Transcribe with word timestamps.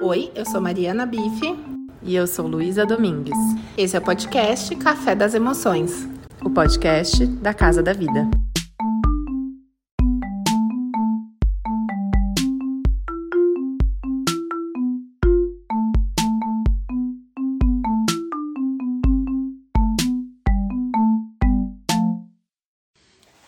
Oi, 0.00 0.30
eu 0.34 0.44
sou 0.44 0.60
Mariana 0.60 1.06
Bife. 1.06 1.56
E 2.02 2.14
eu 2.14 2.26
sou 2.26 2.46
Luísa 2.46 2.84
Domingues. 2.84 3.38
Esse 3.76 3.96
é 3.96 3.98
o 3.98 4.02
podcast 4.02 4.74
Café 4.76 5.14
das 5.14 5.34
Emoções 5.34 6.06
o 6.46 6.50
podcast 6.50 7.26
da 7.26 7.52
Casa 7.52 7.82
da 7.82 7.92
Vida. 7.92 8.28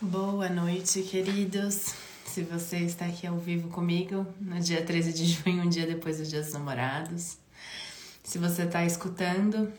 Boa 0.01 0.49
noite, 0.49 1.03
queridos. 1.03 2.08
Se 2.29 2.43
você 2.43 2.77
está 2.81 3.07
aqui 3.07 3.27
ao 3.27 3.39
vivo 3.39 3.69
comigo 3.71 4.27
no 4.39 4.61
dia 4.61 4.85
13 4.85 5.15
de 5.15 5.25
junho, 5.25 5.63
um 5.63 5.69
dia 5.69 5.87
depois 5.87 6.19
dos 6.19 6.29
Dias 6.29 6.45
dos 6.45 6.55
Namorados. 6.55 7.39
Se 8.23 8.39
você 8.39 8.65
está 8.65 8.85
escutando 8.85 9.73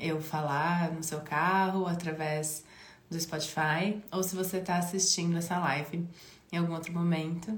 eu 0.00 0.20
falar 0.20 0.90
no 0.90 1.02
seu 1.02 1.20
carro, 1.20 1.86
através 1.86 2.64
do 3.08 3.18
Spotify, 3.18 4.02
ou 4.10 4.22
se 4.24 4.34
você 4.34 4.56
está 4.56 4.76
assistindo 4.78 5.38
essa 5.38 5.58
live 5.60 6.04
em 6.50 6.56
algum 6.56 6.74
outro 6.74 6.92
momento. 6.92 7.56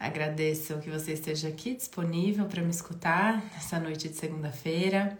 Agradeço 0.00 0.78
que 0.78 0.90
você 0.90 1.12
esteja 1.12 1.48
aqui 1.48 1.74
disponível 1.74 2.46
para 2.46 2.62
me 2.62 2.70
escutar 2.70 3.40
nessa 3.54 3.78
noite 3.78 4.08
de 4.08 4.16
segunda-feira. 4.16 5.16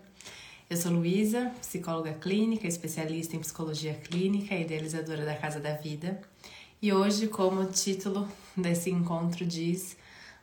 Eu 0.69 0.77
sou 0.77 0.91
Luísa, 0.91 1.53
psicóloga 1.61 2.15
clínica, 2.15 2.67
especialista 2.67 3.37
em 3.37 3.41
psicologia 3.41 3.95
clínica 3.95 4.57
e 4.57 4.63
idealizadora 4.63 5.25
da 5.25 5.37
Casa 5.37 5.61
da 5.61 5.73
Vida. 5.75 6.21
E 6.83 6.93
hoje, 6.93 7.29
como 7.29 7.65
título 7.67 8.29
desse 8.61 8.91
encontro 8.91 9.45
diz, 9.45 9.97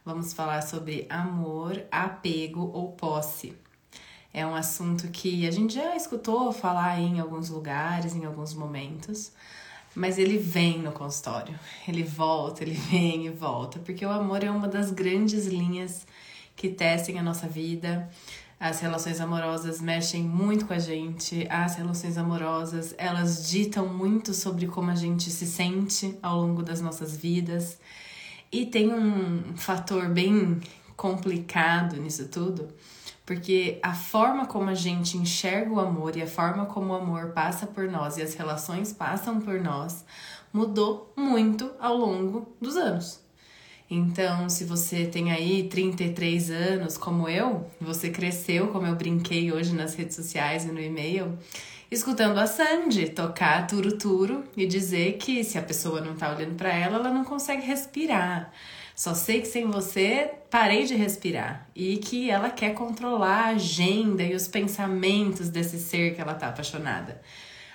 vamos 0.05 0.33
falar 0.33 0.61
sobre 0.61 1.05
amor, 1.09 1.83
apego 1.91 2.69
ou 2.73 2.91
posse. 2.91 3.55
É 4.33 4.45
um 4.45 4.55
assunto 4.55 5.09
que 5.09 5.47
a 5.47 5.51
gente 5.51 5.75
já 5.75 5.95
escutou 5.95 6.51
falar 6.51 6.99
em 6.99 7.19
alguns 7.19 7.49
lugares, 7.49 8.15
em 8.15 8.25
alguns 8.25 8.53
momentos, 8.53 9.31
mas 9.95 10.17
ele 10.17 10.37
vem 10.37 10.79
no 10.79 10.91
consultório. 10.91 11.57
Ele 11.87 12.03
volta, 12.03 12.63
ele 12.63 12.73
vem 12.89 13.27
e 13.27 13.29
volta, 13.29 13.79
porque 13.79 14.05
o 14.05 14.09
amor 14.09 14.43
é 14.43 14.49
uma 14.49 14.67
das 14.67 14.91
grandes 14.91 15.45
linhas 15.45 16.07
que 16.55 16.69
tecem 16.69 17.19
a 17.19 17.23
nossa 17.23 17.47
vida. 17.47 18.09
As 18.59 18.79
relações 18.79 19.19
amorosas 19.19 19.81
mexem 19.81 20.23
muito 20.23 20.65
com 20.65 20.73
a 20.73 20.79
gente. 20.79 21.45
As 21.49 21.75
relações 21.75 22.17
amorosas, 22.17 22.95
elas 22.97 23.49
ditam 23.49 23.87
muito 23.87 24.33
sobre 24.33 24.67
como 24.67 24.89
a 24.89 24.95
gente 24.95 25.29
se 25.29 25.45
sente 25.45 26.17
ao 26.23 26.39
longo 26.39 26.63
das 26.63 26.79
nossas 26.81 27.15
vidas. 27.15 27.77
E 28.53 28.67
tem 28.67 28.93
um 28.93 29.57
fator 29.57 30.09
bem 30.09 30.61
complicado 30.95 31.97
nisso 31.97 32.27
tudo, 32.27 32.67
porque 33.25 33.79
a 33.81 33.95
forma 33.95 34.45
como 34.45 34.69
a 34.69 34.75
gente 34.75 35.17
enxerga 35.17 35.73
o 35.73 35.79
amor 35.79 36.15
e 36.15 36.21
a 36.21 36.27
forma 36.27 36.67
como 36.67 36.93
o 36.93 36.95
amor 36.95 37.31
passa 37.31 37.65
por 37.65 37.89
nós 37.89 38.17
e 38.17 38.21
as 38.21 38.35
relações 38.35 38.93
passam 38.93 39.41
por 39.41 39.59
nós 39.59 40.05
mudou 40.53 41.11
muito 41.17 41.71
ao 41.79 41.97
longo 41.97 42.55
dos 42.61 42.77
anos. 42.77 43.22
Então, 43.95 44.49
se 44.49 44.65
você 44.65 45.05
tem 45.05 45.31
aí 45.31 45.69
33 45.69 46.49
anos, 46.49 46.97
como 46.97 47.29
eu, 47.29 47.69
você 47.79 48.09
cresceu, 48.09 48.69
como 48.69 48.87
eu 48.87 48.95
brinquei 48.95 49.51
hoje 49.51 49.71
nas 49.75 49.93
redes 49.93 50.15
sociais 50.15 50.65
e 50.65 50.71
no 50.71 50.81
e-mail, 50.81 51.37
escutando 51.91 52.39
a 52.39 52.47
Sandy 52.47 53.09
tocar 53.09 53.67
turo 53.67 53.95
turo 53.95 54.45
e 54.57 54.65
dizer 54.65 55.17
que 55.17 55.43
se 55.43 55.59
a 55.59 55.61
pessoa 55.61 56.01
não 56.01 56.15
tá 56.15 56.35
olhando 56.35 56.55
para 56.55 56.73
ela, 56.73 56.97
ela 56.97 57.11
não 57.11 57.23
consegue 57.23 57.63
respirar. 57.67 58.51
Só 58.95 59.13
sei 59.13 59.41
que 59.41 59.47
sem 59.47 59.69
você 59.69 60.31
parei 60.49 60.85
de 60.85 60.95
respirar 60.95 61.69
e 61.75 61.97
que 61.97 62.31
ela 62.31 62.49
quer 62.49 62.73
controlar 62.73 63.41
a 63.41 63.49
agenda 63.49 64.23
e 64.23 64.33
os 64.33 64.47
pensamentos 64.47 65.49
desse 65.49 65.77
ser 65.77 66.15
que 66.15 66.21
ela 66.21 66.33
tá 66.33 66.47
apaixonada. 66.47 67.21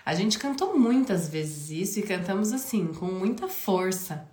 A 0.04 0.16
gente 0.16 0.36
cantou 0.36 0.76
muitas 0.76 1.28
vezes 1.28 1.70
isso 1.70 2.00
e 2.00 2.02
cantamos 2.02 2.52
assim, 2.52 2.88
com 2.88 3.06
muita 3.06 3.46
força 3.46 4.26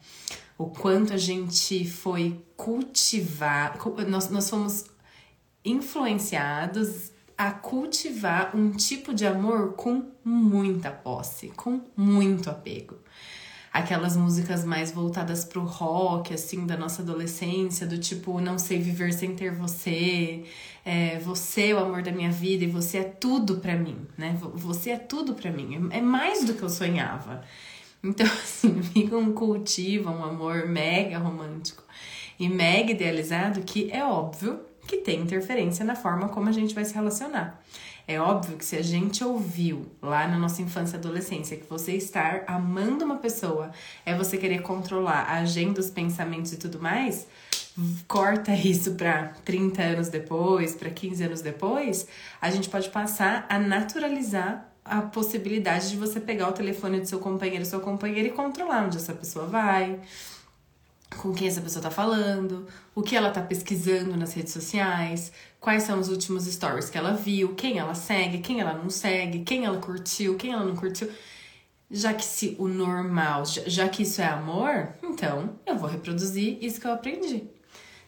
o 0.57 0.67
quanto 0.67 1.13
a 1.13 1.17
gente 1.17 1.85
foi 1.89 2.41
cultivar, 2.55 3.77
nós, 4.07 4.29
nós 4.29 4.49
fomos 4.49 4.85
influenciados 5.63 7.11
a 7.37 7.51
cultivar 7.51 8.55
um 8.55 8.71
tipo 8.71 9.13
de 9.13 9.25
amor 9.25 9.73
com 9.73 10.11
muita 10.23 10.91
posse, 10.91 11.49
com 11.49 11.81
muito 11.97 12.49
apego. 12.49 12.97
Aquelas 13.73 14.15
músicas 14.15 14.63
mais 14.63 14.91
voltadas 14.91 15.43
pro 15.43 15.65
rock, 15.65 16.33
assim, 16.33 16.65
da 16.65 16.77
nossa 16.77 17.01
adolescência, 17.01 17.85
do 17.85 17.97
tipo, 17.97 18.39
não 18.39 18.57
sei 18.57 18.79
viver 18.79 19.11
sem 19.11 19.35
ter 19.35 19.51
você, 19.51 20.45
é, 20.85 21.19
você 21.19 21.71
é 21.71 21.75
o 21.75 21.79
amor 21.79 22.01
da 22.01 22.11
minha 22.11 22.31
vida 22.31 22.63
e 22.63 22.67
você 22.67 22.99
é 22.99 23.03
tudo 23.03 23.57
para 23.57 23.75
mim, 23.75 24.07
né? 24.17 24.37
Você 24.53 24.91
é 24.91 24.97
tudo 24.97 25.33
para 25.33 25.51
mim, 25.51 25.89
é 25.91 25.99
mais 25.99 26.45
do 26.45 26.53
que 26.53 26.63
eu 26.63 26.69
sonhava. 26.69 27.43
Então, 28.05 28.27
assim, 28.31 28.81
fica 28.83 29.17
um 29.17 29.33
cultivo, 29.33 30.09
um 30.09 30.23
amor 30.23 30.67
mega 30.67 31.17
romântico 31.17 31.83
e 32.39 32.47
mega 32.47 32.91
idealizado 32.91 33.61
que 33.61 33.91
é 33.91 34.03
óbvio 34.03 34.59
que 34.87 34.97
tem 34.97 35.21
interferência 35.21 35.83
na 35.83 35.95
forma 35.95 36.29
como 36.29 36.47
a 36.47 36.51
gente 36.51 36.75
vai 36.75 36.85
se 36.85 36.93
relacionar. 36.93 37.59
É 38.07 38.19
óbvio 38.19 38.55
que 38.55 38.63
se 38.63 38.75
a 38.75 38.83
gente 38.83 39.23
ouviu 39.23 39.87
lá 39.99 40.27
na 40.27 40.37
nossa 40.37 40.61
infância 40.61 40.95
e 40.95 40.99
adolescência 40.99 41.57
que 41.57 41.67
você 41.67 41.93
estar 41.93 42.43
amando 42.45 43.03
uma 43.03 43.15
pessoa 43.15 43.71
é 44.05 44.15
você 44.15 44.37
querer 44.37 44.61
controlar 44.61 45.23
a 45.23 45.37
agenda, 45.39 45.79
os 45.79 45.89
pensamentos 45.89 46.53
e 46.53 46.57
tudo 46.57 46.79
mais, 46.79 47.25
corta 48.07 48.53
isso 48.53 48.93
para 48.93 49.29
30 49.43 49.81
anos 49.81 50.09
depois, 50.09 50.75
para 50.75 50.91
15 50.91 51.23
anos 51.23 51.41
depois, 51.41 52.07
a 52.39 52.51
gente 52.51 52.69
pode 52.69 52.89
passar 52.89 53.47
a 53.49 53.57
naturalizar 53.57 54.74
a 54.85 55.01
possibilidade 55.01 55.89
de 55.89 55.97
você 55.97 56.19
pegar 56.19 56.47
o 56.47 56.53
telefone 56.53 56.99
do 56.99 57.07
seu 57.07 57.19
companheiro, 57.19 57.65
sua 57.65 57.79
companheira 57.79 58.27
e 58.27 58.31
controlar 58.31 58.85
onde 58.85 58.97
essa 58.97 59.13
pessoa 59.13 59.47
vai, 59.47 59.99
com 61.17 61.33
quem 61.33 61.47
essa 61.47 61.59
pessoa 61.59 61.81
tá 61.81 61.89
falando, 61.89 62.67
o 62.93 63.01
que 63.01 63.15
ela 63.15 63.31
tá 63.31 63.41
pesquisando 63.41 64.15
nas 64.15 64.33
redes 64.33 64.53
sociais, 64.53 65.31
quais 65.59 65.83
são 65.83 65.99
os 65.99 66.09
últimos 66.09 66.45
stories 66.45 66.89
que 66.89 66.97
ela 66.97 67.13
viu, 67.13 67.55
quem 67.55 67.79
ela 67.79 67.95
segue, 67.95 68.37
quem 68.39 68.61
ela 68.61 68.73
não 68.73 68.89
segue, 68.89 69.39
quem 69.39 69.65
ela 69.65 69.79
curtiu, 69.79 70.35
quem 70.35 70.53
ela 70.53 70.63
não 70.63 70.75
curtiu. 70.75 71.09
Já 71.89 72.13
que 72.13 72.25
se 72.25 72.55
o 72.59 72.67
normal, 72.67 73.43
já 73.45 73.89
que 73.89 74.03
isso 74.03 74.21
é 74.21 74.25
amor, 74.25 74.89
então 75.03 75.55
eu 75.65 75.77
vou 75.77 75.89
reproduzir 75.89 76.57
isso 76.61 76.79
que 76.79 76.85
eu 76.85 76.93
aprendi. 76.93 77.43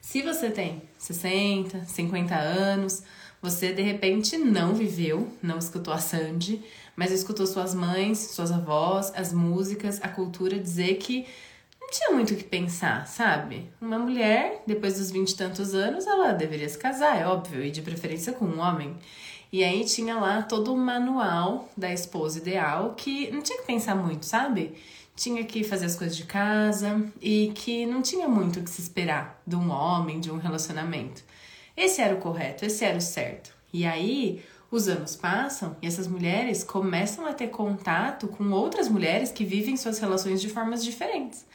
Se 0.02 0.22
você 0.22 0.50
tem 0.50 0.82
60, 0.98 1.86
50 1.86 2.36
anos, 2.36 3.04
você 3.50 3.72
de 3.72 3.82
repente 3.82 4.38
não 4.38 4.74
viveu, 4.74 5.32
não 5.42 5.58
escutou 5.58 5.94
a 5.94 5.98
Sandy, 5.98 6.62
mas 6.96 7.12
escutou 7.12 7.48
suas 7.48 7.74
mães, 7.74 8.18
suas 8.18 8.52
avós, 8.52 9.14
as 9.16 9.32
músicas, 9.32 10.00
a 10.04 10.10
cultura 10.10 10.60
dizer 10.60 10.96
que 10.96 11.26
não 11.80 11.90
tinha 11.90 12.12
muito 12.12 12.34
o 12.34 12.38
que 12.38 12.44
pensar, 12.44 13.08
sabe? 13.08 13.70
Uma 13.80 13.98
mulher, 13.98 14.64
depois 14.68 14.98
dos 14.98 15.10
vinte 15.10 15.32
e 15.32 15.38
tantos 15.38 15.74
anos, 15.74 16.06
ela 16.06 16.34
deveria 16.34 16.68
se 16.68 16.78
casar, 16.78 17.18
é 17.18 17.26
óbvio, 17.26 17.64
e 17.64 17.72
de 17.72 17.82
preferência 17.82 18.34
com 18.34 18.44
um 18.44 18.60
homem. 18.60 18.98
E 19.50 19.64
aí 19.64 19.86
tinha 19.86 20.20
lá 20.20 20.42
todo 20.42 20.74
o 20.74 20.78
manual 20.78 21.70
da 21.78 21.94
esposa 21.94 22.40
ideal 22.40 22.96
que 22.98 23.32
não 23.32 23.42
tinha 23.42 23.60
que 23.60 23.66
pensar 23.66 23.96
muito, 23.96 24.26
sabe? 24.26 24.74
Tinha 25.16 25.42
que 25.46 25.64
fazer 25.64 25.86
as 25.86 25.96
coisas 25.96 26.18
de 26.18 26.26
casa 26.26 27.02
e 27.22 27.54
que 27.56 27.86
não 27.86 28.02
tinha 28.02 28.28
muito 28.28 28.60
o 28.60 28.64
que 28.64 28.70
se 28.70 28.82
esperar 28.82 29.42
de 29.48 29.56
um 29.56 29.72
homem, 29.72 30.20
de 30.20 30.30
um 30.30 30.38
relacionamento. 30.38 31.24
Esse 31.78 32.02
era 32.02 32.16
o 32.16 32.20
correto, 32.20 32.66
esse 32.66 32.84
era 32.84 32.98
o 32.98 33.02
certo. 33.02 33.56
E 33.72 33.86
aí, 33.86 34.44
os 34.72 34.88
anos 34.88 35.16
passam 35.16 35.78
e 35.82 35.88
essas 35.88 36.08
mulheres 36.08 36.64
começam 36.64 37.26
a 37.26 37.34
ter 37.34 37.48
contato 37.48 38.28
com 38.28 38.50
outras 38.52 38.90
mulheres 38.90 39.32
que 39.32 39.46
vivem 39.46 39.78
suas 39.78 40.00
relações 40.00 40.42
de 40.42 40.50
formas 40.50 40.84
diferentes. 40.84 41.46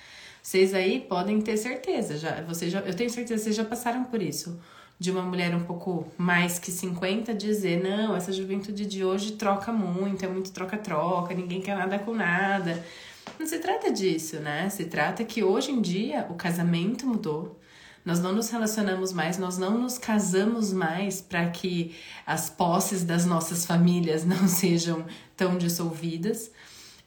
Vocês 0.43 0.75
aí 0.75 1.01
podem 1.01 1.41
ter 1.41 1.57
certeza, 1.57 2.17
já, 2.17 2.41
vocês 2.43 2.73
já, 2.73 2.81
eu 2.81 2.95
tenho 2.95 3.11
certeza 3.11 3.39
que 3.41 3.45
vocês 3.45 3.57
já 3.57 3.65
passaram 3.65 4.05
por 4.05 4.23
isso. 4.23 4.59
De 4.99 5.11
uma 5.11 5.23
mulher 5.23 5.55
um 5.55 5.65
pouco 5.65 6.07
mais 6.17 6.61
que 6.61 6.71
50 6.71 7.35
dizer: 7.35 7.83
não, 7.83 8.15
essa 8.15 8.33
juventude 8.33 8.87
de 8.87 9.05
hoje 9.05 9.33
troca 9.33 9.73
muito, 9.73 10.25
é 10.25 10.29
muito 10.29 10.53
troca-troca, 10.53 11.35
ninguém 11.35 11.61
quer 11.61 11.77
nada 11.77 11.99
com 11.99 12.15
nada. 12.15 12.85
Não 13.39 13.47
se 13.47 13.59
trata 13.59 13.91
disso, 13.91 14.37
né? 14.37 14.69
Se 14.69 14.85
trata 14.85 15.25
que 15.25 15.43
hoje 15.43 15.73
em 15.73 15.81
dia 15.81 16.27
o 16.31 16.35
casamento 16.35 17.07
mudou, 17.07 17.59
nós 18.05 18.21
não 18.21 18.33
nos 18.33 18.51
relacionamos 18.51 19.13
mais, 19.13 19.39
nós 19.39 19.59
não 19.59 19.79
nos 19.79 19.99
casamos 19.99 20.73
mais 20.73 21.21
para 21.21 21.49
que 21.51 21.95
as 22.27 22.51
posses 22.51 23.05
das 23.05 23.25
nossas 23.25 23.65
famílias 23.65 24.25
não 24.27 24.49
sejam 24.49 25.05
tão 25.37 25.57
dissolvidas. 25.57 26.51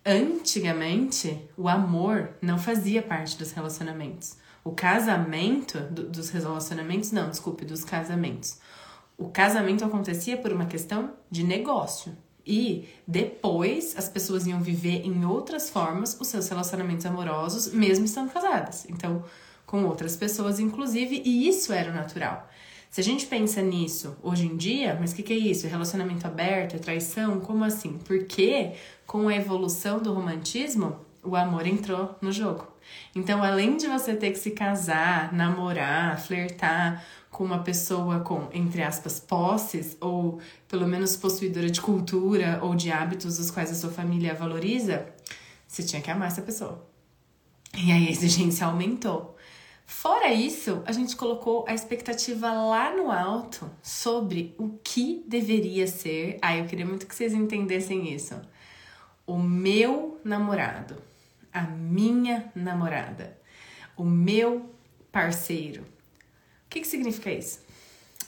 Antigamente, 0.05 1.49
o 1.57 1.67
amor 1.67 2.29
não 2.41 2.57
fazia 2.57 3.01
parte 3.01 3.37
dos 3.37 3.51
relacionamentos. 3.51 4.37
O 4.63 4.71
casamento 4.71 5.79
do, 5.79 6.09
dos 6.09 6.29
relacionamentos, 6.29 7.11
não, 7.11 7.29
desculpe, 7.29 7.65
dos 7.65 7.83
casamentos. 7.83 8.59
O 9.17 9.29
casamento 9.29 9.83
acontecia 9.83 10.37
por 10.37 10.51
uma 10.51 10.65
questão 10.65 11.13
de 11.29 11.43
negócio. 11.43 12.15
E 12.45 12.87
depois 13.07 13.95
as 13.97 14.07
pessoas 14.07 14.45
iam 14.45 14.61
viver 14.61 15.05
em 15.05 15.25
outras 15.25 15.69
formas 15.69 16.15
os 16.19 16.27
seus 16.27 16.47
relacionamentos 16.47 17.05
amorosos, 17.05 17.73
mesmo 17.73 18.05
estando 18.05 18.31
casadas. 18.31 18.85
Então, 18.87 19.23
com 19.65 19.85
outras 19.85 20.15
pessoas, 20.15 20.59
inclusive, 20.59 21.21
e 21.25 21.47
isso 21.47 21.73
era 21.73 21.91
o 21.91 21.93
natural. 21.93 22.49
Se 22.89 23.01
a 23.01 23.03
gente 23.03 23.25
pensa 23.25 23.61
nisso 23.61 24.15
hoje 24.23 24.45
em 24.45 24.55
dia, 24.55 24.97
mas 24.99 25.11
o 25.11 25.15
que, 25.15 25.23
que 25.23 25.33
é 25.33 25.37
isso? 25.37 25.67
Relacionamento 25.67 26.25
aberto, 26.25 26.75
é 26.75 26.79
traição? 26.79 27.41
Como 27.41 27.63
assim? 27.63 27.99
Porque 28.05 28.71
com 29.05 29.27
a 29.27 29.35
evolução 29.35 29.99
do 29.99 30.13
romantismo, 30.13 30.95
o 31.21 31.35
amor 31.35 31.67
entrou 31.67 32.15
no 32.21 32.31
jogo. 32.31 32.67
Então, 33.13 33.43
além 33.43 33.77
de 33.77 33.87
você 33.87 34.15
ter 34.15 34.31
que 34.31 34.37
se 34.37 34.51
casar, 34.51 35.33
namorar, 35.33 36.19
flertar 36.19 37.03
com 37.29 37.43
uma 37.43 37.59
pessoa 37.59 38.21
com, 38.21 38.47
entre 38.53 38.81
aspas, 38.81 39.19
posses, 39.19 39.97
ou 39.99 40.39
pelo 40.67 40.87
menos 40.87 41.17
possuidora 41.17 41.69
de 41.69 41.81
cultura 41.81 42.59
ou 42.61 42.75
de 42.75 42.91
hábitos 42.91 43.37
dos 43.37 43.51
quais 43.51 43.71
a 43.71 43.75
sua 43.75 43.89
família 43.89 44.33
valoriza, 44.33 45.05
você 45.67 45.83
tinha 45.83 46.01
que 46.01 46.09
amar 46.09 46.29
essa 46.29 46.41
pessoa. 46.41 46.87
E 47.75 47.91
aí 47.91 48.07
a 48.07 48.11
exigência 48.11 48.65
aumentou. 48.65 49.34
Fora 49.85 50.33
isso, 50.33 50.81
a 50.85 50.91
gente 50.91 51.15
colocou 51.15 51.63
a 51.67 51.73
expectativa 51.73 52.51
lá 52.51 52.95
no 52.95 53.11
alto 53.11 53.69
sobre 53.83 54.55
o 54.57 54.79
que 54.83 55.23
deveria 55.27 55.85
ser. 55.85 56.39
Ah, 56.41 56.57
eu 56.57 56.65
queria 56.65 56.85
muito 56.85 57.05
que 57.05 57.15
vocês 57.15 57.33
entendessem 57.33 58.11
isso. 58.11 58.39
O 59.27 59.37
meu 59.37 60.19
namorado, 60.23 61.01
a 61.53 61.61
minha 61.61 62.51
namorada, 62.55 63.37
o 63.95 64.03
meu 64.03 64.73
parceiro. 65.11 65.83
O 65.83 66.69
que, 66.69 66.81
que 66.81 66.87
significa 66.87 67.31
isso? 67.31 67.63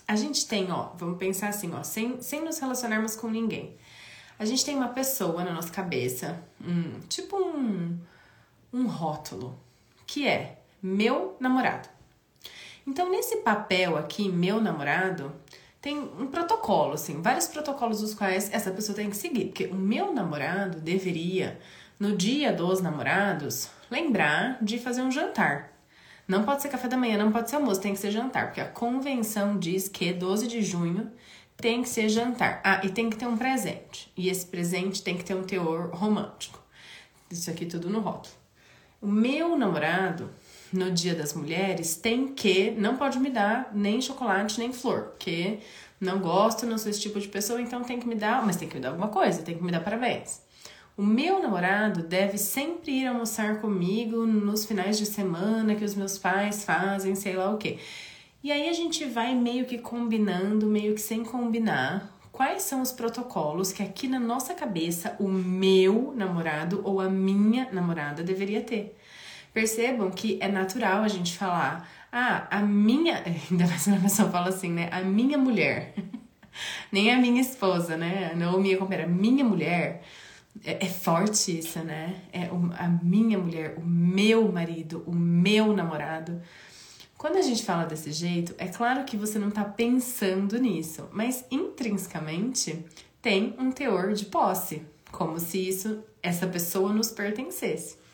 A 0.07 0.15
gente 0.15 0.47
tem, 0.47 0.71
ó, 0.71 0.91
vamos 0.95 1.17
pensar 1.17 1.49
assim, 1.49 1.73
ó, 1.73 1.83
sem, 1.83 2.21
sem 2.21 2.43
nos 2.43 2.59
relacionarmos 2.59 3.15
com 3.15 3.27
ninguém. 3.27 3.75
A 4.39 4.45
gente 4.45 4.63
tem 4.63 4.75
uma 4.75 4.89
pessoa 4.89 5.43
na 5.43 5.51
nossa 5.51 5.71
cabeça, 5.71 6.41
um, 6.61 6.99
tipo 7.09 7.35
um, 7.35 7.99
um 8.71 8.87
rótulo, 8.87 9.59
que 10.05 10.27
é 10.27 10.56
meu 10.81 11.35
namorado. 11.39 11.89
Então, 12.85 13.09
nesse 13.09 13.37
papel 13.37 13.97
aqui, 13.97 14.29
meu 14.29 14.61
namorado, 14.61 15.33
tem 15.81 15.97
um 15.97 16.27
protocolo, 16.27 16.93
assim, 16.93 17.21
vários 17.21 17.47
protocolos 17.47 18.01
dos 18.01 18.13
quais 18.13 18.51
essa 18.51 18.71
pessoa 18.71 18.95
tem 18.95 19.09
que 19.09 19.17
seguir. 19.17 19.45
Porque 19.45 19.65
o 19.65 19.75
meu 19.75 20.13
namorado 20.13 20.79
deveria, 20.79 21.59
no 21.99 22.15
dia 22.15 22.51
dos 22.53 22.81
namorados, 22.81 23.69
lembrar 23.89 24.57
de 24.61 24.79
fazer 24.79 25.01
um 25.01 25.11
jantar. 25.11 25.73
Não 26.27 26.43
pode 26.43 26.61
ser 26.61 26.69
café 26.69 26.87
da 26.87 26.97
manhã, 26.97 27.17
não 27.17 27.31
pode 27.31 27.49
ser 27.49 27.55
almoço, 27.55 27.79
tem 27.79 27.93
que 27.93 27.99
ser 27.99 28.11
jantar, 28.11 28.47
porque 28.47 28.59
a 28.59 28.67
convenção 28.67 29.57
diz 29.57 29.87
que 29.87 30.11
12 30.11 30.47
de 30.47 30.61
junho 30.61 31.09
tem 31.55 31.81
que 31.81 31.89
ser 31.89 32.09
jantar. 32.09 32.61
Ah, 32.63 32.81
e 32.83 32.89
tem 32.89 33.09
que 33.09 33.17
ter 33.17 33.25
um 33.25 33.37
presente. 33.37 34.11
E 34.15 34.29
esse 34.29 34.45
presente 34.45 35.01
tem 35.01 35.17
que 35.17 35.23
ter 35.23 35.35
um 35.35 35.43
teor 35.43 35.89
romântico. 35.91 36.61
Isso 37.31 37.49
aqui 37.49 37.65
tudo 37.65 37.89
no 37.89 37.99
rótulo. 37.99 38.35
O 39.01 39.07
meu 39.07 39.57
namorado, 39.57 40.29
no 40.71 40.91
Dia 40.91 41.15
das 41.15 41.33
Mulheres, 41.33 41.95
tem 41.95 42.27
que. 42.33 42.71
Não 42.71 42.97
pode 42.97 43.19
me 43.19 43.29
dar 43.29 43.71
nem 43.73 44.01
chocolate 44.01 44.59
nem 44.59 44.73
flor, 44.73 45.09
porque 45.11 45.59
não 45.99 46.19
gosto, 46.19 46.65
não 46.65 46.77
sou 46.77 46.89
esse 46.89 47.01
tipo 47.01 47.19
de 47.19 47.27
pessoa, 47.27 47.61
então 47.61 47.83
tem 47.83 47.99
que 47.99 48.07
me 48.07 48.15
dar. 48.15 48.45
Mas 48.45 48.55
tem 48.55 48.67
que 48.67 48.75
me 48.75 48.81
dar 48.81 48.89
alguma 48.89 49.09
coisa, 49.09 49.41
tem 49.41 49.57
que 49.57 49.63
me 49.63 49.71
dar 49.71 49.81
parabéns. 49.81 50.41
O 50.97 51.03
meu 51.03 51.39
namorado 51.39 52.01
deve 52.01 52.39
sempre 52.39 52.91
ir 52.91 53.05
almoçar 53.05 53.61
comigo 53.61 54.25
nos 54.25 54.65
finais 54.65 54.97
de 54.97 55.05
semana 55.05 55.75
que 55.75 55.85
os 55.85 55.93
meus 55.93 56.17
pais 56.17 56.63
fazem, 56.65 57.13
sei 57.13 57.35
lá 57.35 57.51
o 57.51 57.57
quê. 57.57 57.77
E 58.43 58.51
aí 58.51 58.67
a 58.67 58.73
gente 58.73 59.05
vai 59.05 59.35
meio 59.35 59.65
que 59.65 59.77
combinando, 59.77 60.65
meio 60.65 60.95
que 60.95 61.01
sem 61.01 61.23
combinar, 61.23 62.17
quais 62.31 62.63
são 62.63 62.81
os 62.81 62.91
protocolos 62.91 63.71
que 63.71 63.83
aqui 63.83 64.07
na 64.07 64.19
nossa 64.19 64.53
cabeça 64.53 65.15
o 65.19 65.27
meu 65.27 66.13
namorado 66.15 66.81
ou 66.83 66.99
a 66.99 67.09
minha 67.09 67.67
namorada 67.71 68.23
deveria 68.23 68.61
ter. 68.61 68.97
Percebam 69.57 70.11
que 70.11 70.37
é 70.39 70.47
natural 70.47 71.01
a 71.01 71.07
gente 71.07 71.35
falar, 71.35 71.89
ah, 72.11 72.45
a 72.51 72.59
minha. 72.61 73.23
Ainda 73.49 73.65
mais 73.65 73.85
quando 73.85 73.97
a 73.97 74.01
pessoa 74.01 74.29
fala 74.29 74.49
assim, 74.49 74.69
né? 74.69 74.87
A 74.91 75.01
minha 75.01 75.35
mulher. 75.35 75.95
Nem 76.93 77.11
a 77.11 77.17
minha 77.17 77.41
esposa, 77.41 77.97
né? 77.97 78.35
Não 78.35 78.59
minha 78.59 78.77
companheira, 78.77 79.09
minha 79.09 79.43
mulher. 79.43 80.03
É, 80.63 80.85
é, 80.85 80.87
forte 80.87 81.57
isso, 81.57 81.79
né? 81.79 82.17
É 82.31 82.43
a 82.43 82.87
minha 83.01 83.39
mulher, 83.39 83.73
o 83.79 83.81
meu 83.81 84.51
marido, 84.51 85.03
o 85.07 85.11
meu 85.11 85.73
namorado. 85.73 86.39
Quando 87.17 87.37
a 87.37 87.41
gente 87.41 87.63
fala 87.63 87.85
desse 87.85 88.11
jeito, 88.11 88.53
é 88.59 88.67
claro 88.67 89.05
que 89.05 89.17
você 89.17 89.39
não 89.39 89.49
está 89.49 89.65
pensando 89.65 90.59
nisso, 90.59 91.09
mas 91.11 91.43
intrinsecamente 91.49 92.85
tem 93.23 93.55
um 93.57 93.71
teor 93.71 94.13
de 94.13 94.25
posse, 94.25 94.83
como 95.11 95.39
se 95.39 95.67
isso, 95.67 96.03
essa 96.21 96.45
pessoa 96.45 96.93
nos 96.93 97.09
pertencesse. 97.09 98.05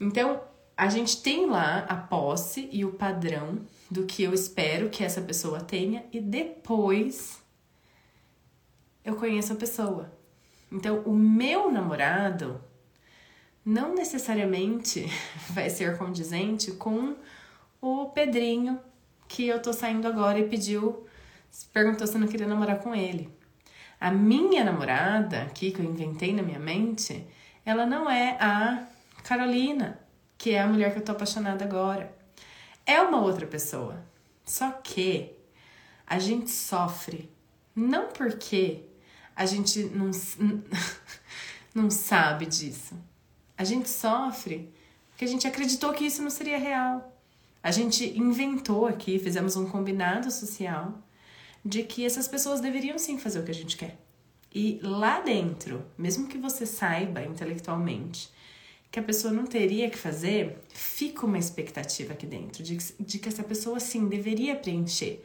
Então, 0.00 0.40
a 0.76 0.88
gente 0.88 1.22
tem 1.22 1.46
lá 1.46 1.80
a 1.80 1.94
posse 1.94 2.68
e 2.72 2.84
o 2.86 2.92
padrão 2.92 3.60
do 3.90 4.06
que 4.06 4.22
eu 4.22 4.32
espero 4.32 4.88
que 4.88 5.04
essa 5.04 5.20
pessoa 5.20 5.60
tenha 5.60 6.04
e 6.10 6.20
depois 6.20 7.38
eu 9.04 9.14
conheço 9.16 9.52
a 9.52 9.56
pessoa. 9.56 10.10
Então, 10.72 11.00
o 11.00 11.12
meu 11.12 11.70
namorado 11.70 12.62
não 13.64 13.94
necessariamente 13.94 15.06
vai 15.50 15.68
ser 15.68 15.98
condizente 15.98 16.72
com 16.72 17.14
o 17.80 18.06
Pedrinho, 18.06 18.80
que 19.28 19.46
eu 19.46 19.60
tô 19.60 19.72
saindo 19.72 20.08
agora 20.08 20.38
e 20.38 20.48
pediu, 20.48 21.06
perguntou 21.72 22.06
se 22.06 22.14
eu 22.14 22.20
não 22.20 22.28
queria 22.28 22.46
namorar 22.46 22.80
com 22.80 22.94
ele. 22.94 23.30
A 24.00 24.10
minha 24.10 24.64
namorada, 24.64 25.42
aqui 25.42 25.70
que 25.70 25.80
eu 25.80 25.84
inventei 25.84 26.32
na 26.32 26.42
minha 26.42 26.58
mente, 26.58 27.26
ela 27.64 27.84
não 27.84 28.08
é 28.10 28.36
a 28.40 28.86
Carolina, 29.22 30.00
que 30.36 30.50
é 30.50 30.60
a 30.60 30.66
mulher 30.66 30.92
que 30.92 30.98
eu 30.98 31.04
tô 31.04 31.12
apaixonada 31.12 31.64
agora. 31.64 32.14
É 32.86 33.00
uma 33.00 33.20
outra 33.20 33.46
pessoa. 33.46 34.02
Só 34.44 34.70
que 34.70 35.32
a 36.06 36.18
gente 36.18 36.50
sofre 36.50 37.30
não 37.74 38.08
porque 38.08 38.84
a 39.36 39.46
gente 39.46 39.84
não, 39.84 40.10
não 41.74 41.90
sabe 41.90 42.46
disso. 42.46 42.94
A 43.56 43.64
gente 43.64 43.88
sofre 43.88 44.72
porque 45.10 45.24
a 45.24 45.28
gente 45.28 45.46
acreditou 45.46 45.92
que 45.92 46.04
isso 46.04 46.22
não 46.22 46.30
seria 46.30 46.58
real. 46.58 47.16
A 47.62 47.70
gente 47.70 48.18
inventou 48.18 48.86
aqui, 48.86 49.18
fizemos 49.18 49.54
um 49.54 49.68
combinado 49.68 50.30
social 50.30 50.98
de 51.64 51.82
que 51.82 52.04
essas 52.04 52.26
pessoas 52.26 52.60
deveriam 52.60 52.98
sim 52.98 53.18
fazer 53.18 53.40
o 53.40 53.44
que 53.44 53.50
a 53.50 53.54
gente 53.54 53.76
quer. 53.76 53.98
E 54.52 54.80
lá 54.82 55.20
dentro, 55.20 55.84
mesmo 55.96 56.26
que 56.26 56.38
você 56.38 56.64
saiba 56.64 57.22
intelectualmente 57.22 58.32
que 58.90 58.98
a 58.98 59.02
pessoa 59.02 59.32
não 59.32 59.44
teria 59.44 59.88
que 59.88 59.96
fazer, 59.96 60.58
fica 60.68 61.24
uma 61.24 61.38
expectativa 61.38 62.12
aqui 62.12 62.26
dentro 62.26 62.62
de, 62.62 62.76
de 62.98 63.18
que 63.18 63.28
essa 63.28 63.42
pessoa 63.42 63.78
sim 63.78 64.08
deveria 64.08 64.56
preencher. 64.56 65.24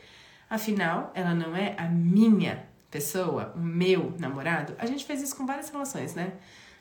Afinal, 0.50 1.12
ela 1.16 1.34
não 1.34 1.56
é 1.56 1.76
a 1.78 1.88
minha 1.88 2.68
pessoa, 2.92 3.54
o 3.56 3.60
meu 3.60 4.14
namorado. 4.20 4.76
A 4.78 4.86
gente 4.86 5.04
faz 5.04 5.22
isso 5.22 5.36
com 5.36 5.46
várias 5.46 5.70
relações, 5.70 6.14
né? 6.14 6.34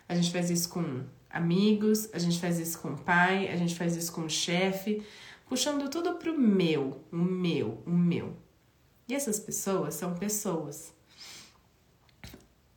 A 0.08 0.14
gente 0.14 0.30
faz 0.30 0.50
isso 0.50 0.68
com 0.68 1.04
amigos, 1.30 2.10
a 2.12 2.18
gente 2.18 2.38
faz 2.38 2.58
isso 2.58 2.78
com 2.78 2.88
o 2.88 2.98
pai, 2.98 3.48
a 3.48 3.56
gente 3.56 3.74
faz 3.74 3.96
isso 3.96 4.12
com 4.12 4.22
o 4.22 4.30
chefe 4.30 5.02
puxando 5.48 5.88
tudo 5.88 6.14
pro 6.14 6.38
meu, 6.38 7.04
o 7.12 7.16
meu, 7.16 7.82
o 7.86 7.90
meu. 7.90 8.36
E 9.08 9.14
essas 9.14 9.38
pessoas 9.38 9.94
são 9.94 10.14
pessoas. 10.14 10.92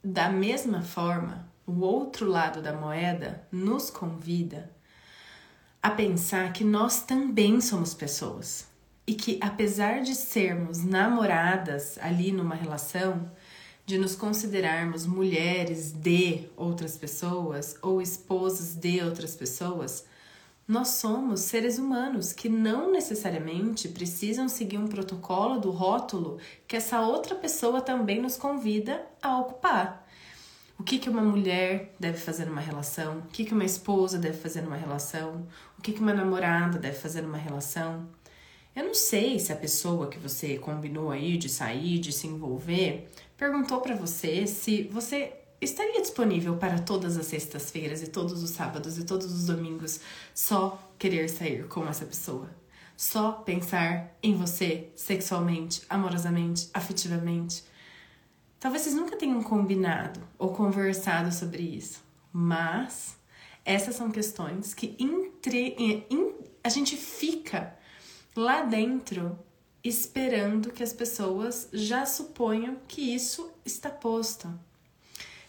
Da 0.04 0.30
mesma 0.30 0.82
forma, 0.82 1.50
o 1.68 1.82
outro 1.82 2.26
lado 2.26 2.62
da 2.62 2.72
moeda 2.72 3.46
nos 3.52 3.90
convida 3.90 4.72
a 5.84 5.92
pensar 5.92 6.54
que 6.54 6.64
nós 6.64 7.02
também 7.02 7.60
somos 7.60 7.94
pessoas 7.94 8.66
e 9.06 9.14
que, 9.14 9.38
apesar 9.42 10.02
de 10.02 10.16
sermos 10.16 10.84
namoradas 10.84 11.98
ali 12.00 12.32
numa 12.32 12.56
relação, 12.56 13.30
de 13.86 13.98
nos 13.98 14.16
considerarmos 14.16 15.06
mulheres 15.06 15.92
de 15.92 16.50
outras 16.56 16.98
pessoas 16.98 17.78
ou 17.82 18.02
esposas 18.02 18.74
de 18.76 19.02
outras 19.02 19.36
pessoas, 19.36 20.06
nós 20.66 20.90
somos 20.90 21.42
seres 21.42 21.78
humanos 21.78 22.34
que 22.34 22.50
não 22.50 22.92
necessariamente 22.92 23.88
precisam 23.90 24.50
seguir 24.50 24.78
um 24.78 24.88
protocolo 24.88 25.60
do 25.60 25.72
rótulo 25.72 26.38
que 26.68 26.76
essa 26.76 27.02
outra 27.02 27.36
pessoa 27.36 27.82
também 27.82 28.22
nos 28.22 28.36
convida 28.36 29.06
a 29.22 29.38
ocupar. 29.38 30.07
O 30.79 30.84
que, 30.84 31.00
que 31.00 31.10
uma 31.10 31.24
mulher 31.24 31.96
deve 32.00 32.17
fazer 32.19 32.46
numa 32.46 32.62
relação? 32.62 33.17
O 33.19 33.27
que, 33.27 33.43
que 33.46 33.53
uma 33.53 33.65
esposa 33.65 34.19
deve 34.19 34.38
fazer 34.38 34.62
numa 34.62 34.75
relação? 34.75 35.48
O 35.77 35.81
que, 35.81 35.91
que 35.91 36.00
uma 36.00 36.13
namorada 36.13 36.77
deve 36.77 36.96
fazer 36.98 37.22
numa 37.22 37.38
relação? 37.38 38.07
Eu 38.75 38.86
não 38.86 38.93
sei 38.93 39.39
se 39.39 39.51
a 39.51 39.55
pessoa 39.55 40.07
que 40.07 40.19
você 40.19 40.60
combinou 40.60 41.10
aí 41.10 41.36
de 41.36 41.50
sair, 41.50 41.98
de 41.98 42.12
se 42.12 42.27
envolver, 42.27 43.10
perguntou 43.36 43.81
para 43.81 43.96
você 43.96 44.46
se 44.46 44.84
você 44.84 45.34
estaria 45.60 46.00
disponível 46.00 46.57
para 46.57 46.77
todas 46.77 47.17
as 47.17 47.25
sextas-feiras 47.25 48.03
e 48.03 48.07
todos 48.07 48.43
os 48.43 48.51
sábados 48.51 49.00
e 49.00 49.03
todos 49.03 49.34
os 49.34 49.48
domingos 49.48 50.00
só 50.31 50.79
querer 51.00 51.27
sair 51.27 51.67
com 51.67 51.88
essa 51.88 52.05
pessoa. 52.05 52.50
Só 52.96 53.31
pensar 53.31 54.15
em 54.22 54.36
você 54.36 54.89
sexualmente, 54.96 55.81
amorosamente, 55.89 56.69
afetivamente. 56.72 57.63
Talvez 58.60 58.84
vocês 58.84 58.96
nunca 58.96 59.16
tenham 59.16 59.42
combinado 59.44 60.20
ou 60.38 60.50
conversado 60.50 61.32
sobre 61.32 61.62
isso, 61.62 62.04
mas 62.34 63.16
essas 63.64 63.96
são 63.96 64.10
questões 64.10 64.74
que 64.74 64.96
entre, 64.98 65.76
in, 66.10 66.34
a 66.64 66.70
gente 66.70 66.98
fica 66.98 67.78
lá 68.36 68.64
dentro 68.64 69.38
esperando 69.84 70.72
que 70.72 70.82
as 70.82 70.92
pessoas 70.92 71.70
já 71.72 72.06
suponham 72.06 72.78
que 72.88 73.14
isso 73.14 73.52
está 73.64 73.92
posto. 73.92 74.52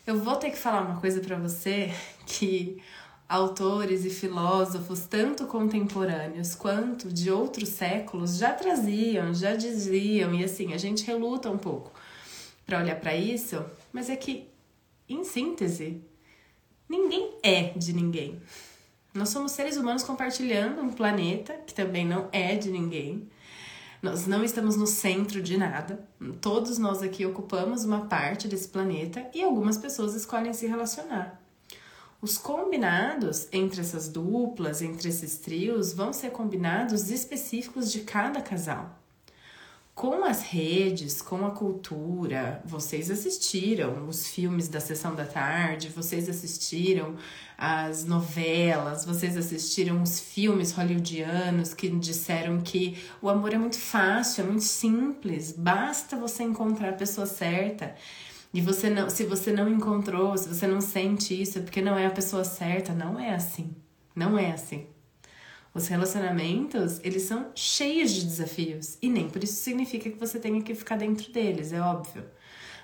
Eu 0.07 0.19
vou 0.21 0.37
ter 0.37 0.51
que 0.51 0.59
falar 0.59 0.83
uma 0.83 1.01
coisa 1.01 1.21
para 1.21 1.39
você 1.39 1.91
que 2.27 2.83
autores 3.27 4.05
e 4.05 4.11
filósofos, 4.11 5.07
tanto 5.07 5.47
contemporâneos 5.47 6.55
quanto 6.55 7.13
de 7.13 7.31
outros 7.31 7.71
séculos, 7.71 8.37
já 8.37 8.53
traziam, 8.53 9.33
já 9.33 9.55
diziam, 9.55 10.35
e 10.35 10.45
assim, 10.45 10.73
a 10.75 10.79
gente 10.79 11.05
reluta 11.05 11.51
um 11.51 11.59
pouco 11.59 11.93
para 12.69 12.81
olhar 12.81 13.01
para 13.01 13.17
isso, 13.17 13.65
mas 13.91 14.11
é 14.11 14.15
que, 14.15 14.47
em 15.09 15.25
síntese, 15.25 16.03
ninguém 16.87 17.39
é 17.43 17.71
de 17.71 17.95
ninguém. 17.95 18.43
Nós 19.15 19.31
somos 19.31 19.53
seres 19.53 19.79
humanos 19.79 20.03
compartilhando 20.03 20.83
um 20.83 20.91
planeta 20.91 21.55
que 21.67 21.73
também 21.73 22.05
não 22.05 22.29
é 22.31 22.57
de 22.57 22.71
ninguém. 22.71 23.27
Nós 24.03 24.27
não 24.27 24.45
estamos 24.45 24.77
no 24.77 24.87
centro 24.87 25.41
de 25.41 25.57
nada. 25.57 26.07
Todos 26.43 26.77
nós 26.77 27.03
aqui 27.03 27.25
ocupamos 27.25 27.87
uma 27.87 28.05
parte 28.05 28.47
desse 28.47 28.69
planeta 28.69 29.27
e 29.35 29.43
algumas 29.43 29.79
pessoas 29.79 30.15
escolhem 30.15 30.53
se 30.53 30.67
relacionar. 30.67 31.41
Os 32.21 32.37
combinados 32.37 33.49
entre 33.51 33.81
essas 33.81 34.11
duplas, 34.11 34.83
entre 34.83 35.09
esses 35.09 35.39
trios, 35.39 35.95
vão 35.95 36.13
ser 36.13 36.33
combinados 36.33 37.11
específicos 37.11 37.91
de 37.91 38.01
cada 38.01 38.43
casal. 38.43 38.98
Com 39.99 40.25
as 40.25 40.43
redes, 40.43 41.21
com 41.21 41.45
a 41.45 41.51
cultura, 41.51 42.63
vocês 42.65 43.11
assistiram 43.11 44.07
os 44.07 44.29
filmes 44.29 44.69
da 44.69 44.79
sessão 44.79 45.13
da 45.13 45.25
tarde, 45.25 45.89
vocês 45.89 46.29
assistiram 46.29 47.17
as 47.59 48.05
novelas, 48.05 49.05
vocês 49.05 49.37
assistiram 49.37 50.01
os 50.01 50.21
filmes 50.21 50.71
hollywoodianos 50.71 51.75
que 51.75 51.89
disseram 51.89 52.61
que 52.61 52.97
o 53.21 53.29
amor 53.29 53.53
é 53.53 53.59
muito 53.59 53.77
fácil, 53.77 54.45
é 54.45 54.47
muito 54.47 54.63
simples, 54.63 55.51
basta 55.51 56.17
você 56.17 56.45
encontrar 56.45 56.91
a 56.91 56.93
pessoa 56.93 57.27
certa. 57.27 57.97
E 58.55 58.61
você 58.61 58.89
não, 58.89 59.11
se 59.11 59.25
você 59.25 59.51
não 59.51 59.69
encontrou, 59.69 60.39
se 60.39 60.49
você 60.49 60.69
não 60.69 60.81
sente 60.81 61.43
isso, 61.43 61.59
é 61.59 61.61
porque 61.61 61.83
não 61.83 61.99
é 61.99 62.07
a 62.07 62.11
pessoa 62.11 62.45
certa. 62.45 62.95
Não 62.95 63.19
é 63.19 63.35
assim. 63.35 63.75
Não 64.15 64.39
é 64.39 64.53
assim. 64.53 64.87
Os 65.75 65.87
relacionamentos, 65.89 67.01
eles 67.05 67.23
são 67.23 67.51
cheios 67.55 68.11
de 68.13 68.25
desafios. 68.25 68.99
E 69.01 69.09
nem 69.09 69.29
por 69.29 69.43
isso 69.45 69.55
significa 69.55 70.11
que 70.11 70.19
você 70.19 70.39
tenha 70.39 70.63
que 70.63 70.75
ficar 70.75 70.97
dentro 70.97 71.31
deles, 71.33 71.73
é 71.73 71.81
óbvio. 71.81 72.25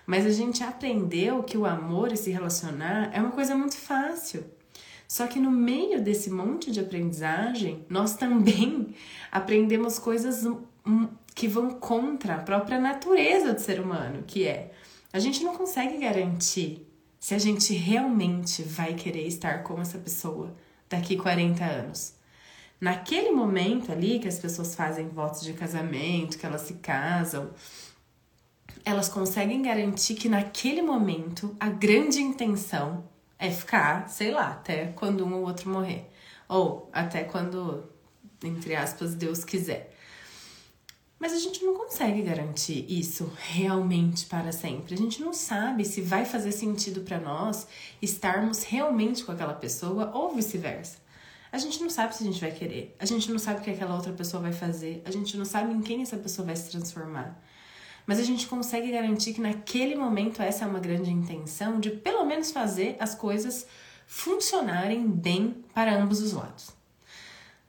Mas 0.06 0.26
a 0.26 0.30
gente 0.30 0.62
aprendeu 0.62 1.42
que 1.42 1.56
o 1.56 1.64
amor 1.64 2.12
e 2.12 2.16
se 2.16 2.30
relacionar 2.30 3.10
é 3.12 3.20
uma 3.20 3.32
coisa 3.32 3.56
muito 3.56 3.76
fácil. 3.76 4.44
Só 5.08 5.26
que 5.26 5.38
no 5.38 5.50
meio 5.50 6.02
desse 6.02 6.30
monte 6.30 6.70
de 6.70 6.80
aprendizagem, 6.80 7.84
nós 7.88 8.16
também 8.18 8.94
aprendemos 9.30 9.98
coisas 9.98 10.46
que 11.34 11.48
vão 11.48 11.70
contra 11.70 12.36
a 12.36 12.42
própria 12.42 12.78
natureza 12.78 13.52
do 13.52 13.60
ser 13.60 13.80
humano, 13.80 14.24
que 14.26 14.46
é 14.46 14.72
a 15.12 15.18
gente 15.18 15.42
não 15.44 15.54
consegue 15.54 15.98
garantir 15.98 16.86
se 17.20 17.34
a 17.34 17.38
gente 17.38 17.72
realmente 17.72 18.62
vai 18.62 18.94
querer 18.94 19.26
estar 19.26 19.62
com 19.62 19.80
essa 19.80 19.96
pessoa 19.96 20.54
daqui 20.90 21.16
40 21.16 21.64
anos. 21.64 22.13
Naquele 22.84 23.30
momento 23.30 23.90
ali 23.90 24.18
que 24.18 24.28
as 24.28 24.38
pessoas 24.38 24.74
fazem 24.74 25.08
votos 25.08 25.40
de 25.40 25.54
casamento, 25.54 26.36
que 26.36 26.44
elas 26.44 26.60
se 26.60 26.74
casam, 26.74 27.48
elas 28.84 29.08
conseguem 29.08 29.62
garantir 29.62 30.16
que 30.16 30.28
naquele 30.28 30.82
momento 30.82 31.56
a 31.58 31.70
grande 31.70 32.20
intenção 32.20 33.08
é 33.38 33.50
ficar, 33.50 34.10
sei 34.10 34.32
lá, 34.32 34.48
até 34.48 34.88
quando 34.88 35.24
um 35.24 35.32
ou 35.32 35.46
outro 35.46 35.70
morrer. 35.70 36.10
Ou 36.46 36.90
até 36.92 37.24
quando, 37.24 37.88
entre 38.42 38.76
aspas, 38.76 39.14
Deus 39.14 39.44
quiser. 39.44 39.96
Mas 41.18 41.32
a 41.32 41.38
gente 41.38 41.64
não 41.64 41.72
consegue 41.72 42.20
garantir 42.20 42.84
isso 42.86 43.32
realmente 43.48 44.26
para 44.26 44.52
sempre. 44.52 44.92
A 44.92 44.98
gente 44.98 45.22
não 45.22 45.32
sabe 45.32 45.86
se 45.86 46.02
vai 46.02 46.26
fazer 46.26 46.52
sentido 46.52 47.00
para 47.00 47.18
nós 47.18 47.66
estarmos 48.02 48.62
realmente 48.62 49.24
com 49.24 49.32
aquela 49.32 49.54
pessoa 49.54 50.10
ou 50.12 50.34
vice-versa. 50.34 51.03
A 51.54 51.58
gente 51.58 51.80
não 51.80 51.88
sabe 51.88 52.16
se 52.16 52.24
a 52.24 52.26
gente 52.26 52.40
vai 52.40 52.50
querer. 52.50 52.96
A 52.98 53.06
gente 53.06 53.30
não 53.30 53.38
sabe 53.38 53.60
o 53.60 53.62
que 53.62 53.70
aquela 53.70 53.94
outra 53.94 54.12
pessoa 54.12 54.42
vai 54.42 54.52
fazer. 54.52 55.00
A 55.04 55.12
gente 55.12 55.36
não 55.36 55.44
sabe 55.44 55.72
em 55.72 55.80
quem 55.80 56.02
essa 56.02 56.16
pessoa 56.16 56.44
vai 56.44 56.56
se 56.56 56.68
transformar. 56.68 57.40
Mas 58.04 58.18
a 58.18 58.24
gente 58.24 58.48
consegue 58.48 58.90
garantir 58.90 59.34
que 59.34 59.40
naquele 59.40 59.94
momento 59.94 60.42
essa 60.42 60.64
é 60.64 60.66
uma 60.66 60.80
grande 60.80 61.12
intenção 61.12 61.78
de 61.78 61.90
pelo 61.90 62.24
menos 62.24 62.50
fazer 62.50 62.96
as 62.98 63.14
coisas 63.14 63.68
funcionarem 64.04 65.06
bem 65.06 65.64
para 65.72 65.94
ambos 65.94 66.20
os 66.20 66.32
lados. 66.32 66.70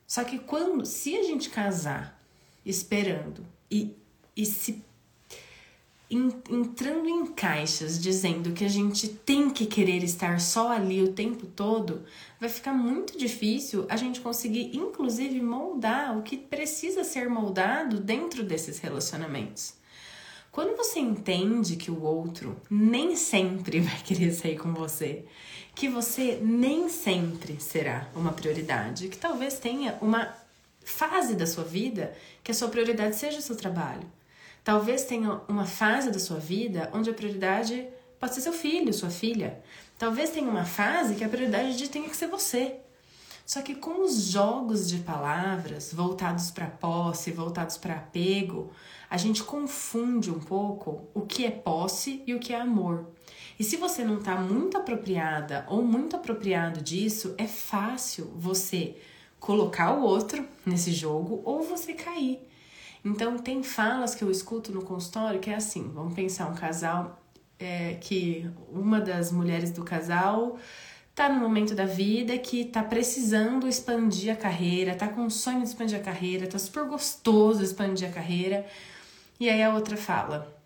Só 0.07 0.23
que 0.23 0.39
quando, 0.39 0.83
se 0.83 1.15
a 1.15 1.21
gente 1.21 1.51
casar 1.51 2.19
esperando 2.65 3.45
e, 3.69 3.95
e 4.35 4.47
se 4.47 4.83
entrando 6.09 7.07
em 7.07 7.25
caixas 7.27 7.99
dizendo 7.99 8.51
que 8.51 8.63
a 8.63 8.69
gente 8.69 9.07
tem 9.07 9.49
que 9.49 9.65
querer 9.65 10.03
estar 10.03 10.39
só 10.39 10.71
ali 10.71 11.01
o 11.01 11.13
tempo 11.13 11.45
todo, 11.47 12.03
vai 12.39 12.49
ficar 12.49 12.73
muito 12.73 13.17
difícil 13.17 13.85
a 13.89 13.97
gente 13.97 14.21
conseguir, 14.21 14.75
inclusive, 14.75 15.41
moldar 15.41 16.17
o 16.17 16.21
que 16.21 16.37
precisa 16.37 17.03
ser 17.03 17.29
moldado 17.29 17.99
dentro 17.99 18.43
desses 18.43 18.79
relacionamentos. 18.79 19.73
Quando 20.51 20.77
você 20.77 20.99
entende 20.99 21.75
que 21.75 21.91
o 21.91 22.01
outro 22.01 22.55
nem 22.69 23.15
sempre 23.15 23.79
vai 23.81 24.01
querer 24.01 24.31
sair 24.31 24.57
com 24.57 24.73
você, 24.73 25.25
que 25.73 25.89
você 25.89 26.39
nem 26.41 26.87
sempre 26.87 27.59
será 27.59 28.07
uma 28.15 28.31
prioridade, 28.31 29.09
que 29.09 29.17
talvez 29.17 29.59
tenha 29.59 29.97
uma 30.01 30.33
fase 30.85 31.35
da 31.35 31.45
sua 31.45 31.63
vida 31.63 32.15
que 32.43 32.51
a 32.51 32.53
sua 32.53 32.69
prioridade 32.69 33.15
seja 33.17 33.39
o 33.39 33.41
seu 33.41 33.57
trabalho. 33.57 34.07
Talvez 34.65 35.03
tenha 35.03 35.41
uma 35.47 35.65
fase 35.65 36.09
da 36.09 36.17
sua 36.17 36.39
vida 36.39 36.89
onde 36.91 37.07
a 37.07 37.13
prioridade 37.13 37.87
pode 38.19 38.33
ser 38.33 38.41
seu 38.41 38.51
filho, 38.51 38.91
sua 38.91 39.11
filha. 39.11 39.61
Talvez 39.95 40.31
tenha 40.31 40.49
uma 40.49 40.65
fase 40.65 41.13
que 41.13 41.23
a 41.23 41.29
prioridade 41.29 41.87
tenha 41.87 42.09
que 42.09 42.17
ser 42.17 42.25
você. 42.25 42.77
Só 43.45 43.61
que 43.61 43.75
com 43.75 44.03
os 44.03 44.31
jogos 44.31 44.89
de 44.89 44.97
palavras 44.97 45.93
voltados 45.93 46.49
para 46.49 46.65
posse, 46.65 47.29
voltados 47.29 47.77
para 47.77 47.93
apego, 47.93 48.71
a 49.07 49.17
gente 49.17 49.43
confunde 49.43 50.31
um 50.31 50.39
pouco 50.39 51.07
o 51.13 51.21
que 51.21 51.45
é 51.45 51.51
posse 51.51 52.23
e 52.25 52.33
o 52.33 52.39
que 52.39 52.51
é 52.51 52.59
amor. 52.59 53.05
E 53.59 53.63
se 53.63 53.77
você 53.77 54.03
não 54.03 54.17
está 54.17 54.35
muito 54.35 54.79
apropriada 54.79 55.63
ou 55.69 55.83
muito 55.83 56.15
apropriado 56.15 56.81
disso, 56.81 57.35
é 57.37 57.45
fácil 57.45 58.33
você 58.35 58.97
colocar 59.39 59.93
o 59.93 60.01
outro 60.01 60.43
nesse 60.65 60.91
jogo 60.91 61.43
ou 61.45 61.61
você 61.61 61.93
cair. 61.93 62.39
Então, 63.05 63.37
tem 63.37 63.61
falas 63.61 64.15
que 64.15 64.23
eu 64.23 64.31
escuto 64.31 64.71
no 64.71 64.81
consultório 64.81 65.39
que 65.39 65.51
é 65.51 65.55
assim: 65.55 65.91
vamos 65.93 66.15
pensar 66.15 66.49
um 66.49 66.55
casal 66.55 67.21
é, 67.59 67.93
que 68.01 68.49
uma 68.71 68.99
das 68.99 69.31
mulheres 69.31 69.71
do 69.71 69.83
casal 69.83 70.57
tá 71.13 71.29
no 71.29 71.39
momento 71.39 71.73
da 71.73 71.85
vida 71.85 72.37
que 72.37 72.65
tá 72.65 72.83
precisando 72.83 73.67
expandir 73.67 74.33
a 74.33 74.35
carreira, 74.35 74.95
tá 74.95 75.07
com 75.07 75.21
um 75.21 75.29
sonho 75.29 75.61
de 75.61 75.67
expandir 75.67 75.97
a 75.97 76.03
carreira, 76.03 76.47
tá 76.47 76.59
super 76.59 76.83
gostoso 76.85 77.63
expandir 77.63 78.09
a 78.09 78.11
carreira. 78.11 78.65
E 79.39 79.49
aí 79.49 79.61
a 79.61 79.73
outra 79.73 79.95
fala: 79.95 80.59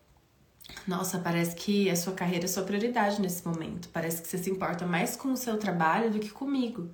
Nossa, 0.87 1.19
parece 1.19 1.55
que 1.55 1.89
a 1.89 1.95
sua 1.95 2.13
carreira 2.13 2.45
é 2.45 2.47
sua 2.47 2.63
prioridade 2.63 3.21
nesse 3.21 3.45
momento. 3.45 3.89
Parece 3.89 4.21
que 4.21 4.27
você 4.29 4.37
se 4.37 4.49
importa 4.49 4.85
mais 4.85 5.15
com 5.15 5.33
o 5.33 5.37
seu 5.37 5.57
trabalho 5.57 6.09
do 6.09 6.19
que 6.19 6.29
comigo. 6.29 6.89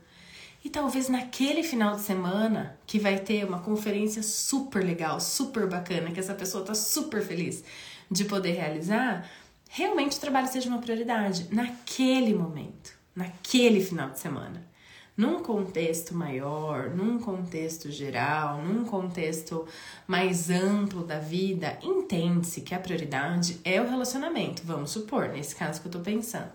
E 0.65 0.69
talvez 0.71 1.09
naquele 1.09 1.61
final 1.61 1.95
de 1.95 2.01
semana 2.01 2.75
que 2.87 2.97
vai 2.97 3.19
ter 3.19 3.45
uma 3.45 3.59
conferência 3.59 4.23
super 4.23 4.83
legal, 4.83 5.19
super 5.19 5.69
bacana, 5.69 6.09
que 6.09 6.19
essa 6.19 6.33
pessoa 6.33 6.65
tá 6.65 6.73
super 6.73 7.21
feliz 7.21 7.63
de 8.09 8.25
poder 8.25 8.53
realizar, 8.53 9.29
realmente 9.69 10.17
o 10.17 10.19
trabalho 10.19 10.47
seja 10.47 10.67
uma 10.67 10.79
prioridade 10.79 11.47
naquele 11.51 12.33
momento, 12.33 12.97
naquele 13.15 13.79
final 13.79 14.09
de 14.09 14.19
semana. 14.19 14.67
Num 15.15 15.43
contexto 15.43 16.15
maior, 16.15 16.89
num 16.89 17.19
contexto 17.19 17.91
geral, 17.91 18.63
num 18.63 18.85
contexto 18.85 19.67
mais 20.07 20.49
amplo 20.49 21.03
da 21.03 21.19
vida, 21.19 21.77
entende-se 21.83 22.61
que 22.61 22.73
a 22.73 22.79
prioridade 22.79 23.59
é 23.63 23.79
o 23.79 23.87
relacionamento, 23.87 24.63
vamos 24.65 24.89
supor, 24.89 25.29
nesse 25.29 25.55
caso 25.55 25.79
que 25.79 25.87
eu 25.87 25.91
tô 25.91 25.99
pensando. 25.99 26.51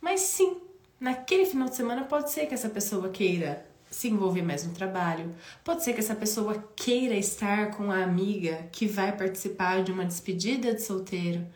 Mas 0.00 0.20
sim, 0.20 0.58
Naquele 0.98 1.44
final 1.44 1.68
de 1.68 1.76
semana 1.76 2.04
pode 2.04 2.30
ser 2.30 2.46
que 2.46 2.54
essa 2.54 2.70
pessoa 2.70 3.10
queira 3.10 3.66
se 3.90 4.08
envolver 4.08 4.42
mais 4.42 4.66
no 4.66 4.72
trabalho, 4.72 5.34
pode 5.64 5.84
ser 5.84 5.92
que 5.92 6.00
essa 6.00 6.14
pessoa 6.14 6.62
queira 6.74 7.14
estar 7.14 7.70
com 7.76 7.90
a 7.90 8.02
amiga 8.02 8.68
que 8.72 8.86
vai 8.86 9.16
participar 9.16 9.82
de 9.82 9.92
uma 9.92 10.04
despedida 10.04 10.74
de 10.74 10.82
solteiro, 10.82 11.46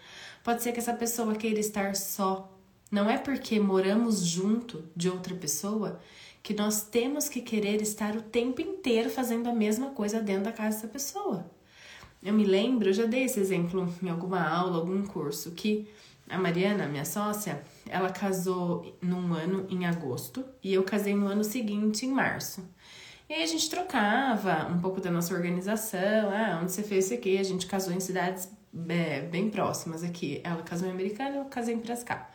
pode 0.45 0.63
ser 0.63 0.73
que 0.73 0.79
essa 0.79 0.93
pessoa 0.93 1.35
queira 1.35 1.59
estar 1.59 1.97
só. 1.97 2.53
Não 2.91 3.09
é 3.09 3.19
porque 3.19 3.59
moramos 3.59 4.21
junto 4.21 4.85
de 4.95 5.09
outra 5.09 5.35
pessoa 5.35 6.01
que 6.43 6.55
nós 6.55 6.83
temos 6.83 7.29
que 7.29 7.41
querer 7.41 7.83
estar 7.83 8.17
o 8.17 8.23
tempo 8.23 8.61
inteiro 8.61 9.11
fazendo 9.11 9.49
a 9.49 9.55
mesma 9.55 9.91
coisa 9.91 10.21
dentro 10.21 10.45
da 10.45 10.53
casa 10.53 10.77
dessa 10.77 10.89
pessoa. 10.89 11.51
Eu 12.23 12.35
me 12.35 12.45
lembro, 12.45 12.89
eu 12.89 12.93
já 12.93 13.07
dei 13.07 13.25
esse 13.25 13.41
exemplo 13.41 13.93
em 14.03 14.09
alguma 14.09 14.47
aula, 14.47 14.77
algum 14.77 15.03
curso, 15.07 15.53
que 15.53 15.89
a 16.31 16.39
Mariana, 16.39 16.87
minha 16.87 17.05
sócia, 17.05 17.61
ela 17.89 18.11
casou 18.11 18.97
num 19.03 19.35
ano 19.35 19.67
em 19.69 19.85
agosto 19.85 20.45
e 20.63 20.73
eu 20.73 20.83
casei 20.83 21.15
no 21.15 21.27
ano 21.27 21.43
seguinte, 21.43 22.07
em 22.07 22.11
março. 22.11 22.63
E 23.29 23.35
aí 23.35 23.43
a 23.43 23.47
gente 23.47 23.69
trocava 23.69 24.67
um 24.67 24.81
pouco 24.81 25.01
da 25.01 25.11
nossa 25.11 25.35
organização, 25.35 26.31
ah, 26.33 26.61
onde 26.63 26.73
você 26.73 26.83
fez 26.83 27.07
isso 27.07 27.15
aqui? 27.15 27.39
A 27.39 27.43
gente 27.43 27.67
casou 27.67 27.93
em 27.93 28.01
cidades 28.01 28.49
é, 28.89 29.21
bem 29.23 29.51
próximas 29.51 30.03
aqui. 30.03 30.41
Ela 30.45 30.63
casou 30.63 30.89
em 30.89 30.93
Americana, 30.93 31.37
eu 31.37 31.45
casei 31.45 31.75
em 31.75 31.79
Piracicaba. 31.79 32.27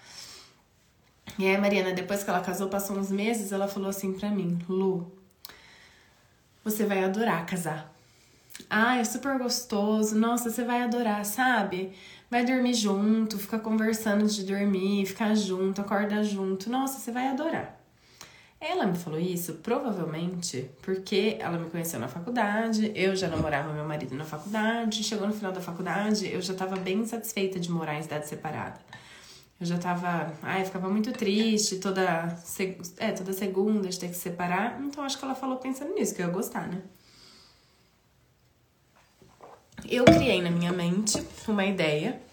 E 1.38 1.46
aí 1.46 1.56
a 1.56 1.60
Mariana, 1.60 1.94
depois 1.94 2.24
que 2.24 2.30
ela 2.30 2.42
casou, 2.42 2.70
passou 2.70 2.98
uns 2.98 3.12
meses, 3.12 3.52
ela 3.52 3.68
falou 3.68 3.90
assim 3.90 4.14
pra 4.14 4.30
mim, 4.30 4.60
Lu, 4.70 5.12
você 6.64 6.86
vai 6.86 7.04
adorar 7.04 7.46
casar. 7.46 7.94
Ah, 8.70 8.98
é 8.98 9.04
super 9.04 9.38
gostoso, 9.38 10.18
nossa, 10.18 10.50
você 10.50 10.64
vai 10.64 10.82
adorar, 10.82 11.26
sabe? 11.26 11.94
Vai 12.36 12.44
dormir 12.44 12.74
junto, 12.74 13.40
ficar 13.40 13.60
conversando 13.60 14.28
de 14.28 14.44
dormir, 14.44 15.06
ficar 15.06 15.34
junto, 15.36 15.80
acordar 15.80 16.22
junto. 16.22 16.70
Nossa, 16.70 17.00
você 17.00 17.10
vai 17.10 17.30
adorar. 17.30 17.80
Ela 18.60 18.86
me 18.86 18.98
falou 18.98 19.18
isso 19.18 19.54
provavelmente 19.64 20.70
porque 20.82 21.38
ela 21.40 21.58
me 21.58 21.70
conheceu 21.70 21.98
na 21.98 22.10
faculdade, 22.10 22.92
eu 22.94 23.16
já 23.16 23.30
namorava 23.30 23.72
meu 23.72 23.86
marido 23.86 24.14
na 24.16 24.26
faculdade, 24.26 25.02
chegou 25.02 25.26
no 25.26 25.34
final 25.34 25.54
da 25.54 25.62
faculdade, 25.62 26.28
eu 26.30 26.42
já 26.42 26.52
estava 26.52 26.76
bem 26.76 26.98
insatisfeita 26.98 27.58
de 27.58 27.72
morar 27.72 27.98
em 27.98 28.04
cidade 28.04 28.28
separada. 28.28 28.82
Eu 29.58 29.66
já 29.66 29.78
tava, 29.78 30.34
ai, 30.44 30.66
ficava 30.66 30.90
muito 30.90 31.14
triste 31.14 31.78
toda, 31.78 32.38
é, 32.98 33.14
toda 33.14 33.32
segunda 33.32 33.88
de 33.88 33.98
ter 33.98 34.10
que 34.10 34.14
se 34.14 34.24
separar, 34.24 34.82
então 34.84 35.06
acho 35.06 35.18
que 35.18 35.24
ela 35.24 35.36
falou 35.36 35.56
pensando 35.56 35.94
nisso, 35.94 36.14
que 36.14 36.22
eu 36.22 36.28
ia 36.28 36.34
gostar, 36.34 36.68
né? 36.68 36.82
Eu 39.90 40.04
criei 40.04 40.42
na 40.42 40.50
minha 40.50 40.74
mente 40.74 41.24
uma 41.48 41.64
ideia 41.64 42.25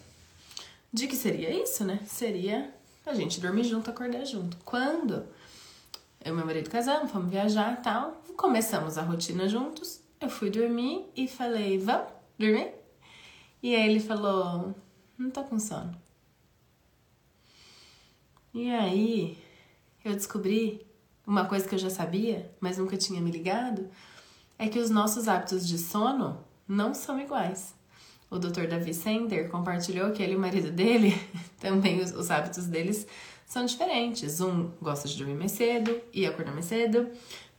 de 0.92 1.06
que 1.06 1.16
seria 1.16 1.50
isso, 1.50 1.84
né? 1.84 2.00
Seria 2.04 2.72
a 3.06 3.14
gente 3.14 3.40
dormir 3.40 3.64
junto, 3.64 3.90
acordar 3.90 4.24
junto. 4.24 4.56
Quando 4.64 5.26
eu 6.24 6.32
e 6.32 6.36
meu 6.36 6.46
marido 6.46 6.70
casamos, 6.70 7.10
fomos 7.10 7.30
viajar 7.30 7.78
e 7.78 7.82
tal, 7.82 8.22
começamos 8.36 8.98
a 8.98 9.02
rotina 9.02 9.48
juntos, 9.48 10.00
eu 10.20 10.28
fui 10.28 10.50
dormir 10.50 11.06
e 11.16 11.26
falei, 11.26 11.78
vamos 11.78 12.08
dormir? 12.38 12.72
E 13.62 13.74
aí 13.74 13.88
ele 13.90 14.00
falou, 14.00 14.74
não 15.18 15.30
tô 15.30 15.42
com 15.44 15.58
sono. 15.58 15.96
E 18.54 18.70
aí 18.70 19.38
eu 20.04 20.12
descobri 20.12 20.86
uma 21.26 21.46
coisa 21.46 21.66
que 21.66 21.74
eu 21.74 21.78
já 21.78 21.90
sabia, 21.90 22.52
mas 22.60 22.78
nunca 22.78 22.96
tinha 22.96 23.20
me 23.20 23.30
ligado, 23.30 23.88
é 24.58 24.68
que 24.68 24.78
os 24.78 24.90
nossos 24.90 25.26
hábitos 25.26 25.66
de 25.66 25.78
sono 25.78 26.44
não 26.68 26.92
são 26.92 27.18
iguais. 27.18 27.74
O 28.32 28.38
Dr. 28.38 28.66
Davi 28.66 28.94
Sender 28.94 29.50
compartilhou 29.50 30.10
que 30.10 30.22
ele 30.22 30.32
e 30.32 30.36
o 30.36 30.40
marido 30.40 30.70
dele, 30.70 31.14
também 31.60 32.00
os, 32.00 32.12
os 32.12 32.30
hábitos 32.30 32.64
deles 32.64 33.06
são 33.44 33.66
diferentes. 33.66 34.40
Um 34.40 34.70
gosta 34.80 35.06
de 35.06 35.18
dormir 35.18 35.34
mais 35.34 35.52
cedo 35.52 36.00
e 36.14 36.24
acordar 36.24 36.54
mais 36.54 36.64
cedo, 36.64 37.10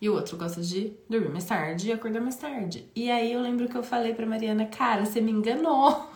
e 0.01 0.09
o 0.09 0.15
outro 0.15 0.35
gosta 0.35 0.63
de 0.63 0.91
dormir 1.07 1.29
mais 1.29 1.45
tarde 1.45 1.89
e 1.89 1.91
acordar 1.91 2.21
mais 2.21 2.37
tarde. 2.37 2.89
E 2.95 3.11
aí 3.11 3.31
eu 3.31 3.39
lembro 3.39 3.69
que 3.69 3.77
eu 3.77 3.83
falei 3.83 4.15
pra 4.15 4.25
Mariana, 4.25 4.65
cara, 4.65 5.05
você 5.05 5.21
me 5.21 5.31
enganou. 5.31 6.09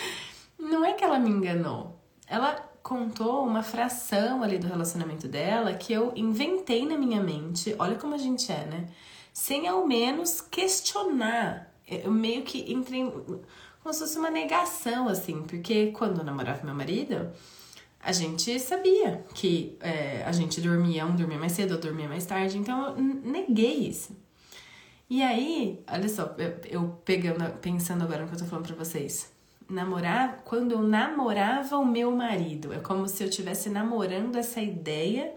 Não 0.58 0.82
é 0.86 0.94
que 0.94 1.04
ela 1.04 1.18
me 1.18 1.28
enganou. 1.28 2.00
Ela 2.26 2.54
contou 2.82 3.44
uma 3.44 3.62
fração 3.62 4.42
ali 4.42 4.58
do 4.58 4.66
relacionamento 4.66 5.28
dela 5.28 5.74
que 5.74 5.92
eu 5.92 6.14
inventei 6.16 6.86
na 6.86 6.96
minha 6.96 7.22
mente. 7.22 7.76
Olha 7.78 7.96
como 7.96 8.14
a 8.14 8.18
gente 8.18 8.50
é, 8.50 8.64
né? 8.64 8.86
Sem 9.34 9.68
ao 9.68 9.86
menos 9.86 10.40
questionar. 10.40 11.70
Eu 11.86 12.10
meio 12.10 12.42
que 12.42 12.72
entrei 12.72 13.04
como 13.88 13.94
se 13.94 14.00
fosse 14.00 14.18
uma 14.18 14.30
negação, 14.30 15.08
assim, 15.08 15.42
porque 15.44 15.92
quando 15.92 16.18
eu 16.18 16.24
namorava 16.24 16.62
meu 16.62 16.74
marido, 16.74 17.30
a 17.98 18.12
gente 18.12 18.60
sabia 18.60 19.24
que 19.34 19.78
é, 19.80 20.22
a 20.26 20.30
gente 20.30 20.60
dormia, 20.60 21.06
um 21.06 21.16
dormia 21.16 21.38
mais 21.38 21.52
cedo, 21.52 21.72
outro 21.72 21.88
dormia 21.88 22.06
mais 22.06 22.26
tarde, 22.26 22.58
então 22.58 22.88
eu 22.88 23.02
neguei 23.02 23.88
isso. 23.88 24.14
E 25.08 25.22
aí, 25.22 25.82
olha 25.90 26.06
só, 26.06 26.34
eu, 26.36 26.60
eu 26.68 27.00
pegando, 27.02 27.50
pensando 27.62 28.04
agora 28.04 28.24
no 28.24 28.28
que 28.28 28.34
eu 28.34 28.38
tô 28.38 28.44
falando 28.44 28.66
pra 28.66 28.76
vocês 28.76 29.32
namorar, 29.70 30.42
quando 30.44 30.72
eu 30.72 30.82
namorava 30.82 31.78
o 31.78 31.86
meu 31.86 32.10
marido, 32.10 32.74
é 32.74 32.80
como 32.80 33.08
se 33.08 33.22
eu 33.22 33.30
estivesse 33.30 33.70
namorando 33.70 34.36
essa 34.36 34.60
ideia 34.60 35.32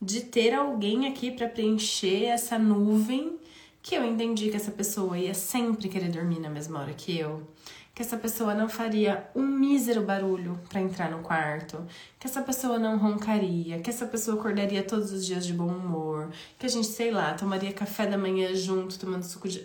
de 0.00 0.22
ter 0.22 0.54
alguém 0.54 1.08
aqui 1.08 1.30
para 1.30 1.46
preencher 1.46 2.24
essa 2.24 2.58
nuvem 2.58 3.38
que 3.86 3.94
eu 3.94 4.04
entendi 4.04 4.50
que 4.50 4.56
essa 4.56 4.72
pessoa 4.72 5.16
ia 5.16 5.32
sempre 5.32 5.88
querer 5.88 6.08
dormir 6.08 6.40
na 6.40 6.50
mesma 6.50 6.80
hora 6.80 6.92
que 6.92 7.16
eu, 7.16 7.46
que 7.94 8.02
essa 8.02 8.16
pessoa 8.16 8.52
não 8.52 8.68
faria 8.68 9.30
um 9.32 9.46
mísero 9.46 10.02
barulho 10.02 10.60
para 10.68 10.80
entrar 10.80 11.08
no 11.08 11.22
quarto, 11.22 11.86
que 12.18 12.26
essa 12.26 12.42
pessoa 12.42 12.80
não 12.80 12.98
roncaria, 12.98 13.78
que 13.78 13.88
essa 13.88 14.04
pessoa 14.04 14.40
acordaria 14.40 14.82
todos 14.82 15.12
os 15.12 15.24
dias 15.24 15.46
de 15.46 15.52
bom 15.52 15.68
humor, 15.68 16.32
que 16.58 16.66
a 16.66 16.68
gente, 16.68 16.88
sei 16.88 17.12
lá, 17.12 17.34
tomaria 17.34 17.72
café 17.72 18.08
da 18.08 18.18
manhã 18.18 18.52
junto, 18.56 18.98
tomando 18.98 19.22
suco 19.22 19.48
de 19.48 19.64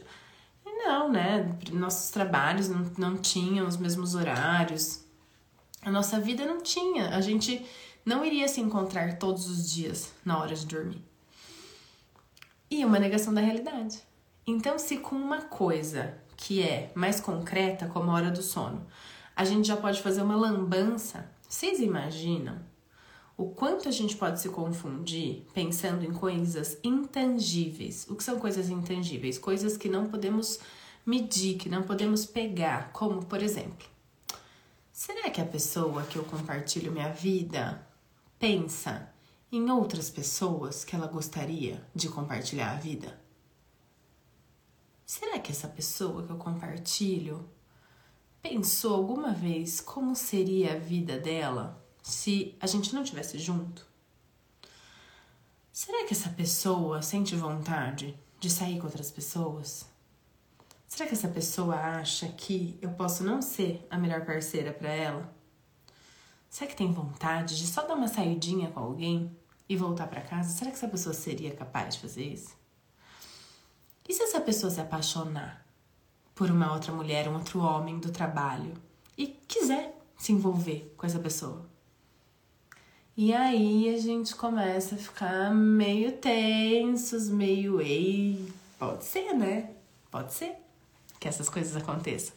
não, 0.63 1.11
né? 1.11 1.57
Nossos 1.71 2.11
trabalhos 2.11 2.69
não, 2.69 2.91
não 2.99 3.17
tinham 3.17 3.67
os 3.67 3.77
mesmos 3.77 4.13
horários. 4.13 5.03
A 5.81 5.89
nossa 5.89 6.19
vida 6.19 6.45
não 6.45 6.61
tinha. 6.61 7.09
A 7.15 7.21
gente 7.21 7.65
não 8.05 8.23
iria 8.23 8.47
se 8.47 8.61
encontrar 8.61 9.17
todos 9.17 9.49
os 9.49 9.71
dias 9.71 10.13
na 10.23 10.37
hora 10.37 10.55
de 10.55 10.67
dormir. 10.67 11.01
E 12.69 12.85
uma 12.85 12.99
negação 12.99 13.33
da 13.33 13.41
realidade. 13.41 14.10
Então, 14.45 14.79
se 14.79 14.97
com 14.97 15.15
uma 15.15 15.41
coisa 15.41 16.17
que 16.35 16.61
é 16.61 16.91
mais 16.95 17.19
concreta, 17.19 17.87
como 17.87 18.09
a 18.09 18.15
hora 18.15 18.31
do 18.31 18.41
sono, 18.41 18.85
a 19.35 19.45
gente 19.45 19.67
já 19.67 19.77
pode 19.77 20.01
fazer 20.01 20.21
uma 20.21 20.35
lambança, 20.35 21.29
vocês 21.47 21.79
imaginam 21.79 22.59
o 23.37 23.49
quanto 23.49 23.87
a 23.87 23.91
gente 23.91 24.15
pode 24.15 24.39
se 24.39 24.49
confundir 24.49 25.47
pensando 25.53 26.03
em 26.05 26.11
coisas 26.11 26.77
intangíveis. 26.83 28.05
O 28.09 28.15
que 28.15 28.23
são 28.23 28.39
coisas 28.39 28.69
intangíveis? 28.69 29.37
Coisas 29.37 29.77
que 29.77 29.89
não 29.89 30.07
podemos 30.07 30.59
medir, 31.05 31.57
que 31.57 31.69
não 31.69 31.83
podemos 31.83 32.25
pegar, 32.25 32.91
como 32.91 33.25
por 33.25 33.41
exemplo, 33.41 33.87
será 34.91 35.29
que 35.29 35.41
a 35.41 35.45
pessoa 35.45 36.03
que 36.03 36.17
eu 36.17 36.23
compartilho 36.23 36.91
minha 36.91 37.09
vida 37.09 37.87
pensa 38.37 39.11
em 39.51 39.69
outras 39.69 40.09
pessoas 40.09 40.83
que 40.83 40.95
ela 40.95 41.07
gostaria 41.07 41.83
de 41.95 42.09
compartilhar 42.09 42.71
a 42.71 42.75
vida? 42.75 43.20
Será 45.13 45.37
que 45.39 45.51
essa 45.51 45.67
pessoa 45.67 46.23
que 46.23 46.31
eu 46.31 46.37
compartilho 46.37 47.45
pensou 48.41 48.95
alguma 48.95 49.33
vez 49.33 49.81
como 49.81 50.15
seria 50.15 50.75
a 50.75 50.79
vida 50.79 51.19
dela 51.19 51.85
se 52.01 52.55
a 52.61 52.65
gente 52.65 52.95
não 52.95 53.03
tivesse 53.03 53.37
junto? 53.37 53.85
Será 55.69 56.07
que 56.07 56.13
essa 56.13 56.29
pessoa 56.29 57.01
sente 57.01 57.35
vontade 57.35 58.17
de 58.39 58.49
sair 58.49 58.79
com 58.79 58.85
outras 58.85 59.11
pessoas? 59.11 59.85
Será 60.87 61.05
que 61.05 61.13
essa 61.13 61.27
pessoa 61.27 61.75
acha 61.75 62.29
que 62.29 62.79
eu 62.81 62.91
posso 62.91 63.21
não 63.21 63.41
ser 63.41 63.85
a 63.89 63.97
melhor 63.97 64.25
parceira 64.25 64.71
para 64.71 64.93
ela? 64.93 65.35
Será 66.49 66.69
que 66.69 66.77
tem 66.77 66.89
vontade 66.89 67.57
de 67.57 67.67
só 67.67 67.85
dar 67.85 67.95
uma 67.95 68.07
saidinha 68.07 68.71
com 68.71 68.79
alguém 68.79 69.37
e 69.67 69.75
voltar 69.75 70.07
para 70.07 70.21
casa? 70.21 70.57
Será 70.57 70.71
que 70.71 70.77
essa 70.77 70.87
pessoa 70.87 71.13
seria 71.13 71.53
capaz 71.53 71.95
de 71.95 72.01
fazer 72.01 72.23
isso? 72.23 72.60
E 74.11 74.13
se 74.13 74.23
essa 74.23 74.41
pessoa 74.41 74.69
se 74.69 74.81
apaixonar 74.81 75.65
por 76.35 76.51
uma 76.51 76.73
outra 76.73 76.91
mulher, 76.91 77.29
um 77.29 77.35
outro 77.35 77.61
homem 77.61 77.97
do 77.97 78.11
trabalho 78.11 78.73
e 79.17 79.25
quiser 79.47 79.97
se 80.17 80.33
envolver 80.33 80.93
com 80.97 81.05
essa 81.05 81.17
pessoa? 81.17 81.65
E 83.15 83.33
aí 83.33 83.87
a 83.95 83.97
gente 83.97 84.35
começa 84.35 84.95
a 84.95 84.97
ficar 84.97 85.55
meio 85.55 86.11
tensos, 86.17 87.29
meio 87.29 87.79
ei, 87.79 88.51
pode 88.77 89.05
ser, 89.05 89.33
né? 89.33 89.69
Pode 90.11 90.33
ser 90.33 90.57
que 91.17 91.29
essas 91.29 91.47
coisas 91.47 91.73
aconteçam. 91.77 92.35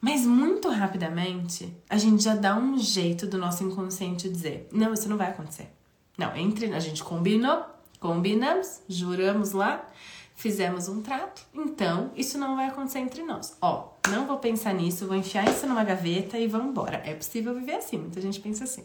Mas 0.00 0.26
muito 0.26 0.68
rapidamente, 0.68 1.72
a 1.88 1.98
gente 1.98 2.24
já 2.24 2.34
dá 2.34 2.56
um 2.56 2.76
jeito 2.76 3.28
do 3.28 3.38
nosso 3.38 3.62
inconsciente 3.62 4.28
dizer: 4.28 4.68
não, 4.72 4.92
isso 4.92 5.08
não 5.08 5.16
vai 5.16 5.28
acontecer. 5.28 5.70
Não, 6.18 6.34
entre 6.36 6.74
a 6.74 6.80
gente 6.80 7.04
combinou, 7.04 7.64
combinamos, 8.00 8.80
juramos 8.88 9.52
lá, 9.52 9.88
fizemos 10.36 10.86
um 10.86 11.02
trato, 11.02 11.42
então 11.52 12.12
isso 12.14 12.38
não 12.38 12.54
vai 12.54 12.66
acontecer 12.66 13.00
entre 13.00 13.24
nós. 13.24 13.56
Ó, 13.60 13.88
não 14.08 14.26
vou 14.26 14.38
pensar 14.38 14.72
nisso, 14.72 15.06
vou 15.06 15.16
enfiar 15.16 15.48
isso 15.48 15.66
numa 15.66 15.82
gaveta 15.82 16.38
e 16.38 16.46
vamos 16.46 16.68
embora. 16.68 17.02
É 17.04 17.14
possível 17.14 17.54
viver 17.54 17.74
assim, 17.74 17.98
muita 17.98 18.20
gente 18.20 18.38
pensa 18.38 18.62
assim. 18.62 18.84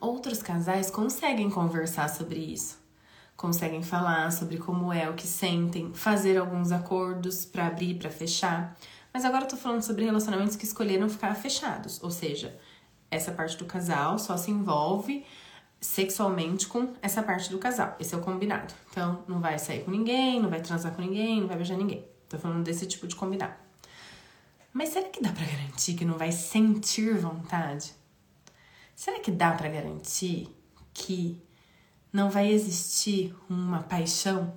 Outros 0.00 0.42
casais 0.42 0.90
conseguem 0.90 1.48
conversar 1.48 2.08
sobre 2.08 2.40
isso 2.40 2.80
conseguem 3.40 3.82
falar 3.82 4.30
sobre 4.32 4.58
como 4.58 4.92
é, 4.92 5.08
o 5.08 5.14
que 5.14 5.26
sentem, 5.26 5.94
fazer 5.94 6.36
alguns 6.36 6.70
acordos 6.70 7.46
para 7.46 7.68
abrir, 7.68 7.94
para 7.94 8.10
fechar. 8.10 8.76
Mas 9.14 9.24
agora 9.24 9.44
eu 9.44 9.48
tô 9.48 9.56
falando 9.56 9.80
sobre 9.80 10.04
relacionamentos 10.04 10.56
que 10.56 10.66
escolheram 10.66 11.08
ficar 11.08 11.34
fechados, 11.34 12.02
ou 12.02 12.10
seja, 12.10 12.54
essa 13.10 13.32
parte 13.32 13.56
do 13.56 13.64
casal 13.64 14.18
só 14.18 14.36
se 14.36 14.50
envolve 14.50 15.24
sexualmente 15.80 16.66
com 16.66 16.92
essa 17.00 17.22
parte 17.22 17.50
do 17.50 17.58
casal. 17.58 17.96
Esse 17.98 18.14
é 18.14 18.18
o 18.18 18.20
combinado. 18.20 18.74
Então, 18.90 19.24
não 19.26 19.40
vai 19.40 19.58
sair 19.58 19.84
com 19.84 19.90
ninguém, 19.90 20.40
não 20.40 20.50
vai 20.50 20.60
transar 20.60 20.92
com 20.92 21.00
ninguém, 21.00 21.40
não 21.40 21.48
vai 21.48 21.56
beijar 21.56 21.76
ninguém. 21.76 22.06
Tô 22.28 22.38
falando 22.38 22.62
desse 22.62 22.86
tipo 22.86 23.06
de 23.06 23.16
combinado. 23.16 23.54
Mas 24.72 24.90
será 24.90 25.08
que 25.08 25.22
dá 25.22 25.32
para 25.32 25.44
garantir 25.44 25.94
que 25.94 26.04
não 26.04 26.16
vai 26.16 26.30
sentir 26.30 27.16
vontade? 27.18 27.92
Será 28.94 29.18
que 29.18 29.30
dá 29.30 29.52
para 29.52 29.68
garantir 29.68 30.54
que 30.92 31.42
não 32.12 32.30
vai 32.30 32.52
existir 32.52 33.34
uma 33.48 33.82
paixão, 33.82 34.56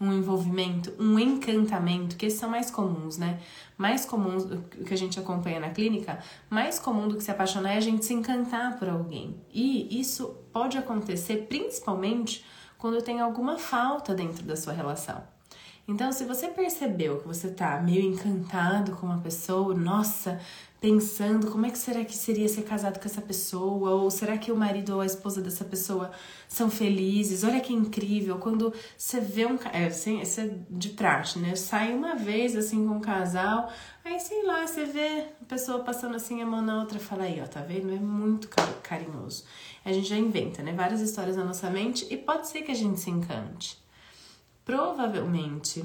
um 0.00 0.14
envolvimento, 0.14 0.94
um 0.98 1.18
encantamento, 1.18 2.16
que 2.16 2.24
esses 2.24 2.40
são 2.40 2.48
mais 2.48 2.70
comuns, 2.70 3.18
né? 3.18 3.38
Mais 3.76 4.06
comuns 4.06 4.46
que 4.86 4.94
a 4.94 4.96
gente 4.96 5.20
acompanha 5.20 5.60
na 5.60 5.70
clínica, 5.70 6.18
mais 6.48 6.78
comum 6.78 7.06
do 7.06 7.16
que 7.16 7.22
se 7.22 7.30
apaixonar 7.30 7.74
é 7.74 7.76
a 7.76 7.80
gente 7.80 8.06
se 8.06 8.14
encantar 8.14 8.78
por 8.78 8.88
alguém. 8.88 9.36
E 9.52 10.00
isso 10.00 10.34
pode 10.52 10.78
acontecer 10.78 11.46
principalmente 11.48 12.44
quando 12.78 13.02
tem 13.02 13.20
alguma 13.20 13.58
falta 13.58 14.14
dentro 14.14 14.42
da 14.42 14.56
sua 14.56 14.72
relação. 14.72 15.22
Então, 15.86 16.12
se 16.12 16.24
você 16.24 16.48
percebeu 16.48 17.18
que 17.18 17.26
você 17.26 17.50
tá 17.50 17.80
meio 17.80 18.02
encantado 18.02 18.92
com 18.92 19.06
uma 19.06 19.18
pessoa, 19.18 19.74
nossa, 19.74 20.40
pensando 20.80 21.50
como 21.50 21.66
é 21.66 21.70
que 21.70 21.78
será 21.78 22.04
que 22.04 22.16
seria 22.16 22.48
ser 22.48 22.62
casado 22.62 22.98
com 22.98 23.06
essa 23.06 23.20
pessoa, 23.20 23.90
ou 23.90 24.10
será 24.10 24.38
que 24.38 24.50
o 24.50 24.56
marido 24.56 24.94
ou 24.94 25.00
a 25.00 25.06
esposa 25.06 25.42
dessa 25.42 25.64
pessoa 25.64 26.10
são 26.48 26.70
felizes? 26.70 27.44
Olha 27.44 27.60
que 27.60 27.72
incrível, 27.72 28.38
quando 28.38 28.72
você 28.96 29.20
vê 29.20 29.44
um 29.46 29.58
é, 29.72 29.86
assim, 29.86 30.20
isso 30.20 30.40
é 30.40 30.50
de 30.70 30.90
praxe, 30.90 31.38
né? 31.38 31.54
Sai 31.54 31.92
uma 31.92 32.14
vez 32.14 32.56
assim 32.56 32.86
com 32.86 32.94
um 32.94 33.00
casal, 33.00 33.70
aí 34.04 34.18
sei 34.18 34.44
lá, 34.46 34.66
você 34.66 34.86
vê 34.86 35.26
a 35.42 35.44
pessoa 35.44 35.80
passando 35.80 36.16
assim 36.16 36.40
a 36.42 36.46
mão 36.46 36.62
na 36.62 36.80
outra, 36.80 36.98
fala 36.98 37.24
aí, 37.24 37.40
ó, 37.42 37.46
tá 37.46 37.60
vendo? 37.60 37.92
É 37.92 37.98
muito 37.98 38.48
carinhoso. 38.82 39.44
A 39.84 39.92
gente 39.92 40.08
já 40.08 40.16
inventa, 40.16 40.62
né? 40.62 40.72
Várias 40.72 41.00
histórias 41.00 41.36
na 41.36 41.44
nossa 41.44 41.68
mente 41.68 42.06
e 42.10 42.16
pode 42.16 42.48
ser 42.48 42.62
que 42.62 42.72
a 42.72 42.74
gente 42.74 42.98
se 42.98 43.10
encante 43.10 43.80
provavelmente 44.70 45.84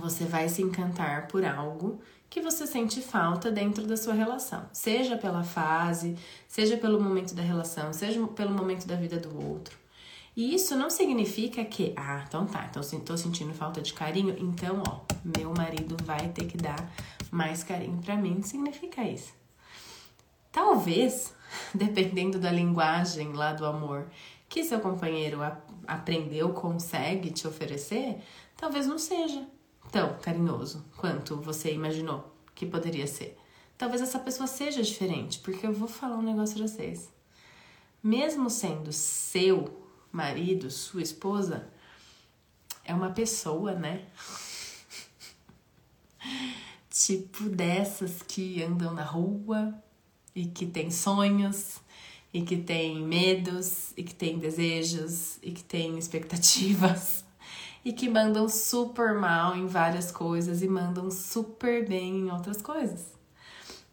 você 0.00 0.24
vai 0.24 0.48
se 0.48 0.62
encantar 0.62 1.28
por 1.28 1.44
algo 1.44 2.00
que 2.30 2.40
você 2.40 2.66
sente 2.66 3.00
falta 3.00 3.50
dentro 3.50 3.86
da 3.86 3.96
sua 3.96 4.14
relação, 4.14 4.68
seja 4.72 5.16
pela 5.16 5.42
fase, 5.42 6.16
seja 6.46 6.76
pelo 6.76 7.00
momento 7.00 7.34
da 7.34 7.42
relação, 7.42 7.92
seja 7.92 8.24
pelo 8.28 8.52
momento 8.52 8.86
da 8.86 8.96
vida 8.96 9.18
do 9.18 9.46
outro. 9.48 9.76
E 10.36 10.54
isso 10.54 10.76
não 10.76 10.88
significa 10.88 11.64
que, 11.64 11.92
ah, 11.96 12.24
então 12.26 12.46
tá, 12.46 12.68
então 12.70 12.82
tô 13.00 13.16
sentindo 13.16 13.52
falta 13.52 13.80
de 13.80 13.92
carinho, 13.92 14.36
então, 14.38 14.82
ó, 14.86 15.00
meu 15.24 15.52
marido 15.52 15.96
vai 16.04 16.28
ter 16.28 16.44
que 16.44 16.56
dar 16.56 16.92
mais 17.30 17.64
carinho 17.64 17.98
para 17.98 18.16
mim. 18.16 18.36
Não 18.36 18.42
significa 18.42 19.02
isso. 19.02 19.32
Talvez, 20.52 21.34
dependendo 21.74 22.38
da 22.38 22.52
linguagem 22.52 23.32
lá 23.32 23.52
do 23.52 23.66
amor 23.66 24.06
que 24.48 24.64
seu 24.64 24.80
companheiro 24.80 25.40
aprendeu, 25.86 26.50
consegue 26.52 27.30
te 27.30 27.46
oferecer, 27.46 28.18
talvez 28.56 28.86
não 28.86 28.98
seja 28.98 29.44
tão 29.90 30.18
carinhoso 30.18 30.84
quanto 30.96 31.36
você 31.36 31.72
imaginou 31.72 32.34
que 32.54 32.66
poderia 32.66 33.06
ser. 33.06 33.38
Talvez 33.76 34.02
essa 34.02 34.18
pessoa 34.18 34.46
seja 34.46 34.82
diferente, 34.82 35.38
porque 35.38 35.66
eu 35.66 35.72
vou 35.72 35.88
falar 35.88 36.16
um 36.16 36.22
negócio 36.22 36.56
pra 36.56 36.66
vocês. 36.66 37.08
Mesmo 38.02 38.50
sendo 38.50 38.92
seu 38.92 39.82
marido, 40.10 40.70
sua 40.70 41.02
esposa, 41.02 41.68
é 42.84 42.94
uma 42.94 43.10
pessoa, 43.10 43.74
né? 43.74 44.06
tipo 46.90 47.44
dessas 47.48 48.22
que 48.22 48.62
andam 48.62 48.92
na 48.92 49.04
rua 49.04 49.74
e 50.34 50.46
que 50.46 50.66
tem 50.66 50.90
sonhos 50.90 51.80
e 52.32 52.42
que 52.42 52.56
tem 52.56 53.02
medos, 53.02 53.92
e 53.96 54.02
que 54.02 54.14
tem 54.14 54.38
desejos, 54.38 55.38
e 55.42 55.50
que 55.50 55.64
tem 55.64 55.98
expectativas, 55.98 57.24
e 57.88 57.92
que 57.94 58.06
mandam 58.06 58.50
super 58.50 59.14
mal 59.14 59.56
em 59.56 59.66
várias 59.66 60.12
coisas 60.12 60.62
e 60.62 60.68
mandam 60.68 61.10
super 61.10 61.88
bem 61.88 62.18
em 62.18 62.30
outras 62.30 62.60
coisas. 62.60 63.06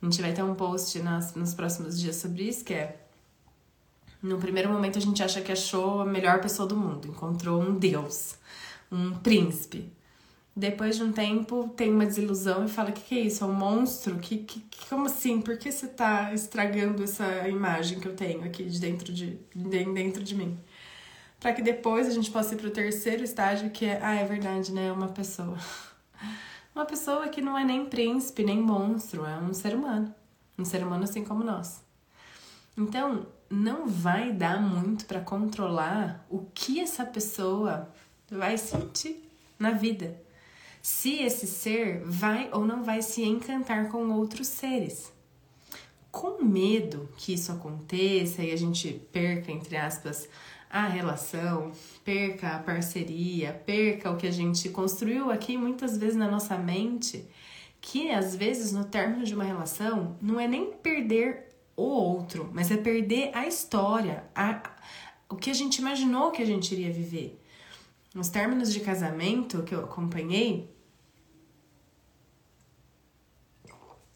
A 0.01 0.05
gente 0.05 0.21
vai 0.21 0.34
ter 0.34 0.43
um 0.43 0.53
post 0.53 0.99
nas, 0.99 1.34
nos 1.34 1.53
próximos 1.53 1.97
dias 1.97 2.17
sobre 2.17 2.43
isso, 2.43 2.65
que 2.65 2.73
é 2.73 2.99
no 4.21 4.38
primeiro 4.38 4.69
momento 4.69 4.97
a 4.97 5.01
gente 5.01 5.23
acha 5.23 5.39
que 5.39 5.49
achou 5.49 6.01
a 6.01 6.05
melhor 6.05 6.41
pessoa 6.41 6.67
do 6.67 6.75
mundo, 6.75 7.08
encontrou 7.08 7.62
um 7.62 7.79
deus, 7.79 8.36
um 8.91 9.13
príncipe. 9.13 9.89
Depois 10.53 10.97
de 10.97 11.03
um 11.03 11.13
tempo, 11.13 11.69
tem 11.77 11.89
uma 11.93 12.05
desilusão 12.05 12.65
e 12.65 12.67
fala: 12.67 12.89
O 12.89 12.93
que, 12.93 13.01
que 13.01 13.17
é 13.17 13.21
isso? 13.21 13.45
É 13.45 13.47
um 13.47 13.53
monstro? 13.53 14.17
Que, 14.17 14.39
que, 14.39 14.62
como 14.89 15.05
assim? 15.05 15.39
Por 15.39 15.58
que 15.58 15.71
você 15.71 15.88
tá 15.88 16.34
estragando 16.34 17.01
essa 17.01 17.47
imagem 17.47 18.01
que 18.01 18.10
eu 18.10 18.15
tenho 18.15 18.43
aqui 18.43 18.65
de 18.65 18.77
dentro 18.77 19.13
de, 19.13 19.39
de 19.55 19.86
dentro 19.86 20.21
de 20.21 20.36
mim? 20.36 20.60
Para 21.39 21.54
que 21.54 21.62
depois 21.62 22.08
a 22.08 22.12
gente 22.12 22.32
possa 22.32 22.56
ir 22.56 22.58
pro 22.58 22.71
terceiro 22.71 23.24
estágio, 23.24 23.69
que 23.69 23.86
é: 23.86 24.00
Ah, 24.02 24.15
é 24.15 24.26
verdade, 24.26 24.71
né? 24.71 24.88
É 24.88 24.91
uma 24.91 25.10
pessoa. 25.10 25.58
Uma 26.74 26.86
pessoa 26.86 27.30
que 27.30 27.41
não 27.41 27.58
é 27.58 27.63
nem 27.63 27.86
príncipe, 27.86 28.43
nem 28.43 28.62
monstro, 28.62 29.26
é 29.26 29.38
um 29.38 29.54
ser 29.54 29.74
humano. 29.74 30.13
Um 30.60 30.65
ser 30.65 30.84
humano 30.84 31.06
assim 31.06 31.24
como 31.24 31.41
nós. 31.41 31.82
Então, 32.78 33.28
não 33.50 33.88
vai 33.88 34.34
dar 34.34 34.62
muito 34.62 35.06
para 35.06 35.21
controlar 35.21 36.26
o 36.30 36.39
que 36.54 36.82
essa 36.82 37.06
pessoa 37.06 37.89
vai 38.30 38.58
sentir 38.58 39.24
na 39.58 39.71
vida 39.71 40.19
se 40.86 41.15
esse 41.15 41.48
ser 41.48 42.04
vai 42.06 42.48
ou 42.52 42.63
não 42.63 42.84
vai 42.84 43.02
se 43.02 43.24
encantar 43.24 43.89
com 43.89 44.12
outros 44.12 44.48
seres. 44.48 45.12
Com 46.12 46.43
medo 46.43 47.10
que 47.17 47.34
isso 47.34 47.52
aconteça 47.52 48.43
e 48.43 48.52
a 48.52 48.56
gente 48.56 48.93
perca, 49.12 49.52
entre 49.52 49.78
aspas, 49.78 50.30
a 50.69 50.88
relação, 50.88 51.71
perca 52.04 52.56
a 52.56 52.60
parceria, 52.60 53.54
perca 53.65 54.12
o 54.12 54.17
que 54.17 54.28
a 54.28 54.32
gente 54.32 54.69
construiu 54.69 55.32
aqui 55.32 55.58
muitas 55.58 55.97
vezes 55.97 56.15
na 56.15 56.30
nossa 56.30 56.58
mente, 56.58 57.28
que 57.80 58.12
às 58.12 58.36
vezes 58.36 58.71
no 58.71 58.86
término 58.86 59.23
de 59.23 59.34
uma 59.34 59.43
relação 59.43 60.17
não 60.21 60.39
é 60.39 60.47
nem 60.47 60.71
perder 60.71 61.49
o 61.78 61.84
outro, 61.84 62.49
mas 62.54 62.71
é 62.71 62.78
perder 62.78 63.32
a 63.34 63.45
história, 63.45 64.23
a, 64.36 64.62
o 65.30 65.36
que 65.36 65.49
a 65.49 65.54
gente 65.54 65.78
imaginou 65.78 66.32
que 66.32 66.41
a 66.41 66.45
gente 66.45 66.73
iria 66.73 66.91
viver. 66.91 67.41
Nos 68.13 68.30
términos 68.30 68.71
de 68.71 68.80
casamento 68.80 69.63
que 69.63 69.75
eu 69.75 69.84
acompanhei, 69.84 70.73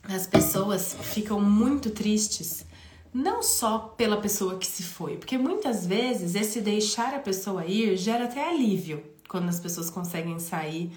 as 0.04 0.26
pessoas 0.26 0.96
ficam 1.14 1.40
muito 1.40 1.92
tristes, 1.92 2.66
não 3.14 3.42
só 3.42 3.80
pela 3.80 4.22
pessoa 4.22 4.58
que 4.58 4.68
se 4.68 4.84
foi, 4.84 5.18
porque 5.18 5.38
muitas 5.38 5.86
vezes 5.86 6.36
esse 6.36 6.62
deixar 6.62 7.14
a 7.14 7.20
pessoa 7.20 7.66
ir 7.66 7.98
gera 7.98 8.26
até 8.26 8.48
alívio 8.48 9.04
quando 9.28 9.50
as 9.50 9.60
pessoas 9.60 9.90
conseguem 9.90 10.40
sair 10.40 10.92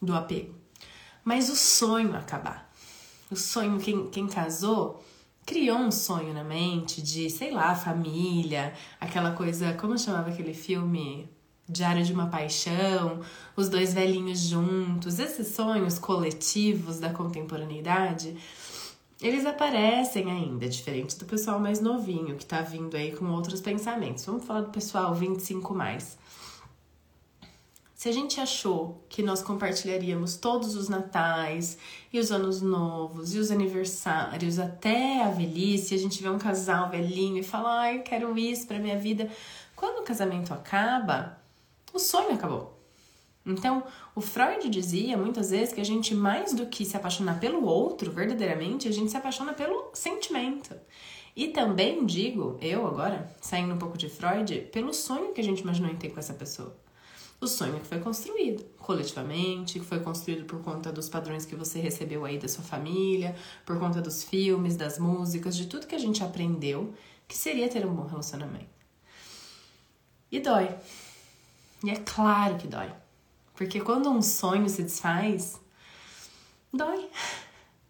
do 0.00 0.14
apego. 0.14 0.54
Mas 1.24 1.48
o 1.48 1.56
sonho 1.56 2.16
acabar. 2.16 2.70
O 3.30 3.36
sonho, 3.36 3.80
quem, 3.80 4.08
quem 4.08 4.28
casou, 4.28 5.02
criou 5.44 5.78
um 5.78 5.90
sonho 5.90 6.32
na 6.32 6.44
mente 6.44 7.02
de, 7.02 7.28
sei 7.30 7.50
lá, 7.50 7.74
família, 7.74 8.72
aquela 9.00 9.32
coisa, 9.32 9.72
como 9.74 9.98
chamava 9.98 10.30
aquele 10.30 10.54
filme? 10.54 11.28
Diário 11.68 12.04
de 12.04 12.12
uma 12.12 12.28
Paixão, 12.28 13.20
os 13.56 13.68
dois 13.68 13.92
velhinhos 13.92 14.38
juntos, 14.38 15.18
esses 15.18 15.48
sonhos 15.48 15.98
coletivos 15.98 17.00
da 17.00 17.10
contemporaneidade, 17.10 18.36
eles 19.20 19.46
aparecem 19.46 20.30
ainda, 20.30 20.68
diferente 20.68 21.16
do 21.18 21.24
pessoal 21.24 21.58
mais 21.58 21.80
novinho 21.80 22.36
que 22.36 22.44
tá 22.44 22.60
vindo 22.60 22.96
aí 22.96 23.16
com 23.16 23.24
outros 23.30 23.60
pensamentos. 23.60 24.24
Vamos 24.26 24.44
falar 24.44 24.62
do 24.62 24.70
pessoal 24.70 25.14
25 25.14 25.74
mais. 25.74 26.18
Se 27.94 28.10
a 28.10 28.12
gente 28.12 28.38
achou 28.38 29.02
que 29.08 29.22
nós 29.22 29.42
compartilharíamos 29.42 30.36
todos 30.36 30.76
os 30.76 30.88
natais 30.88 31.78
e 32.12 32.18
os 32.18 32.30
anos 32.30 32.60
novos 32.60 33.34
e 33.34 33.38
os 33.38 33.50
aniversários 33.50 34.58
até 34.58 35.22
a 35.22 35.30
velhice, 35.30 35.94
a 35.94 35.98
gente 35.98 36.22
vê 36.22 36.28
um 36.28 36.38
casal 36.38 36.90
velhinho 36.90 37.38
e 37.38 37.42
fala: 37.42 37.80
"Ai, 37.80 38.00
quero 38.00 38.36
isso 38.38 38.66
para 38.66 38.78
minha 38.78 38.98
vida". 38.98 39.30
Quando 39.74 40.00
o 40.00 40.04
casamento 40.04 40.52
acaba, 40.52 41.38
o 41.92 41.98
sonho 41.98 42.34
acabou. 42.34 42.75
Então, 43.46 43.84
o 44.12 44.20
Freud 44.20 44.68
dizia 44.68 45.16
muitas 45.16 45.50
vezes 45.50 45.72
que 45.72 45.80
a 45.80 45.84
gente, 45.84 46.14
mais 46.14 46.52
do 46.52 46.66
que 46.66 46.84
se 46.84 46.96
apaixonar 46.96 47.38
pelo 47.38 47.64
outro, 47.64 48.10
verdadeiramente, 48.10 48.88
a 48.88 48.92
gente 48.92 49.10
se 49.10 49.16
apaixona 49.16 49.52
pelo 49.52 49.90
sentimento. 49.94 50.74
E 51.36 51.48
também 51.48 52.04
digo, 52.04 52.58
eu 52.60 52.84
agora, 52.86 53.30
saindo 53.40 53.72
um 53.72 53.78
pouco 53.78 53.96
de 53.96 54.08
Freud, 54.08 54.68
pelo 54.72 54.92
sonho 54.92 55.32
que 55.32 55.40
a 55.40 55.44
gente 55.44 55.60
imaginou 55.60 55.90
em 55.90 55.96
ter 55.96 56.10
com 56.10 56.18
essa 56.18 56.34
pessoa. 56.34 56.76
O 57.40 57.46
sonho 57.46 57.78
que 57.78 57.86
foi 57.86 58.00
construído 58.00 58.64
coletivamente, 58.78 59.78
que 59.78 59.84
foi 59.84 60.00
construído 60.00 60.46
por 60.46 60.62
conta 60.62 60.90
dos 60.90 61.08
padrões 61.08 61.44
que 61.44 61.54
você 61.54 61.78
recebeu 61.78 62.24
aí 62.24 62.38
da 62.38 62.48
sua 62.48 62.64
família, 62.64 63.36
por 63.64 63.78
conta 63.78 64.00
dos 64.00 64.24
filmes, 64.24 64.74
das 64.74 64.98
músicas, 64.98 65.54
de 65.54 65.66
tudo 65.66 65.86
que 65.86 65.94
a 65.94 65.98
gente 65.98 66.24
aprendeu 66.24 66.94
que 67.28 67.36
seria 67.36 67.68
ter 67.68 67.84
um 67.86 67.94
bom 67.94 68.06
relacionamento. 68.06 68.66
E 70.32 70.40
dói. 70.40 70.74
E 71.84 71.90
é 71.90 71.96
claro 71.96 72.56
que 72.56 72.66
dói. 72.66 72.90
Porque 73.56 73.80
quando 73.80 74.10
um 74.10 74.20
sonho 74.20 74.68
se 74.68 74.82
desfaz, 74.82 75.58
dói. 76.72 77.08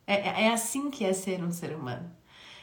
É, 0.07 0.14
é, 0.14 0.44
é 0.44 0.52
assim 0.52 0.90
que 0.90 1.05
é 1.05 1.12
ser 1.12 1.42
um 1.42 1.50
ser 1.50 1.74
humano. 1.74 2.11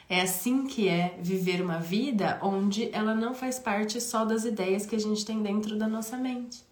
É 0.10 0.22
assim 0.22 0.66
que 0.66 0.88
é 0.88 1.18
viver 1.22 1.62
uma 1.62 1.80
vida 1.80 2.40
onde 2.42 2.90
ela 2.94 3.14
não 3.14 3.34
faz 3.34 3.60
parte 3.60 4.00
só 4.00 4.24
das 4.24 4.46
ideias 4.46 4.86
que 4.86 4.96
a 4.96 5.00
gente 5.00 5.26
tem 5.26 5.42
dentro 5.42 5.78
da 5.78 5.88
nossa 5.88 6.16
mente. 6.18 6.64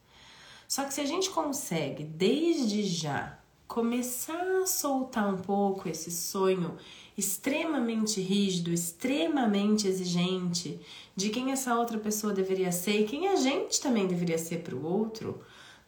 Só 0.68 0.86
que 0.86 0.94
se 0.94 1.02
a 1.02 1.06
gente 1.06 1.30
consegue, 1.30 2.04
desde 2.04 2.84
já, 2.84 3.38
começar 3.68 4.62
a 4.62 4.66
soltar 4.66 5.34
um 5.34 5.38
pouco 5.38 5.90
esse 5.90 6.12
sonho 6.12 6.78
extremamente 7.18 8.22
rígido, 8.22 8.72
extremamente 8.72 9.88
exigente 9.88 10.80
de 11.16 11.30
quem 11.30 11.52
essa 11.52 11.76
outra 11.76 11.98
pessoa 11.98 12.34
deveria 12.34 12.72
ser 12.72 13.02
e 13.02 13.06
quem 13.06 13.28
a 13.28 13.36
gente 13.36 13.82
também 13.82 14.08
deveria 14.08 14.38
ser 14.38 14.60
para 14.60 14.76
o 14.76 14.86
outro, 14.86 15.42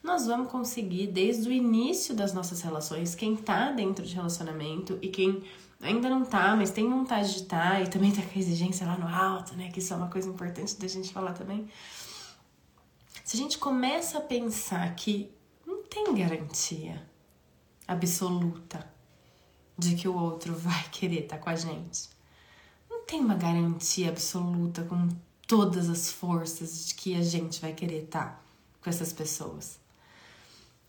nós 0.04 0.26
vamos 0.26 0.52
conseguir 0.52 1.06
desde 1.06 1.48
o 1.48 1.52
início 1.52 2.14
das 2.14 2.34
nossas 2.34 2.60
relações, 2.60 3.14
quem 3.14 3.34
tá 3.34 3.72
dentro 3.72 4.04
de 4.04 4.14
relacionamento 4.14 4.98
e 5.00 5.08
quem 5.08 5.42
ainda 5.80 6.10
não 6.10 6.26
tá, 6.26 6.54
mas 6.54 6.70
tem 6.70 6.88
vontade 6.88 7.34
de 7.34 7.44
tá, 7.44 7.80
e 7.80 7.88
também 7.88 8.12
tá 8.12 8.20
com 8.20 8.38
a 8.38 8.38
exigência 8.38 8.86
lá 8.86 8.98
no 8.98 9.08
alto, 9.08 9.54
né? 9.56 9.70
Que 9.70 9.78
isso 9.78 9.94
é 9.94 9.96
uma 9.96 10.10
coisa 10.10 10.28
importante 10.28 10.76
da 10.76 10.86
gente 10.86 11.10
falar 11.10 11.32
também. 11.32 11.66
Se 13.24 13.34
a 13.34 13.40
gente 13.40 13.56
começa 13.56 14.18
a 14.18 14.20
pensar 14.20 14.94
que 14.94 15.32
não 15.66 15.82
tem 15.84 16.14
garantia 16.14 17.02
absoluta 17.88 18.86
de 19.78 19.96
que 19.96 20.06
o 20.06 20.14
outro 20.14 20.52
vai 20.58 20.84
querer 20.92 21.24
estar 21.24 21.38
tá 21.38 21.42
com 21.42 21.48
a 21.48 21.56
gente, 21.56 22.10
não 22.90 23.06
tem 23.06 23.20
uma 23.20 23.36
garantia 23.36 24.10
absoluta 24.10 24.82
com 24.82 25.08
todas 25.46 25.88
as 25.88 26.12
forças 26.12 26.88
de 26.88 26.94
que 26.94 27.16
a 27.16 27.22
gente 27.22 27.58
vai 27.58 27.72
querer 27.72 28.04
estar 28.04 28.24
tá 28.26 28.40
com 28.82 28.90
essas 28.90 29.10
pessoas. 29.10 29.82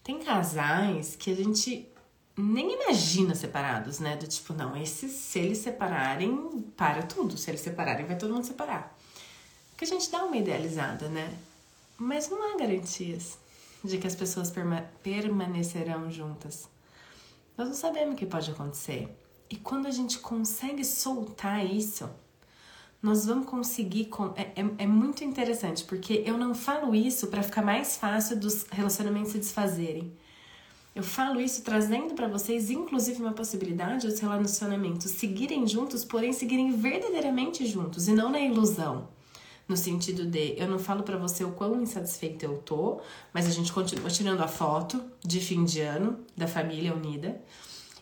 Tem 0.05 0.19
casais 0.19 1.15
que 1.15 1.31
a 1.31 1.35
gente 1.35 1.91
nem 2.37 2.75
imagina 2.75 3.33
separados, 3.33 3.97
né? 3.97 4.15
Do 4.15 4.27
tipo, 4.27 4.53
não, 4.53 4.77
esses, 4.77 5.11
se 5.11 5.39
eles 5.39 5.57
separarem, 5.57 6.61
para 6.77 7.01
tudo. 7.01 7.35
Se 7.35 7.49
eles 7.49 7.61
separarem, 7.61 8.05
vai 8.05 8.15
todo 8.15 8.31
mundo 8.31 8.45
separar. 8.45 8.95
Porque 9.71 9.83
a 9.83 9.87
gente 9.87 10.11
dá 10.11 10.23
uma 10.23 10.37
idealizada, 10.37 11.09
né? 11.09 11.35
Mas 11.97 12.29
não 12.29 12.53
há 12.53 12.55
garantias 12.55 13.39
de 13.83 13.97
que 13.97 14.05
as 14.05 14.13
pessoas 14.13 14.51
perma 14.51 14.87
permanecerão 15.01 16.11
juntas. 16.11 16.69
Nós 17.57 17.67
não 17.67 17.75
sabemos 17.75 18.13
o 18.13 18.17
que 18.17 18.27
pode 18.27 18.51
acontecer. 18.51 19.09
E 19.49 19.55
quando 19.55 19.87
a 19.87 19.91
gente 19.91 20.19
consegue 20.19 20.85
soltar 20.85 21.65
isso, 21.65 22.07
nós 23.01 23.25
vamos 23.25 23.45
conseguir. 23.45 24.09
É, 24.35 24.61
é, 24.61 24.65
é 24.79 24.87
muito 24.87 25.23
interessante, 25.23 25.83
porque 25.83 26.23
eu 26.25 26.37
não 26.37 26.53
falo 26.53 26.95
isso 26.95 27.27
para 27.27 27.43
ficar 27.43 27.61
mais 27.61 27.97
fácil 27.97 28.39
dos 28.39 28.65
relacionamentos 28.71 29.31
se 29.31 29.37
desfazerem. 29.37 30.11
Eu 30.95 31.03
falo 31.03 31.41
isso 31.41 31.61
trazendo 31.61 32.13
para 32.13 32.27
vocês, 32.27 32.69
inclusive, 32.69 33.21
uma 33.21 33.33
possibilidade 33.33 34.07
dos 34.07 34.17
relacionamentos 34.19 35.11
seguirem 35.11 35.67
juntos, 35.67 36.05
porém 36.05 36.31
seguirem 36.31 36.71
verdadeiramente 36.71 37.65
juntos 37.65 38.07
e 38.07 38.13
não 38.13 38.31
na 38.31 38.39
ilusão. 38.39 39.09
No 39.67 39.75
sentido 39.75 40.25
de, 40.25 40.53
eu 40.57 40.67
não 40.69 40.79
falo 40.79 41.03
para 41.03 41.17
você 41.17 41.43
o 41.43 41.51
quão 41.51 41.81
insatisfeita 41.81 42.45
eu 42.45 42.59
tô, 42.59 43.01
mas 43.33 43.47
a 43.47 43.49
gente 43.49 43.73
continua 43.73 44.09
tirando 44.09 44.41
a 44.41 44.47
foto 44.47 45.03
de 45.21 45.41
fim 45.41 45.65
de 45.65 45.81
ano 45.81 46.19
da 46.37 46.47
família 46.47 46.93
unida. 46.93 47.41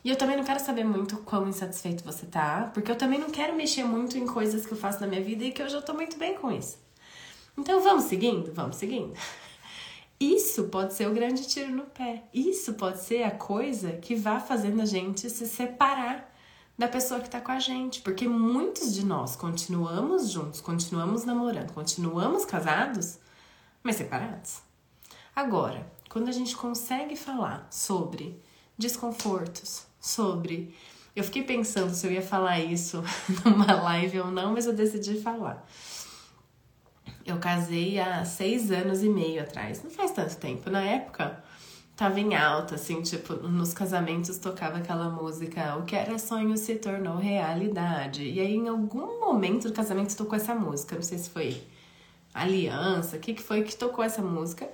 E 0.04 0.10
eu 0.10 0.18
também 0.18 0.36
não 0.36 0.44
quero 0.44 0.60
saber 0.60 0.84
muito 0.84 1.18
quão 1.18 1.48
insatisfeito 1.48 2.04
você 2.04 2.26
tá, 2.26 2.70
porque 2.74 2.92
eu 2.92 2.98
também 2.98 3.20
não 3.20 3.30
quero 3.30 3.56
mexer 3.56 3.84
muito 3.86 4.18
em 4.18 4.26
coisas 4.26 4.66
que 4.66 4.74
eu 4.74 4.78
faço 4.78 5.00
na 5.00 5.08
minha 5.08 5.24
vida 5.24 5.46
e 5.46 5.52
que 5.52 5.62
eu 5.62 5.70
já 5.70 5.82
tô 5.82 5.94
muito 5.94 6.18
bem 6.18 6.36
com 6.36 6.52
isso. 6.52 6.78
Então 7.58 7.82
vamos 7.82 8.06
seguindo? 8.06 8.52
Vamos 8.54 8.76
seguindo. 8.76 9.14
Isso 10.20 10.66
pode 10.66 10.94
ser 10.94 11.08
o 11.08 11.14
grande 11.14 11.48
tiro 11.48 11.72
no 11.72 11.84
pé. 11.84 12.24
Isso 12.34 12.74
pode 12.74 13.02
ser 13.02 13.24
a 13.24 13.32
coisa 13.32 13.94
que 13.94 14.16
vá 14.16 14.40
fazendo 14.40 14.82
a 14.82 14.86
gente 14.86 15.30
se 15.30 15.46
separar 15.48 16.34
da 16.78 16.88
pessoa 16.88 17.20
que 17.20 17.28
está 17.28 17.40
com 17.40 17.52
a 17.52 17.60
gente, 17.60 18.02
porque 18.02 18.28
muitos 18.28 18.94
de 18.94 19.06
nós 19.06 19.36
continuamos 19.36 20.30
juntos, 20.30 20.60
continuamos 20.60 21.24
namorando, 21.24 21.72
continuamos 21.74 22.46
casados, 22.46 23.20
mas 23.84 23.98
separados. 23.98 24.60
Agora, 25.36 25.86
quando 26.10 26.30
a 26.30 26.32
gente 26.32 26.56
consegue 26.56 27.16
falar 27.16 27.68
sobre 27.70 28.42
desconfortos, 28.78 29.86
sobre. 30.04 30.76
Eu 31.16 31.24
fiquei 31.24 31.44
pensando 31.44 31.94
se 31.94 32.06
eu 32.06 32.12
ia 32.12 32.22
falar 32.22 32.60
isso 32.60 33.02
numa 33.46 33.74
live 33.84 34.20
ou 34.20 34.32
não, 34.32 34.52
mas 34.52 34.68
eu 34.68 34.74
decidi 34.74 35.22
falar. 35.22 35.66
Eu 37.26 37.40
casei 37.40 38.00
há 38.00 38.26
seis 38.26 38.70
anos 38.70 39.02
e 39.02 39.08
meio 39.08 39.42
atrás. 39.42 39.82
Não 39.82 39.90
faz 39.90 40.12
tanto 40.12 40.36
tempo. 40.36 40.70
Na 40.70 40.82
época, 40.82 41.42
tava 41.96 42.20
em 42.20 42.36
alta, 42.36 42.76
assim, 42.76 43.02
tipo, 43.02 43.34
nos 43.36 43.74
casamentos 43.74 44.38
tocava 44.38 44.80
aquela 44.80 45.10
música 45.10 45.78
O 45.78 45.86
que 45.86 45.96
era 45.96 46.20
sonho 46.20 46.58
se 46.58 46.76
tornou 46.76 47.16
realidade. 47.16 48.24
E 48.24 48.42
aí, 48.42 48.56
em 48.56 48.68
algum 48.68 49.22
momento 49.22 49.70
do 49.70 49.74
casamento, 49.74 50.18
tocou 50.18 50.36
essa 50.36 50.54
música. 50.54 50.96
Não 50.96 51.04
sei 51.04 51.18
se 51.18 51.30
foi 51.30 51.64
Aliança, 52.34 53.16
o 53.16 53.20
que, 53.20 53.36
que 53.36 53.44
foi 53.44 53.64
que 53.64 53.76
tocou 53.76 54.04
essa 54.04 54.22
música. 54.22 54.68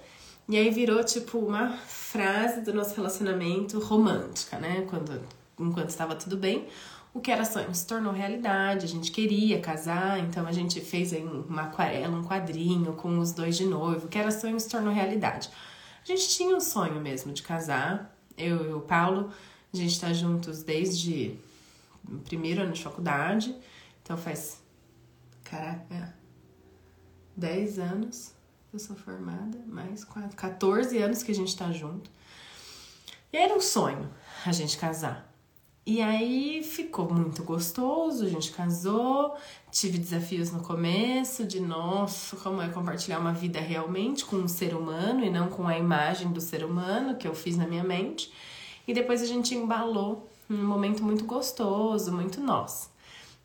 E 0.50 0.58
aí 0.58 0.70
virou, 0.72 1.04
tipo, 1.04 1.38
uma 1.38 1.78
frase 1.78 2.62
do 2.62 2.74
nosso 2.74 2.96
relacionamento 2.96 3.80
romântica, 3.80 4.58
né? 4.58 4.86
Quando, 4.90 5.22
enquanto 5.60 5.90
estava 5.90 6.16
tudo 6.16 6.36
bem 6.36 6.68
o 7.14 7.20
que 7.20 7.32
era 7.32 7.44
sonho 7.44 7.74
se 7.74 7.86
tornou 7.88 8.14
realidade, 8.14 8.86
a 8.86 8.88
gente 8.88 9.12
queria 9.12 9.60
casar, 9.60 10.20
então 10.20 10.46
a 10.46 10.52
gente 10.52 10.80
fez 10.80 11.12
aí 11.12 11.24
uma 11.24 11.64
aquarela, 11.64 12.16
um 12.16 12.24
quadrinho 12.24 12.94
com 12.94 13.18
os 13.20 13.32
dois 13.32 13.58
de 13.58 13.66
noivo, 13.66 14.06
o 14.06 14.10
que 14.10 14.18
era 14.18 14.32
sonho 14.32 14.60
se 14.60 14.70
tornou 14.70 14.94
realidade. 14.94 15.50
A 16.04 16.06
gente 16.06 16.30
tinha 16.30 16.56
um 16.56 16.62
sonho 16.62 17.00
mesmo 17.02 17.34
de 17.34 17.42
casar, 17.42 18.16
eu 18.38 18.70
e 18.70 18.74
o 18.74 18.82
Paulo, 18.82 19.32
a 19.74 19.78
gente 19.78 20.00
tá 20.00 20.14
juntos 20.14 20.64
desde 20.64 21.36
o 22.08 22.20
primeiro 22.20 22.62
ano 22.62 22.74
de 22.74 22.82
faculdade, 22.82 23.56
então 24.04 24.16
faz, 24.16 24.62
caraca, 25.44 26.16
10 27.36 27.80
anos 27.80 28.39
eu 28.72 28.80
sou 28.80 28.96
formada, 28.96 29.58
mais 29.68 30.04
4, 30.04 30.36
14 30.36 30.98
anos 30.98 31.24
que 31.24 31.32
a 31.32 31.36
gente 31.36 31.56
tá 31.58 31.72
junto. 31.72 32.10
E 33.34 33.38
era 33.38 33.54
um 33.54 33.62
sonho 33.62 34.10
a 34.46 34.52
gente 34.52 34.78
casar. 34.78 35.28
E 35.86 36.04
aí 36.04 36.62
ficou 36.62 37.12
muito 37.12 37.44
gostoso, 37.44 38.24
a 38.24 38.30
gente 38.30 38.52
casou, 38.52 39.36
tive 39.72 39.98
desafios 39.98 40.52
no 40.52 40.62
começo 40.62 41.44
de 41.46 41.60
nossa, 41.60 42.36
como 42.36 42.62
é 42.62 42.70
compartilhar 42.70 43.18
uma 43.18 43.34
vida 43.34 43.60
realmente 43.60 44.24
com 44.24 44.36
um 44.36 44.48
ser 44.48 44.76
humano 44.76 45.26
e 45.26 45.32
não 45.32 45.50
com 45.50 45.68
a 45.68 45.78
imagem 45.78 46.32
do 46.32 46.40
ser 46.40 46.64
humano 46.64 47.18
que 47.18 47.28
eu 47.28 47.34
fiz 47.34 47.58
na 47.58 47.66
minha 47.66 47.84
mente. 47.84 48.32
E 48.88 48.94
depois 48.94 49.22
a 49.24 49.26
gente 49.26 49.56
embalou 49.56 50.30
um 50.48 50.64
momento 50.64 51.04
muito 51.04 51.26
gostoso, 51.26 52.12
muito 52.12 52.40
nós. 52.40 52.92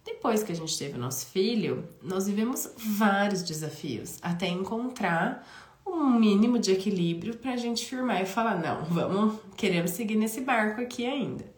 Depois 0.04 0.42
que 0.42 0.52
a 0.52 0.54
gente 0.54 0.76
teve 0.78 0.96
o 0.96 1.00
nosso 1.00 1.26
filho, 1.26 1.88
nós 2.02 2.26
vivemos 2.26 2.68
vários 2.76 3.42
desafios 3.42 4.18
até 4.20 4.46
encontrar 4.46 5.46
um 5.86 6.10
mínimo 6.18 6.58
de 6.58 6.72
equilíbrio 6.72 7.36
para 7.36 7.52
a 7.52 7.56
gente 7.56 7.86
firmar 7.86 8.22
e 8.22 8.26
falar: 8.26 8.58
não, 8.60 8.84
vamos, 8.84 9.40
queremos 9.56 9.92
seguir 9.92 10.16
nesse 10.16 10.40
barco 10.40 10.80
aqui 10.80 11.06
ainda. 11.06 11.54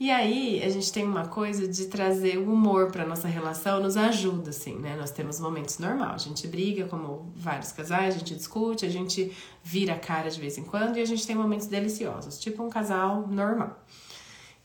E 0.00 0.10
aí, 0.10 0.60
a 0.64 0.68
gente 0.68 0.92
tem 0.92 1.04
uma 1.04 1.28
coisa 1.28 1.68
de 1.68 1.86
trazer 1.86 2.36
o 2.36 2.52
humor 2.52 2.90
para 2.90 3.06
nossa 3.06 3.28
relação, 3.28 3.80
nos 3.80 3.96
ajuda, 3.96 4.50
assim, 4.50 4.74
né? 4.74 4.96
Nós 4.96 5.12
temos 5.12 5.38
momentos 5.38 5.78
normais, 5.78 6.22
a 6.22 6.28
gente 6.28 6.48
briga, 6.48 6.86
como 6.88 7.32
vários 7.36 7.70
casais, 7.70 8.16
a 8.16 8.18
gente 8.18 8.34
discute, 8.34 8.84
a 8.84 8.88
gente 8.88 9.30
vira 9.62 9.92
a 9.92 9.98
cara 9.98 10.28
de 10.28 10.40
vez 10.40 10.58
em 10.58 10.64
quando 10.64 10.96
e 10.96 11.00
a 11.00 11.04
gente 11.04 11.24
tem 11.24 11.36
momentos 11.36 11.68
deliciosos, 11.68 12.40
tipo 12.40 12.64
um 12.64 12.68
casal 12.68 13.28
normal. 13.28 13.80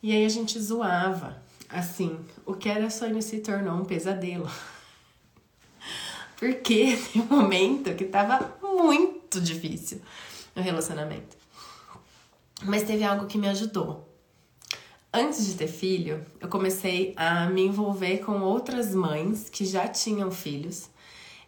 E 0.02 0.12
aí 0.12 0.26
a 0.26 0.30
gente 0.30 0.60
zoava, 0.60 1.44
assim, 1.70 2.20
o 2.46 2.54
que 2.54 2.70
era 2.70 2.90
sonho 2.90 3.22
se 3.22 3.40
tornou 3.40 3.76
um 3.76 3.86
pesadelo. 3.86 4.50
Porque 6.38 6.98
tem 7.14 7.22
um 7.22 7.26
momento 7.26 7.96
que 7.96 8.06
tava 8.06 8.58
muito 8.62 9.42
difícil 9.42 10.02
no 10.56 10.62
relacionamento. 10.62 11.36
Mas 12.64 12.84
teve 12.84 13.04
algo 13.04 13.28
que 13.28 13.38
me 13.38 13.48
ajudou 13.48 14.08
Antes 15.14 15.48
de 15.48 15.56
ter 15.56 15.68
filho, 15.68 16.24
eu 16.40 16.50
comecei 16.50 17.14
a 17.16 17.50
me 17.50 17.66
envolver 17.66 18.20
com 18.20 18.42
outras 18.42 18.94
mães 18.94 19.50
que 19.50 19.66
já 19.66 19.88
tinham 19.88 20.30
filhos, 20.30 20.90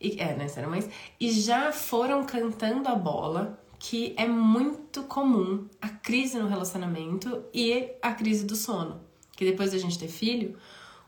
e, 0.01 0.19
é, 0.19 0.33
né, 0.33 0.47
eram 0.55 0.69
mães, 0.69 0.89
e 1.19 1.29
já 1.31 1.71
foram 1.71 2.23
cantando 2.23 2.87
a 2.87 2.95
bola 2.95 3.61
que 3.77 4.13
é 4.17 4.27
muito 4.27 5.03
comum 5.03 5.67
a 5.81 5.89
crise 5.89 6.39
no 6.39 6.47
relacionamento 6.47 7.43
e 7.53 7.91
a 8.01 8.11
crise 8.13 8.45
do 8.45 8.55
sono. 8.55 9.01
Que 9.39 9.45
depois 9.45 9.71
da 9.71 9.77
gente 9.77 9.97
ter 9.97 10.09
filho, 10.09 10.57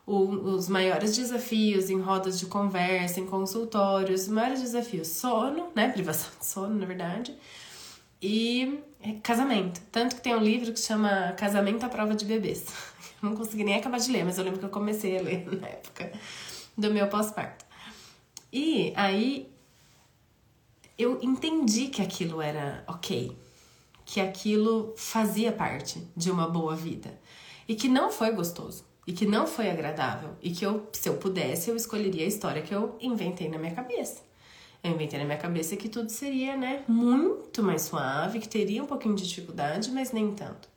o, 0.06 0.20
os 0.54 0.66
maiores 0.66 1.14
desafios 1.14 1.90
em 1.90 2.00
rodas 2.00 2.40
de 2.40 2.46
conversa, 2.46 3.20
em 3.20 3.26
consultórios, 3.26 4.22
os 4.22 4.28
maiores 4.28 4.62
desafios, 4.62 5.08
sono, 5.08 5.68
né? 5.74 5.90
Privação 5.90 6.30
de 6.40 6.46
sono, 6.46 6.74
na 6.74 6.86
verdade, 6.86 7.36
e 8.22 8.80
casamento. 9.22 9.82
Tanto 9.92 10.16
que 10.16 10.22
tem 10.22 10.34
um 10.34 10.40
livro 10.40 10.72
que 10.72 10.80
chama 10.80 11.32
Casamento 11.32 11.84
à 11.84 11.90
Prova 11.90 12.14
de 12.14 12.24
Bebês. 12.24 12.64
não 13.20 13.36
consegui 13.36 13.64
nem 13.64 13.74
acabar 13.74 14.00
de 14.00 14.10
ler, 14.10 14.24
mas 14.24 14.38
eu 14.38 14.44
lembro 14.44 14.60
que 14.60 14.64
eu 14.64 14.70
comecei 14.70 15.18
a 15.18 15.20
ler 15.20 15.46
na 15.60 15.68
época 15.68 16.10
do 16.74 16.90
meu 16.90 17.06
pós-parto. 17.08 17.66
E 18.50 18.94
aí 18.96 19.46
eu 20.96 21.18
entendi 21.20 21.88
que 21.88 22.00
aquilo 22.00 22.40
era 22.40 22.82
ok, 22.88 23.36
que 24.06 24.22
aquilo 24.22 24.94
fazia 24.96 25.52
parte 25.52 26.02
de 26.16 26.30
uma 26.30 26.48
boa 26.48 26.74
vida 26.74 27.20
e 27.68 27.74
que 27.74 27.88
não 27.88 28.10
foi 28.10 28.30
gostoso 28.32 28.84
e 29.06 29.12
que 29.12 29.26
não 29.26 29.46
foi 29.46 29.70
agradável 29.70 30.30
e 30.40 30.50
que 30.50 30.64
eu, 30.64 30.88
se 30.92 31.08
eu 31.08 31.14
pudesse, 31.14 31.70
eu 31.70 31.76
escolheria 31.76 32.24
a 32.24 32.28
história 32.28 32.62
que 32.62 32.74
eu 32.74 32.96
inventei 33.00 33.48
na 33.48 33.58
minha 33.58 33.74
cabeça. 33.74 34.22
Eu 34.82 34.92
inventei 34.92 35.18
na 35.18 35.24
minha 35.24 35.38
cabeça 35.38 35.76
que 35.76 35.88
tudo 35.88 36.10
seria, 36.10 36.56
né, 36.56 36.82
muito 36.88 37.62
mais 37.62 37.82
suave, 37.82 38.40
que 38.40 38.48
teria 38.48 38.82
um 38.82 38.86
pouquinho 38.86 39.14
de 39.14 39.26
dificuldade, 39.26 39.90
mas 39.92 40.12
nem 40.12 40.32
tanto. 40.32 40.68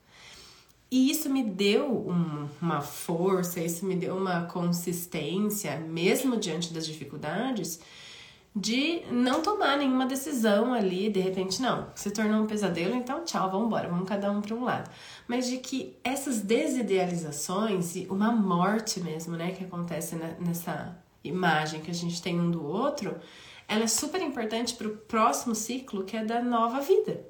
E 0.88 1.10
isso 1.10 1.28
me 1.28 1.42
deu 1.42 2.08
um, 2.08 2.48
uma 2.62 2.80
força, 2.80 3.60
isso 3.60 3.84
me 3.84 3.96
deu 3.96 4.16
uma 4.16 4.46
consistência, 4.46 5.76
mesmo 5.78 6.36
diante 6.36 6.72
das 6.72 6.86
dificuldades, 6.86 7.80
de 8.54 9.02
não 9.10 9.42
tomar 9.42 9.76
nenhuma 9.76 10.06
decisão 10.06 10.72
ali, 10.72 11.10
de 11.10 11.20
repente, 11.20 11.60
não, 11.60 11.88
se 11.94 12.10
tornou 12.10 12.42
um 12.42 12.46
pesadelo, 12.46 12.94
então 12.94 13.24
tchau, 13.24 13.50
vamos 13.50 13.66
embora, 13.66 13.88
vamos 13.88 14.08
cada 14.08 14.30
um 14.30 14.40
para 14.40 14.54
um 14.54 14.64
lado. 14.64 14.88
Mas 15.26 15.46
de 15.48 15.58
que 15.58 15.96
essas 16.04 16.40
desidealizações 16.40 17.96
e 17.96 18.06
uma 18.08 18.30
morte 18.30 19.00
mesmo, 19.00 19.36
né, 19.36 19.52
que 19.52 19.64
acontece 19.64 20.14
nessa 20.38 20.96
imagem 21.24 21.80
que 21.80 21.90
a 21.90 21.94
gente 21.94 22.22
tem 22.22 22.38
um 22.38 22.50
do 22.50 22.64
outro, 22.64 23.16
ela 23.66 23.84
é 23.84 23.88
super 23.88 24.22
importante 24.22 24.74
para 24.74 24.86
o 24.86 24.96
próximo 24.96 25.54
ciclo, 25.54 26.04
que 26.04 26.16
é 26.16 26.24
da 26.24 26.40
nova 26.40 26.80
vida. 26.80 27.24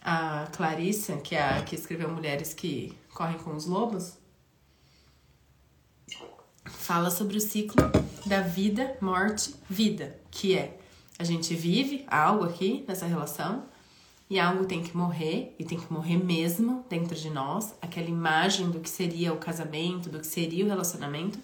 A 0.00 0.46
Clarissa, 0.52 1.16
que 1.16 1.34
é 1.34 1.42
a 1.42 1.62
que 1.62 1.74
escreveu 1.74 2.08
Mulheres 2.08 2.54
que 2.54 2.96
Correm 3.12 3.38
com 3.38 3.54
os 3.54 3.66
Lobos, 3.66 4.16
fala 6.64 7.10
sobre 7.10 7.36
o 7.36 7.40
ciclo 7.40 7.82
da 8.24 8.40
vida, 8.40 8.96
morte, 9.00 9.54
vida, 9.68 10.16
que 10.30 10.56
é 10.56 10.78
a 11.18 11.24
gente 11.24 11.52
vive 11.52 12.04
algo 12.06 12.44
aqui 12.44 12.84
nessa 12.86 13.04
relação 13.04 13.64
e 14.30 14.38
algo 14.38 14.66
tem 14.66 14.82
que 14.82 14.96
morrer 14.96 15.54
e 15.58 15.64
tem 15.64 15.78
que 15.78 15.92
morrer 15.92 16.16
mesmo 16.16 16.84
dentro 16.88 17.14
de 17.14 17.30
nós, 17.30 17.74
aquela 17.80 18.08
imagem 18.08 18.70
do 18.70 18.80
que 18.80 18.90
seria 18.90 19.32
o 19.32 19.38
casamento, 19.38 20.10
do 20.10 20.20
que 20.20 20.26
seria 20.26 20.64
o 20.64 20.68
relacionamento, 20.68 21.38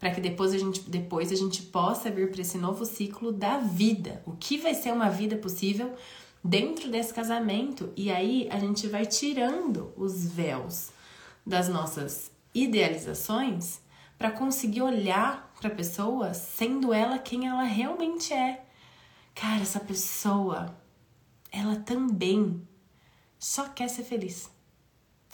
para 0.00 0.10
que 0.10 0.20
depois 0.20 0.52
a 0.52 0.58
gente 0.58 0.80
depois 0.80 1.30
a 1.30 1.36
gente 1.36 1.62
possa 1.62 2.10
vir 2.10 2.30
para 2.30 2.40
esse 2.40 2.58
novo 2.58 2.84
ciclo 2.84 3.30
da 3.30 3.58
vida. 3.58 4.22
O 4.26 4.32
que 4.32 4.56
vai 4.58 4.74
ser 4.74 4.92
uma 4.92 5.08
vida 5.08 5.36
possível 5.36 5.94
dentro 6.42 6.90
desse 6.90 7.12
casamento? 7.12 7.92
E 7.96 8.10
aí 8.10 8.48
a 8.50 8.58
gente 8.58 8.86
vai 8.86 9.06
tirando 9.06 9.92
os 9.96 10.24
véus 10.24 10.90
das 11.46 11.68
nossas 11.68 12.30
idealizações 12.54 13.80
para 14.18 14.30
conseguir 14.30 14.82
olhar 14.82 15.52
para 15.60 15.68
a 15.68 15.74
pessoa 15.74 16.32
sendo 16.34 16.92
ela 16.92 17.18
quem 17.18 17.46
ela 17.46 17.64
realmente 17.64 18.32
é. 18.32 18.64
Cara, 19.34 19.62
essa 19.62 19.80
pessoa, 19.80 20.74
ela 21.52 21.76
também 21.76 22.66
só 23.38 23.68
quer 23.68 23.88
ser 23.88 24.02
feliz, 24.02 24.50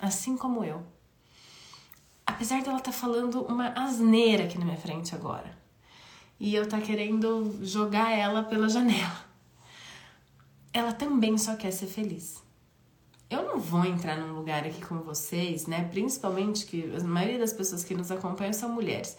assim 0.00 0.36
como 0.36 0.64
eu 0.64 0.84
apesar 2.28 2.62
dela 2.62 2.76
estar 2.76 2.92
tá 2.92 2.96
falando 2.96 3.42
uma 3.46 3.70
asneira 3.70 4.44
aqui 4.44 4.58
na 4.58 4.64
minha 4.66 4.76
frente 4.76 5.14
agora, 5.14 5.56
e 6.38 6.54
eu 6.54 6.68
tá 6.68 6.78
querendo 6.78 7.58
jogar 7.64 8.12
ela 8.12 8.42
pela 8.42 8.68
janela, 8.70 9.24
ela 10.72 10.92
também 10.92 11.38
só 11.38 11.56
quer 11.56 11.70
ser 11.70 11.86
feliz. 11.86 12.42
Eu 13.30 13.42
não 13.42 13.58
vou 13.58 13.84
entrar 13.84 14.16
num 14.16 14.34
lugar 14.34 14.64
aqui 14.64 14.80
com 14.84 15.00
vocês, 15.00 15.66
né? 15.66 15.84
Principalmente 15.88 16.64
que 16.64 16.94
a 16.94 17.04
maioria 17.04 17.38
das 17.38 17.52
pessoas 17.52 17.84
que 17.84 17.94
nos 17.94 18.10
acompanham 18.10 18.54
são 18.54 18.70
mulheres. 18.70 19.16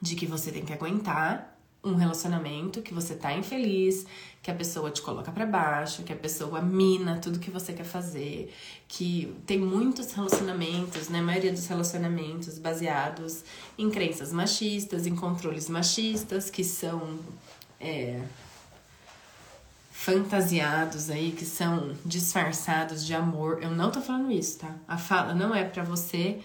De 0.00 0.14
que 0.14 0.24
você 0.24 0.52
tem 0.52 0.64
que 0.64 0.72
aguentar 0.72 1.49
um 1.82 1.94
relacionamento 1.94 2.82
que 2.82 2.92
você 2.92 3.14
tá 3.14 3.32
infeliz, 3.32 4.06
que 4.42 4.50
a 4.50 4.54
pessoa 4.54 4.90
te 4.90 5.00
coloca 5.00 5.32
para 5.32 5.46
baixo, 5.46 6.02
que 6.02 6.12
a 6.12 6.16
pessoa 6.16 6.60
mina 6.60 7.18
tudo 7.18 7.38
que 7.38 7.50
você 7.50 7.72
quer 7.72 7.84
fazer, 7.84 8.52
que 8.86 9.34
tem 9.46 9.58
muitos 9.58 10.12
relacionamentos, 10.12 11.08
né, 11.08 11.20
a 11.20 11.22
maioria 11.22 11.52
dos 11.52 11.66
relacionamentos 11.66 12.58
baseados 12.58 13.44
em 13.78 13.90
crenças 13.90 14.32
machistas, 14.32 15.06
em 15.06 15.16
controles 15.16 15.68
machistas, 15.68 16.50
que 16.50 16.64
são 16.64 17.18
é, 17.80 18.20
fantasiados 19.90 21.10
aí, 21.10 21.32
que 21.32 21.44
são 21.44 21.94
disfarçados 22.04 23.04
de 23.06 23.14
amor. 23.14 23.58
Eu 23.62 23.70
não 23.70 23.90
tô 23.90 24.00
falando 24.00 24.32
isso, 24.32 24.58
tá? 24.58 24.74
A 24.88 24.96
fala 24.96 25.34
não 25.34 25.54
é 25.54 25.64
para 25.64 25.82
você 25.82 26.40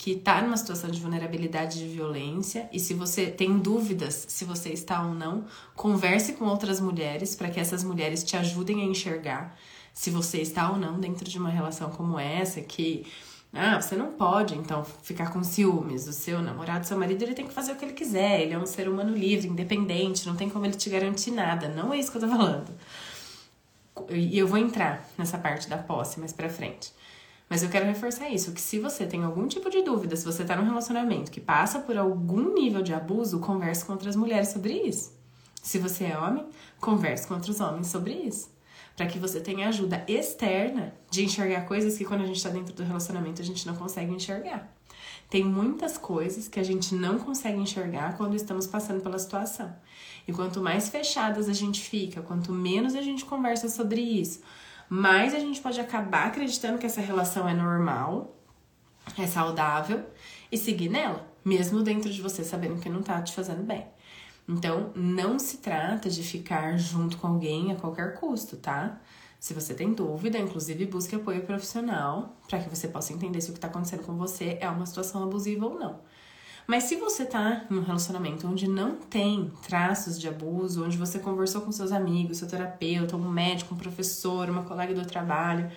que 0.00 0.12
está 0.12 0.40
numa 0.40 0.56
situação 0.56 0.90
de 0.90 0.98
vulnerabilidade 0.98 1.78
de 1.78 1.86
violência 1.86 2.70
e 2.72 2.80
se 2.80 2.94
você 2.94 3.26
tem 3.26 3.58
dúvidas 3.58 4.24
se 4.28 4.46
você 4.46 4.70
está 4.70 5.02
ou 5.02 5.12
não, 5.12 5.44
converse 5.76 6.32
com 6.32 6.46
outras 6.46 6.80
mulheres 6.80 7.36
para 7.36 7.50
que 7.50 7.60
essas 7.60 7.84
mulheres 7.84 8.24
te 8.24 8.34
ajudem 8.34 8.80
a 8.80 8.84
enxergar 8.86 9.54
se 9.92 10.08
você 10.08 10.40
está 10.40 10.70
ou 10.70 10.78
não 10.78 10.98
dentro 10.98 11.28
de 11.28 11.38
uma 11.38 11.50
relação 11.50 11.90
como 11.90 12.18
essa 12.18 12.62
que 12.62 13.04
ah, 13.52 13.78
você 13.78 13.94
não 13.94 14.12
pode 14.12 14.54
então 14.54 14.82
ficar 15.02 15.30
com 15.34 15.44
ciúmes. 15.44 16.08
O 16.08 16.14
seu 16.14 16.40
namorado, 16.40 16.86
seu 16.86 16.96
marido, 16.96 17.22
ele 17.22 17.34
tem 17.34 17.46
que 17.46 17.52
fazer 17.52 17.72
o 17.72 17.76
que 17.76 17.84
ele 17.84 17.92
quiser. 17.92 18.40
Ele 18.40 18.54
é 18.54 18.58
um 18.58 18.64
ser 18.64 18.88
humano 18.88 19.14
livre, 19.14 19.48
independente, 19.48 20.26
não 20.26 20.36
tem 20.36 20.48
como 20.48 20.64
ele 20.64 20.76
te 20.76 20.88
garantir 20.88 21.32
nada. 21.32 21.68
Não 21.68 21.92
é 21.92 21.98
isso 21.98 22.12
que 22.12 22.16
eu 22.16 22.22
tô 22.22 22.28
falando. 22.28 22.70
E 24.08 24.38
eu 24.38 24.46
vou 24.46 24.56
entrar 24.56 25.04
nessa 25.18 25.36
parte 25.36 25.68
da 25.68 25.76
posse 25.76 26.20
mais 26.20 26.32
pra 26.32 26.48
frente. 26.48 26.92
Mas 27.50 27.64
eu 27.64 27.68
quero 27.68 27.84
reforçar 27.84 28.30
isso, 28.30 28.52
que 28.52 28.60
se 28.60 28.78
você 28.78 29.04
tem 29.04 29.24
algum 29.24 29.48
tipo 29.48 29.68
de 29.68 29.82
dúvida, 29.82 30.14
se 30.14 30.24
você 30.24 30.44
tá 30.44 30.54
num 30.54 30.64
relacionamento 30.64 31.32
que 31.32 31.40
passa 31.40 31.80
por 31.80 31.98
algum 31.98 32.54
nível 32.54 32.80
de 32.80 32.94
abuso, 32.94 33.40
converse 33.40 33.84
com 33.84 33.92
outras 33.92 34.14
mulheres 34.14 34.50
sobre 34.50 34.72
isso. 34.72 35.18
Se 35.60 35.76
você 35.76 36.04
é 36.04 36.16
homem, 36.16 36.46
converse 36.80 37.26
com 37.26 37.34
outros 37.34 37.58
homens 37.58 37.88
sobre 37.88 38.12
isso. 38.12 38.48
Para 38.96 39.06
que 39.06 39.18
você 39.18 39.40
tenha 39.40 39.68
ajuda 39.68 40.04
externa 40.06 40.94
de 41.10 41.24
enxergar 41.24 41.62
coisas 41.62 41.98
que 41.98 42.04
quando 42.04 42.22
a 42.22 42.26
gente 42.26 42.40
tá 42.40 42.50
dentro 42.50 42.72
do 42.72 42.84
relacionamento 42.84 43.42
a 43.42 43.44
gente 43.44 43.66
não 43.66 43.74
consegue 43.74 44.14
enxergar. 44.14 44.72
Tem 45.28 45.44
muitas 45.44 45.98
coisas 45.98 46.46
que 46.46 46.60
a 46.60 46.62
gente 46.62 46.94
não 46.94 47.18
consegue 47.18 47.58
enxergar 47.58 48.16
quando 48.16 48.36
estamos 48.36 48.68
passando 48.68 49.02
pela 49.02 49.18
situação. 49.18 49.74
E 50.26 50.32
quanto 50.32 50.60
mais 50.60 50.88
fechadas 50.88 51.48
a 51.48 51.52
gente 51.52 51.80
fica, 51.80 52.22
quanto 52.22 52.52
menos 52.52 52.94
a 52.94 53.02
gente 53.02 53.24
conversa 53.24 53.68
sobre 53.68 54.00
isso, 54.00 54.40
mais 54.92 55.32
a 55.32 55.38
gente 55.38 55.60
pode 55.60 55.80
acabar 55.80 56.26
acreditando 56.26 56.76
que 56.76 56.84
essa 56.84 57.00
relação 57.00 57.48
é 57.48 57.54
normal, 57.54 58.36
é 59.16 59.24
saudável 59.24 60.04
e 60.50 60.58
seguir 60.58 60.88
nela, 60.88 61.24
mesmo 61.44 61.80
dentro 61.80 62.10
de 62.10 62.20
você 62.20 62.42
sabendo 62.42 62.80
que 62.80 62.88
não 62.88 63.00
tá 63.00 63.22
te 63.22 63.32
fazendo 63.32 63.62
bem. 63.62 63.86
Então, 64.48 64.90
não 64.96 65.38
se 65.38 65.58
trata 65.58 66.10
de 66.10 66.24
ficar 66.24 66.76
junto 66.76 67.18
com 67.18 67.28
alguém 67.28 67.70
a 67.70 67.76
qualquer 67.76 68.14
custo, 68.18 68.56
tá? 68.56 69.00
Se 69.38 69.54
você 69.54 69.74
tem 69.74 69.94
dúvida, 69.94 70.36
inclusive 70.36 70.84
busque 70.86 71.14
apoio 71.14 71.46
profissional 71.46 72.36
para 72.48 72.58
que 72.58 72.68
você 72.68 72.88
possa 72.88 73.12
entender 73.12 73.40
se 73.40 73.50
o 73.50 73.52
que 73.52 73.58
está 73.58 73.68
acontecendo 73.68 74.02
com 74.02 74.16
você 74.16 74.58
é 74.60 74.68
uma 74.68 74.86
situação 74.86 75.22
abusiva 75.22 75.66
ou 75.66 75.78
não. 75.78 76.00
Mas 76.70 76.84
se 76.84 76.94
você 76.94 77.24
tá 77.24 77.64
em 77.68 77.74
um 77.74 77.82
relacionamento 77.82 78.46
onde 78.46 78.68
não 78.68 78.94
tem 78.94 79.50
traços 79.60 80.20
de 80.20 80.28
abuso, 80.28 80.84
onde 80.84 80.96
você 80.96 81.18
conversou 81.18 81.62
com 81.62 81.72
seus 81.72 81.90
amigos, 81.90 82.38
seu 82.38 82.46
terapeuta, 82.46 83.16
um 83.16 83.28
médico, 83.28 83.74
um 83.74 83.76
professor, 83.76 84.48
uma 84.48 84.62
colega 84.62 84.94
do 84.94 85.04
trabalho, 85.04 85.68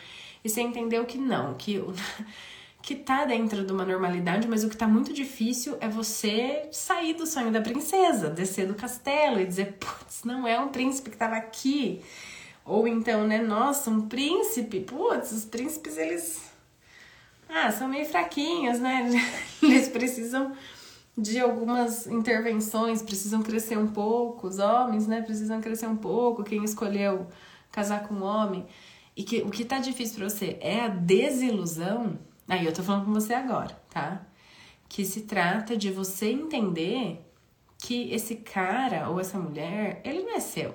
e 0.43 0.49
você 0.49 0.61
entendeu 0.61 1.03
que 1.03 1.17
não, 1.17 1.55
que 1.55 1.83
que 2.79 2.93
tá 2.93 3.25
dentro 3.25 3.65
de 3.65 3.73
uma 3.73 3.83
normalidade, 3.83 4.47
mas 4.47 4.63
o 4.63 4.69
que 4.69 4.77
tá 4.77 4.87
muito 4.87 5.11
difícil 5.11 5.77
é 5.81 5.89
você 5.89 6.69
sair 6.71 7.15
do 7.15 7.25
sonho 7.25 7.51
da 7.51 7.59
princesa, 7.59 8.29
descer 8.29 8.67
do 8.67 8.75
castelo 8.75 9.39
e 9.39 9.47
dizer, 9.47 9.73
putz, 9.79 10.23
não 10.23 10.47
é 10.47 10.59
um 10.59 10.67
príncipe 10.67 11.09
que 11.09 11.17
tava 11.17 11.37
aqui. 11.37 12.03
Ou 12.63 12.87
então, 12.87 13.25
né, 13.25 13.39
nossa, 13.39 13.89
um 13.89 14.07
príncipe, 14.07 14.81
putz, 14.81 15.31
os 15.31 15.43
príncipes 15.43 15.97
eles 15.97 16.53
ah, 17.49 17.71
são 17.71 17.87
meio 17.87 18.05
fraquinhos, 18.05 18.79
né? 18.79 19.09
Eles 19.61 19.87
precisam 19.87 20.53
de 21.17 21.39
algumas 21.39 22.07
intervenções, 22.07 23.01
precisam 23.01 23.43
crescer 23.43 23.77
um 23.77 23.87
pouco, 23.87 24.47
os 24.47 24.59
homens, 24.59 25.07
né, 25.07 25.21
precisam 25.21 25.61
crescer 25.61 25.87
um 25.87 25.95
pouco, 25.95 26.43
quem 26.43 26.63
escolheu 26.63 27.27
casar 27.71 28.07
com 28.07 28.15
um 28.15 28.23
homem. 28.23 28.65
E 29.15 29.23
que 29.23 29.41
o 29.41 29.49
que 29.49 29.63
tá 29.63 29.79
difícil 29.79 30.17
para 30.17 30.29
você 30.29 30.57
é 30.59 30.81
a 30.81 30.87
desilusão. 30.87 32.17
Aí 32.47 32.65
eu 32.65 32.73
tô 32.73 32.81
falando 32.81 33.05
com 33.05 33.13
você 33.13 33.33
agora, 33.33 33.79
tá? 33.89 34.25
Que 34.89 35.05
se 35.05 35.21
trata 35.21 35.77
de 35.77 35.91
você 35.91 36.31
entender 36.31 37.23
que 37.77 38.11
esse 38.11 38.37
cara 38.37 39.09
ou 39.09 39.19
essa 39.19 39.37
mulher, 39.37 40.01
ele 40.03 40.23
não 40.23 40.35
é 40.35 40.39
seu. 40.39 40.73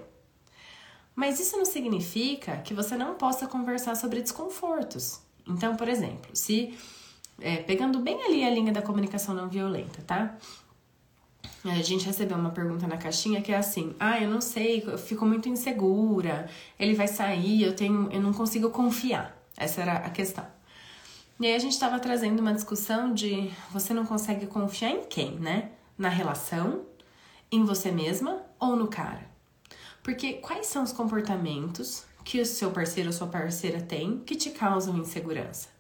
Mas 1.17 1.41
isso 1.41 1.57
não 1.57 1.65
significa 1.65 2.59
que 2.59 2.73
você 2.73 2.97
não 2.97 3.15
possa 3.15 3.49
conversar 3.49 3.97
sobre 3.97 4.23
desconfortos. 4.23 5.21
Então, 5.49 5.75
por 5.75 5.89
exemplo, 5.89 6.31
se 6.33 6.79
é, 7.41 7.57
pegando 7.57 8.01
bem 8.01 8.23
ali 8.25 8.45
a 8.45 8.51
linha 8.51 8.73
da 8.73 8.83
comunicação 8.83 9.35
não 9.35 9.49
violenta, 9.49 10.03
tá? 10.03 10.37
A 11.65 11.83
gente 11.83 12.07
recebeu 12.07 12.37
uma 12.37 12.51
pergunta 12.51 12.87
na 12.87 12.97
caixinha 12.97 13.43
que 13.43 13.53
é 13.53 13.57
assim: 13.57 13.95
ah, 13.99 14.21
eu 14.21 14.31
não 14.31 14.41
sei, 14.41 14.83
eu 14.87 14.99
fico 14.99 15.27
muito 15.27 15.49
insegura, 15.49 16.49
ele 16.79 16.95
vai 16.95 17.09
sair, 17.09 17.63
eu 17.63 17.75
tenho, 17.75 18.09
eu 18.13 18.21
não 18.21 18.33
consigo 18.33 18.71
confiar. 18.71 19.37
Essa 19.57 19.83
era 19.83 19.93
a 19.95 20.11
questão. 20.11 20.47
E 21.41 21.47
aí 21.47 21.55
a 21.55 21.59
gente 21.59 21.73
estava 21.73 21.99
trazendo 21.99 22.41
uma 22.41 22.53
discussão 22.53 23.13
de 23.13 23.51
você 23.71 23.93
não 23.93 24.05
consegue 24.05 24.47
confiar 24.47 24.91
em 24.91 25.05
quem, 25.05 25.33
né? 25.33 25.71
Na 25.97 26.09
relação, 26.09 26.83
em 27.51 27.65
você 27.65 27.91
mesma 27.91 28.43
ou 28.59 28.77
no 28.77 28.89
cara? 28.89 29.29
Porque 30.03 30.35
quais 30.35 30.67
são 30.67 30.83
os 30.83 30.93
comportamentos 30.93 32.05
que 32.25 32.41
o 32.41 32.47
seu 32.47 32.71
parceiro 32.71 33.09
ou 33.09 33.13
sua 33.13 33.27
parceira 33.27 33.81
tem 33.81 34.19
que 34.19 34.37
te 34.37 34.51
causam 34.51 34.97
insegurança? 34.97 35.78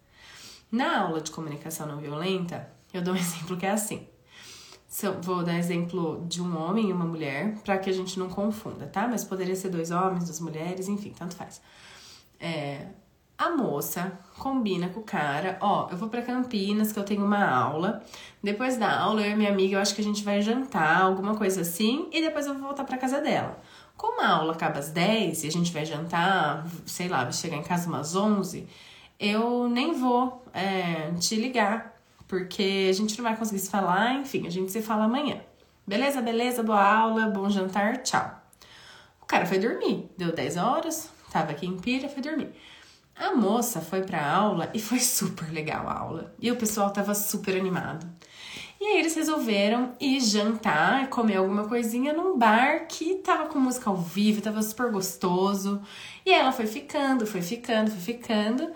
Na 0.71 1.01
aula 1.01 1.21
de 1.21 1.31
comunicação 1.31 1.87
não 1.87 1.99
violenta, 1.99 2.69
eu 2.93 3.03
dou 3.03 3.15
um 3.15 3.17
exemplo 3.19 3.57
que 3.57 3.67
é 3.67 3.71
assim. 3.71 4.07
Vou 5.21 5.43
dar 5.45 5.59
exemplo 5.59 6.25
de 6.27 6.41
um 6.41 6.57
homem 6.59 6.89
e 6.89 6.93
uma 6.93 7.05
mulher, 7.05 7.55
para 7.65 7.77
que 7.79 7.91
a 7.91 7.93
gente 7.93 8.19
não 8.19 8.29
confunda, 8.29 8.87
tá? 8.87 9.07
Mas 9.07 9.23
poderia 9.23 9.55
ser 9.55 9.69
dois 9.69 9.91
homens, 9.91 10.25
duas 10.25 10.41
mulheres, 10.41 10.89
enfim, 10.89 11.13
tanto 11.17 11.37
faz. 11.37 11.61
É, 12.41 12.87
A 13.37 13.51
moça 13.51 14.19
combina 14.39 14.89
com 14.89 15.01
o 15.01 15.03
cara, 15.05 15.59
ó, 15.61 15.89
eu 15.91 15.97
vou 15.97 16.09
para 16.09 16.23
Campinas 16.23 16.91
que 16.91 16.99
eu 16.99 17.05
tenho 17.05 17.25
uma 17.25 17.47
aula. 17.49 18.03
Depois 18.43 18.77
da 18.79 18.99
aula, 18.99 19.21
eu 19.21 19.31
e 19.33 19.37
minha 19.37 19.51
amiga, 19.51 19.77
eu 19.77 19.81
acho 19.81 19.95
que 19.95 20.01
a 20.01 20.05
gente 20.05 20.25
vai 20.25 20.41
jantar, 20.43 21.03
alguma 21.03 21.37
coisa 21.37 21.61
assim, 21.61 22.09
e 22.11 22.21
depois 22.21 22.47
eu 22.47 22.55
vou 22.55 22.63
voltar 22.65 22.85
para 22.85 22.97
casa 22.99 23.21
dela. 23.21 23.61
Como 23.97 24.21
a 24.23 24.29
aula 24.29 24.55
acaba 24.55 24.79
às 24.79 24.89
10 24.91 25.45
e 25.45 25.49
a 25.49 25.51
gente 25.53 25.73
vai 25.73 25.85
jantar, 25.85 26.67
sei 26.87 27.09
lá, 27.09 27.25
vai 27.25 27.33
chegar 27.33 27.57
em 27.57 27.63
casa 27.63 27.89
umas 27.89 28.17
11, 28.17 28.67
eu 29.19 29.69
nem 29.69 29.93
vou 29.93 30.45
é, 30.53 31.11
te 31.19 31.35
ligar, 31.37 31.95
porque 32.27 32.87
a 32.89 32.93
gente 32.93 33.17
não 33.17 33.25
vai 33.25 33.37
conseguir 33.37 33.61
se 33.61 33.71
falar, 33.71 34.15
enfim, 34.15 34.47
a 34.47 34.51
gente 34.51 34.71
se 34.71 34.83
fala 34.83 35.05
amanhã. 35.05 35.41
Beleza, 35.87 36.21
beleza, 36.21 36.63
boa 36.63 36.83
aula, 36.83 37.27
bom 37.27 37.49
jantar, 37.49 38.03
tchau. 38.03 38.31
O 39.23 39.27
cara 39.27 39.47
foi 39.47 39.59
dormir, 39.59 40.09
deu 40.17 40.33
10 40.33 40.57
horas, 40.57 41.11
tava 41.33 41.53
aqui 41.53 41.67
em 41.67 41.79
Pira, 41.79 42.09
foi 42.09 42.23
dormir. 42.23 42.53
A 43.17 43.35
moça 43.35 43.81
foi 43.81 44.03
pra 44.03 44.25
aula 44.25 44.71
e 44.73 44.79
foi 44.79 45.01
super 45.01 45.51
legal 45.51 45.89
a 45.89 45.99
aula. 45.99 46.35
E 46.39 46.51
o 46.53 46.57
pessoal 46.57 46.91
tava 46.91 47.15
super 47.15 47.57
animado. 47.57 48.07
E 48.81 48.85
aí 48.85 49.01
eles 49.01 49.17
resolveram 49.17 49.97
ir 49.99 50.21
jantar, 50.21 51.09
comer 51.09 51.37
alguma 51.37 51.67
coisinha 51.67 52.13
num 52.13 52.39
bar 52.39 52.87
que 52.87 53.17
tava 53.17 53.47
com 53.47 53.59
música 53.59 53.91
ao 53.91 53.97
vivo, 53.97 54.41
tava 54.41 54.63
super 54.63 54.93
gostoso. 54.93 55.83
E 56.25 56.33
ela 56.33 56.53
foi 56.53 56.67
ficando, 56.67 57.27
foi 57.27 57.43
ficando, 57.43 57.91
foi 57.91 58.01
ficando, 58.01 58.71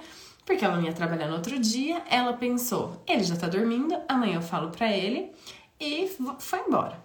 porque 0.45 0.65
ela 0.65 0.77
não 0.77 0.85
ia 0.85 0.93
trabalhar 0.93 1.29
no 1.29 1.35
outro 1.35 1.59
dia. 1.59 2.03
Ela 2.09 2.35
pensou: 2.35 3.03
ele 3.07 3.25
já 3.25 3.37
tá 3.37 3.49
dormindo, 3.49 3.97
amanhã 4.09 4.37
eu 4.37 4.43
falo 4.43 4.71
pra 4.71 4.91
ele, 4.91 5.33
e 5.79 6.09
foi 6.39 6.61
embora. 6.61 7.03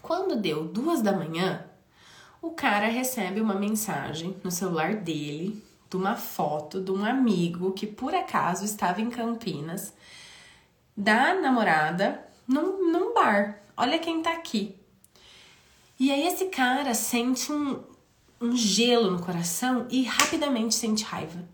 Quando 0.00 0.36
deu 0.36 0.64
duas 0.64 1.00
da 1.02 1.12
manhã, 1.12 1.64
o 2.40 2.50
cara 2.50 2.88
recebe 2.88 3.40
uma 3.40 3.54
mensagem 3.54 4.36
no 4.42 4.50
celular 4.50 4.94
dele 4.94 5.62
de 5.88 5.96
uma 5.96 6.16
foto 6.16 6.80
de 6.80 6.90
um 6.90 7.04
amigo 7.04 7.72
que 7.72 7.86
por 7.86 8.14
acaso 8.14 8.64
estava 8.64 9.00
em 9.00 9.10
Campinas 9.10 9.92
da 10.96 11.34
namorada 11.34 12.26
num, 12.46 12.90
num 12.90 13.14
bar. 13.14 13.62
Olha 13.76 13.98
quem 13.98 14.22
tá 14.22 14.32
aqui. 14.32 14.76
E 15.98 16.10
aí 16.10 16.26
esse 16.26 16.46
cara 16.46 16.94
sente 16.94 17.52
um, 17.52 17.80
um 18.40 18.56
gelo 18.56 19.10
no 19.10 19.22
coração 19.22 19.86
e 19.88 20.02
rapidamente 20.02 20.74
sente 20.74 21.04
raiva. 21.04 21.46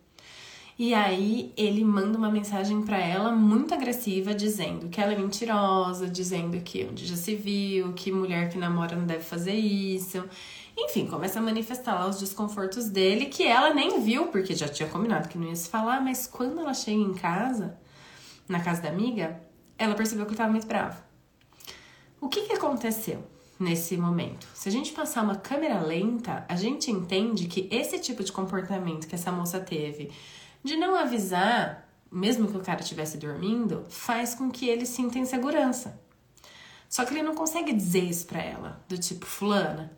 E 0.78 0.94
aí 0.94 1.52
ele 1.56 1.82
manda 1.82 2.16
uma 2.16 2.30
mensagem 2.30 2.82
para 2.82 2.98
ela 2.98 3.32
muito 3.32 3.74
agressiva, 3.74 4.32
dizendo 4.32 4.88
que 4.88 5.00
ela 5.00 5.12
é 5.12 5.18
mentirosa, 5.18 6.08
dizendo 6.08 6.60
que 6.60 6.86
onde 6.88 7.04
já 7.04 7.16
se 7.16 7.34
viu, 7.34 7.92
que 7.94 8.12
mulher 8.12 8.48
que 8.48 8.56
namora 8.56 8.94
não 8.94 9.04
deve 9.04 9.24
fazer 9.24 9.54
isso. 9.54 10.22
Enfim, 10.76 11.08
começa 11.08 11.40
a 11.40 11.42
manifestar 11.42 11.94
lá 11.94 12.06
os 12.06 12.20
desconfortos 12.20 12.88
dele, 12.88 13.26
que 13.26 13.44
ela 13.44 13.74
nem 13.74 14.00
viu, 14.00 14.28
porque 14.28 14.54
já 14.54 14.68
tinha 14.68 14.88
combinado 14.88 15.28
que 15.28 15.36
não 15.36 15.48
ia 15.48 15.56
se 15.56 15.68
falar, 15.68 16.00
mas 16.00 16.28
quando 16.28 16.60
ela 16.60 16.72
chega 16.72 17.00
em 17.00 17.14
casa, 17.14 17.76
na 18.48 18.60
casa 18.60 18.82
da 18.82 18.88
amiga, 18.88 19.42
ela 19.76 19.96
percebeu 19.96 20.26
que 20.26 20.30
ele 20.30 20.34
estava 20.34 20.52
muito 20.52 20.68
bravo. 20.68 21.02
O 22.20 22.28
que, 22.28 22.42
que 22.42 22.52
aconteceu 22.52 23.24
nesse 23.58 23.96
momento? 23.96 24.46
Se 24.54 24.68
a 24.68 24.72
gente 24.72 24.92
passar 24.92 25.24
uma 25.24 25.34
câmera 25.34 25.80
lenta, 25.80 26.44
a 26.48 26.54
gente 26.54 26.88
entende 26.88 27.48
que 27.48 27.68
esse 27.68 27.98
tipo 27.98 28.22
de 28.22 28.30
comportamento 28.30 29.08
que 29.08 29.16
essa 29.16 29.32
moça 29.32 29.58
teve 29.58 30.12
de 30.62 30.76
não 30.76 30.94
avisar, 30.94 31.88
mesmo 32.10 32.48
que 32.48 32.56
o 32.56 32.62
cara 32.62 32.80
estivesse 32.80 33.18
dormindo, 33.18 33.84
faz 33.88 34.34
com 34.34 34.50
que 34.50 34.68
ele 34.68 34.86
sinta 34.86 35.18
insegurança. 35.18 36.00
Só 36.88 37.04
que 37.04 37.12
ele 37.12 37.22
não 37.22 37.34
consegue 37.34 37.72
dizer 37.72 38.04
isso 38.04 38.26
pra 38.26 38.42
ela, 38.42 38.82
do 38.88 38.96
tipo, 38.96 39.26
fulana, 39.26 39.92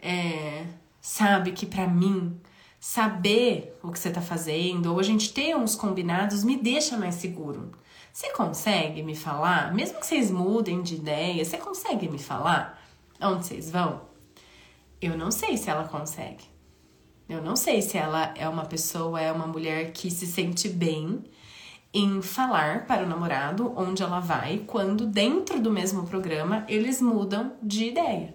é, 0.00 0.66
sabe 1.00 1.52
que 1.52 1.66
para 1.66 1.86
mim 1.86 2.40
saber 2.80 3.78
o 3.82 3.90
que 3.90 3.98
você 3.98 4.10
tá 4.10 4.20
fazendo 4.20 4.92
ou 4.92 5.00
a 5.00 5.02
gente 5.02 5.32
ter 5.32 5.56
uns 5.56 5.74
combinados 5.74 6.44
me 6.44 6.56
deixa 6.56 6.96
mais 6.96 7.16
seguro. 7.16 7.72
Você 8.12 8.30
consegue 8.32 9.02
me 9.02 9.14
falar, 9.14 9.74
mesmo 9.74 10.00
que 10.00 10.06
vocês 10.06 10.30
mudem 10.30 10.82
de 10.82 10.94
ideia, 10.94 11.44
você 11.44 11.58
consegue 11.58 12.08
me 12.08 12.18
falar 12.18 12.82
onde 13.20 13.46
vocês 13.46 13.70
vão? 13.70 14.02
Eu 15.00 15.16
não 15.16 15.30
sei 15.30 15.56
se 15.56 15.68
ela 15.68 15.86
consegue. 15.86 16.44
Eu 17.28 17.42
não 17.42 17.56
sei 17.56 17.82
se 17.82 17.98
ela 17.98 18.32
é 18.36 18.48
uma 18.48 18.64
pessoa, 18.64 19.20
é 19.20 19.32
uma 19.32 19.46
mulher 19.46 19.92
que 19.92 20.10
se 20.10 20.26
sente 20.26 20.68
bem 20.68 21.24
em 21.92 22.22
falar 22.22 22.86
para 22.86 23.04
o 23.04 23.08
namorado 23.08 23.72
onde 23.76 24.02
ela 24.02 24.20
vai, 24.20 24.62
quando 24.66 25.06
dentro 25.06 25.60
do 25.60 25.70
mesmo 25.70 26.06
programa 26.06 26.64
eles 26.68 27.00
mudam 27.00 27.52
de 27.62 27.86
ideia. 27.86 28.34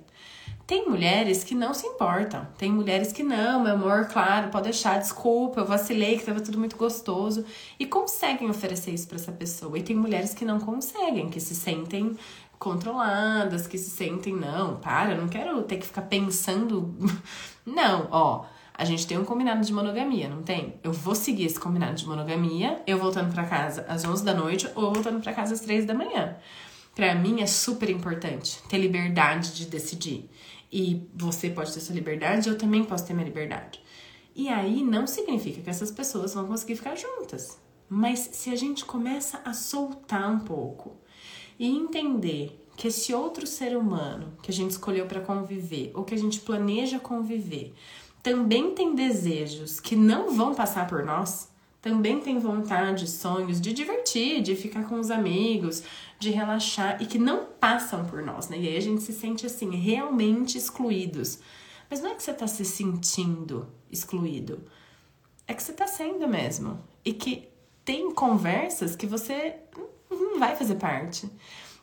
Tem 0.72 0.88
mulheres 0.88 1.44
que 1.44 1.54
não 1.54 1.74
se 1.74 1.86
importam. 1.86 2.48
Tem 2.58 2.72
mulheres 2.72 3.12
que 3.12 3.24
não, 3.24 3.62
meu 3.62 3.74
amor, 3.74 4.06
claro, 4.06 4.50
pode 4.50 4.66
deixar, 4.66 5.00
desculpa, 5.00 5.60
eu 5.60 5.66
vacilei, 5.66 6.18
que 6.18 6.24
tava 6.24 6.40
tudo 6.40 6.58
muito 6.58 6.78
gostoso. 6.78 7.44
E 7.78 7.86
conseguem 7.86 8.50
oferecer 8.50 8.92
isso 8.92 9.06
para 9.06 9.18
essa 9.18 9.34
pessoa. 9.34 9.78
E 9.78 9.84
tem 9.84 9.96
mulheres 9.96 10.34
que 10.34 10.46
não 10.46 10.62
conseguem, 10.62 11.30
que 11.30 11.42
se 11.42 11.54
sentem 11.54 12.16
controladas, 12.58 13.68
que 13.68 13.78
se 13.78 13.90
sentem, 13.90 14.34
não, 14.34 14.78
para, 14.78 15.12
eu 15.12 15.18
não 15.18 15.28
quero 15.28 15.62
ter 15.64 15.78
que 15.78 15.86
ficar 15.86 16.04
pensando. 16.04 16.96
não, 17.66 18.08
ó. 18.10 18.46
A 18.82 18.84
gente 18.84 19.06
tem 19.06 19.16
um 19.16 19.24
combinado 19.24 19.64
de 19.64 19.72
monogamia, 19.72 20.28
não 20.28 20.42
tem? 20.42 20.74
Eu 20.84 20.92
vou 20.92 21.14
seguir 21.14 21.46
esse 21.46 21.60
combinado 21.60 21.94
de 21.94 22.08
monogamia, 22.08 22.82
eu 22.88 22.98
voltando 22.98 23.32
para 23.32 23.46
casa 23.46 23.86
às 23.88 24.04
11 24.04 24.26
da 24.26 24.34
noite 24.34 24.68
ou 24.74 24.92
voltando 24.92 25.22
para 25.22 25.34
casa 25.34 25.54
às 25.54 25.60
3 25.60 25.86
da 25.86 25.94
manhã. 25.94 26.36
Para 26.96 27.14
mim 27.14 27.42
é 27.42 27.46
super 27.46 27.92
importante 27.92 28.60
ter 28.68 28.80
liberdade 28.80 29.54
de 29.54 29.68
decidir 29.68 30.28
e 30.72 31.08
você 31.14 31.52
pode 31.52 31.72
ter 31.72 31.80
sua 31.80 31.94
liberdade, 31.94 32.50
eu 32.50 32.58
também 32.58 32.84
posso 32.84 33.06
ter 33.06 33.14
minha 33.14 33.28
liberdade. 33.28 33.80
E 34.36 34.50
aí 34.50 34.84
não 34.84 35.06
significa 35.06 35.62
que 35.62 35.70
essas 35.70 35.92
pessoas 35.92 36.34
vão 36.34 36.48
conseguir 36.48 36.76
ficar 36.76 36.96
juntas. 36.96 37.60
Mas 37.88 38.32
se 38.32 38.50
a 38.50 38.56
gente 38.56 38.84
começa 38.84 39.44
a 39.46 39.54
soltar 39.54 40.28
um 40.28 40.40
pouco 40.40 40.98
e 41.60 41.68
entender 41.68 42.60
que 42.76 42.88
esse 42.88 43.14
outro 43.14 43.46
ser 43.46 43.78
humano 43.78 44.34
que 44.42 44.50
a 44.50 44.54
gente 44.54 44.72
escolheu 44.72 45.06
para 45.06 45.22
conviver 45.22 45.92
ou 45.94 46.04
que 46.04 46.16
a 46.16 46.18
gente 46.18 46.40
planeja 46.40 47.00
conviver 47.00 47.76
também 48.22 48.74
tem 48.76 48.94
desejos 48.94 49.80
que 49.80 49.96
não 49.96 50.32
vão 50.36 50.54
passar 50.54 50.88
por 50.88 51.04
nós, 51.04 51.50
também 51.82 52.20
tem 52.20 52.38
vontade, 52.38 53.10
sonhos 53.10 53.60
de 53.60 53.74
divertir, 53.74 54.42
de 54.42 54.56
ficar 54.56 54.88
com 54.88 55.00
os 55.00 55.10
amigos, 55.10 55.82
de 56.20 56.30
relaxar 56.30 57.02
e 57.02 57.08
que 57.08 57.18
não 57.18 57.46
passam 57.60 58.06
por 58.06 58.22
nós, 58.22 58.50
né? 58.50 58.58
E 58.60 58.68
aí 58.68 58.78
a 58.78 58.82
gente 58.82 59.02
se 59.02 59.12
sente 59.12 59.48
assim, 59.48 59.72
realmente 59.76 60.58
excluídos. 60.58 61.40
Mas 61.90 62.00
não 62.00 62.12
é 62.12 62.16
que 62.16 62.22
você 62.22 62.34
tá 62.34 62.46
se 62.46 62.64
sentindo 62.64 63.68
excluído, 63.92 64.64
é 65.48 65.54
que 65.54 65.64
você 65.64 65.74
tá 65.74 65.88
sendo 65.88 66.28
mesmo. 66.28 66.80
E 67.04 67.14
que 67.14 67.50
tem 67.84 68.12
conversas 68.12 68.96
que 68.96 69.08
você 69.08 69.56
não 70.10 70.38
vai 70.38 70.56
fazer 70.56 70.76
parte. 70.76 71.28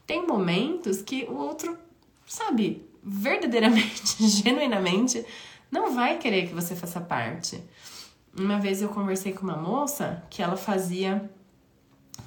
Tem 0.07 0.26
momentos 0.26 1.03
que 1.03 1.24
o 1.24 1.36
outro, 1.36 1.76
sabe, 2.24 2.89
verdadeiramente, 3.03 4.16
genuinamente, 4.26 5.24
não 5.71 5.95
vai 5.95 6.19
querer 6.19 6.49
que 6.49 6.55
você 6.55 6.75
faça 6.75 7.01
parte. 7.01 7.62
Uma 8.37 8.59
vez 8.59 8.81
eu 8.81 8.89
conversei 8.89 9.33
com 9.33 9.43
uma 9.43 9.57
moça 9.57 10.23
que 10.31 10.43
ela 10.43 10.57
fazia 10.57 11.31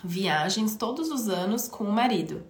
viagens 0.04 0.76
todos 0.76 1.10
os 1.10 1.28
anos 1.28 1.68
com 1.68 1.84
o 1.84 1.92
marido. 1.92 2.44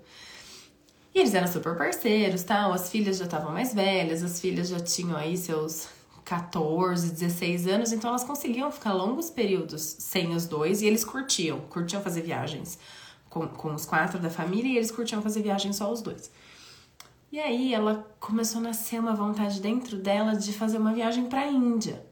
E 1.14 1.20
eles 1.20 1.34
eram 1.34 1.48
super 1.48 1.78
parceiros, 1.78 2.44
tal. 2.44 2.72
As 2.74 2.90
filhas 2.90 3.18
já 3.18 3.26
estavam 3.26 3.52
mais 3.52 3.74
velhas, 3.74 4.24
as 4.24 4.40
filhas 4.40 4.70
já 4.70 4.80
tinham 4.80 5.18
aí 5.18 5.38
seus 5.38 5.90
14, 6.24 7.12
16 7.12 7.68
anos, 7.68 7.92
então 7.92 8.10
elas 8.10 8.24
conseguiam 8.24 8.72
ficar 8.72 8.94
longos 8.94 9.30
períodos 9.30 9.82
sem 9.82 10.34
os 10.34 10.46
dois 10.46 10.82
e 10.82 10.86
eles 10.86 11.04
curtiam, 11.04 11.60
curtiam 11.62 12.02
fazer 12.02 12.22
viagens 12.22 12.80
com, 13.30 13.48
com 13.48 13.74
os 13.74 13.86
quatro 13.86 14.20
da 14.20 14.30
família 14.30 14.72
e 14.72 14.78
eles 14.78 14.92
curtiam 14.92 15.22
fazer 15.22 15.42
viagens 15.42 15.76
só 15.76 15.92
os 15.92 16.02
dois. 16.02 16.32
E 17.32 17.40
aí 17.40 17.74
ela 17.74 18.06
começou 18.20 18.60
a 18.60 18.64
nascer 18.66 19.00
uma 19.00 19.16
vontade 19.16 19.62
dentro 19.62 19.98
dela 19.98 20.36
de 20.36 20.52
fazer 20.52 20.78
uma 20.78 20.94
viagem 20.94 21.28
para 21.28 21.42
a 21.42 21.48
Índia. 21.48 22.06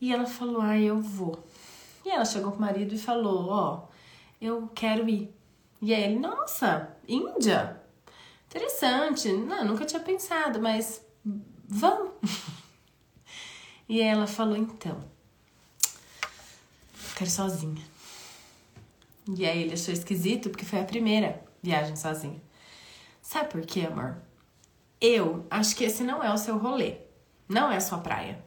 E 0.00 0.12
ela 0.12 0.26
falou: 0.26 0.60
"Ah, 0.62 0.78
eu 0.78 1.00
vou". 1.00 1.44
E 2.04 2.08
ela 2.08 2.24
chegou 2.24 2.52
pro 2.52 2.60
marido 2.60 2.94
e 2.94 2.98
falou: 2.98 3.48
Ó, 3.48 3.74
oh, 3.76 3.88
eu 4.40 4.68
quero 4.74 5.08
ir. 5.08 5.32
E 5.82 5.94
aí 5.94 6.02
ele: 6.04 6.18
Nossa, 6.18 6.96
Índia? 7.06 7.80
Interessante. 8.48 9.30
Não, 9.30 9.64
nunca 9.64 9.84
tinha 9.84 10.00
pensado, 10.00 10.60
mas 10.60 11.04
vamos. 11.68 12.12
e 13.88 14.00
ela 14.00 14.26
falou: 14.26 14.56
Então, 14.56 14.98
quero 17.16 17.30
sozinha. 17.30 17.84
E 19.36 19.46
aí 19.46 19.62
ele 19.62 19.74
achou 19.74 19.92
esquisito 19.92 20.48
porque 20.48 20.64
foi 20.64 20.80
a 20.80 20.84
primeira 20.84 21.44
viagem 21.62 21.94
sozinha. 21.94 22.40
Sabe 23.30 23.48
por 23.48 23.64
quê, 23.64 23.82
amor? 23.82 24.20
Eu 25.00 25.46
acho 25.48 25.76
que 25.76 25.84
esse 25.84 26.02
não 26.02 26.20
é 26.20 26.34
o 26.34 26.36
seu 26.36 26.58
rolê. 26.58 26.96
Não 27.48 27.70
é 27.70 27.76
a 27.76 27.80
sua 27.80 27.98
praia. 27.98 28.44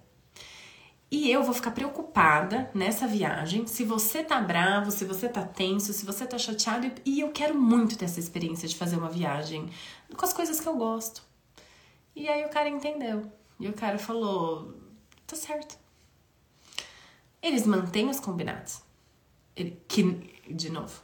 E 1.09 1.31
eu 1.31 1.41
vou 1.41 1.53
ficar 1.53 1.71
preocupada 1.71 2.69
nessa 2.73 3.07
viagem 3.07 3.65
se 3.65 3.85
você 3.85 4.21
tá 4.25 4.41
bravo, 4.41 4.91
se 4.91 5.05
você 5.05 5.29
tá 5.29 5.41
tenso, 5.45 5.93
se 5.93 6.05
você 6.05 6.27
tá 6.27 6.37
chateado. 6.37 6.91
E 7.05 7.21
eu 7.21 7.31
quero 7.31 7.55
muito 7.57 7.97
ter 7.97 8.03
essa 8.03 8.19
experiência 8.19 8.67
de 8.67 8.75
fazer 8.75 8.97
uma 8.97 9.09
viagem 9.09 9.69
com 10.17 10.25
as 10.25 10.33
coisas 10.33 10.59
que 10.59 10.67
eu 10.67 10.75
gosto. 10.75 11.23
E 12.13 12.27
aí 12.27 12.43
o 12.43 12.49
cara 12.49 12.67
entendeu. 12.67 13.31
E 13.61 13.69
o 13.69 13.73
cara 13.73 13.97
falou: 13.97 14.77
tá 15.25 15.37
certo. 15.37 15.77
eles 17.41 17.65
mantêm 17.65 18.09
os 18.09 18.19
combinados. 18.19 18.81
Que, 19.87 20.29
de 20.51 20.69
novo, 20.69 20.99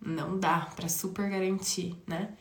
não 0.00 0.38
dá 0.38 0.70
para 0.76 0.88
super 0.88 1.28
garantir, 1.28 2.00
né? 2.06 2.36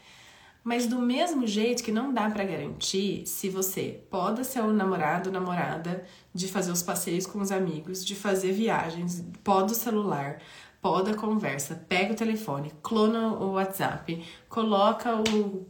Mas 0.64 0.86
do 0.86 0.99
mesmo 0.99 1.47
jeito 1.47 1.84
que 1.84 1.91
não 1.91 2.14
dá 2.14 2.30
para 2.30 2.43
garantir 2.43 3.26
se 3.26 3.49
você 3.49 4.03
pode 4.12 4.45
ser 4.45 4.62
o 4.62 4.72
namorado 4.72 5.32
namorada 5.32 6.05
de 6.34 6.47
fazer 6.47 6.72
os 6.72 6.84
passeios 6.84 7.26
com 7.26 7.39
os 7.39 7.51
amigos, 7.51 8.05
de 8.05 8.16
fazer 8.16 8.51
viagens, 8.51 9.26
pode 9.43 9.72
o 9.72 9.76
celular, 9.76 10.39
pode 10.80 11.09
a 11.09 11.16
conversa, 11.16 11.84
pega 11.89 12.14
o 12.14 12.16
telefone, 12.16 12.72
clona 12.84 13.34
o 13.34 13.53
WhatsApp, 13.53 14.24
coloca 14.47 15.16
o. 15.16 15.68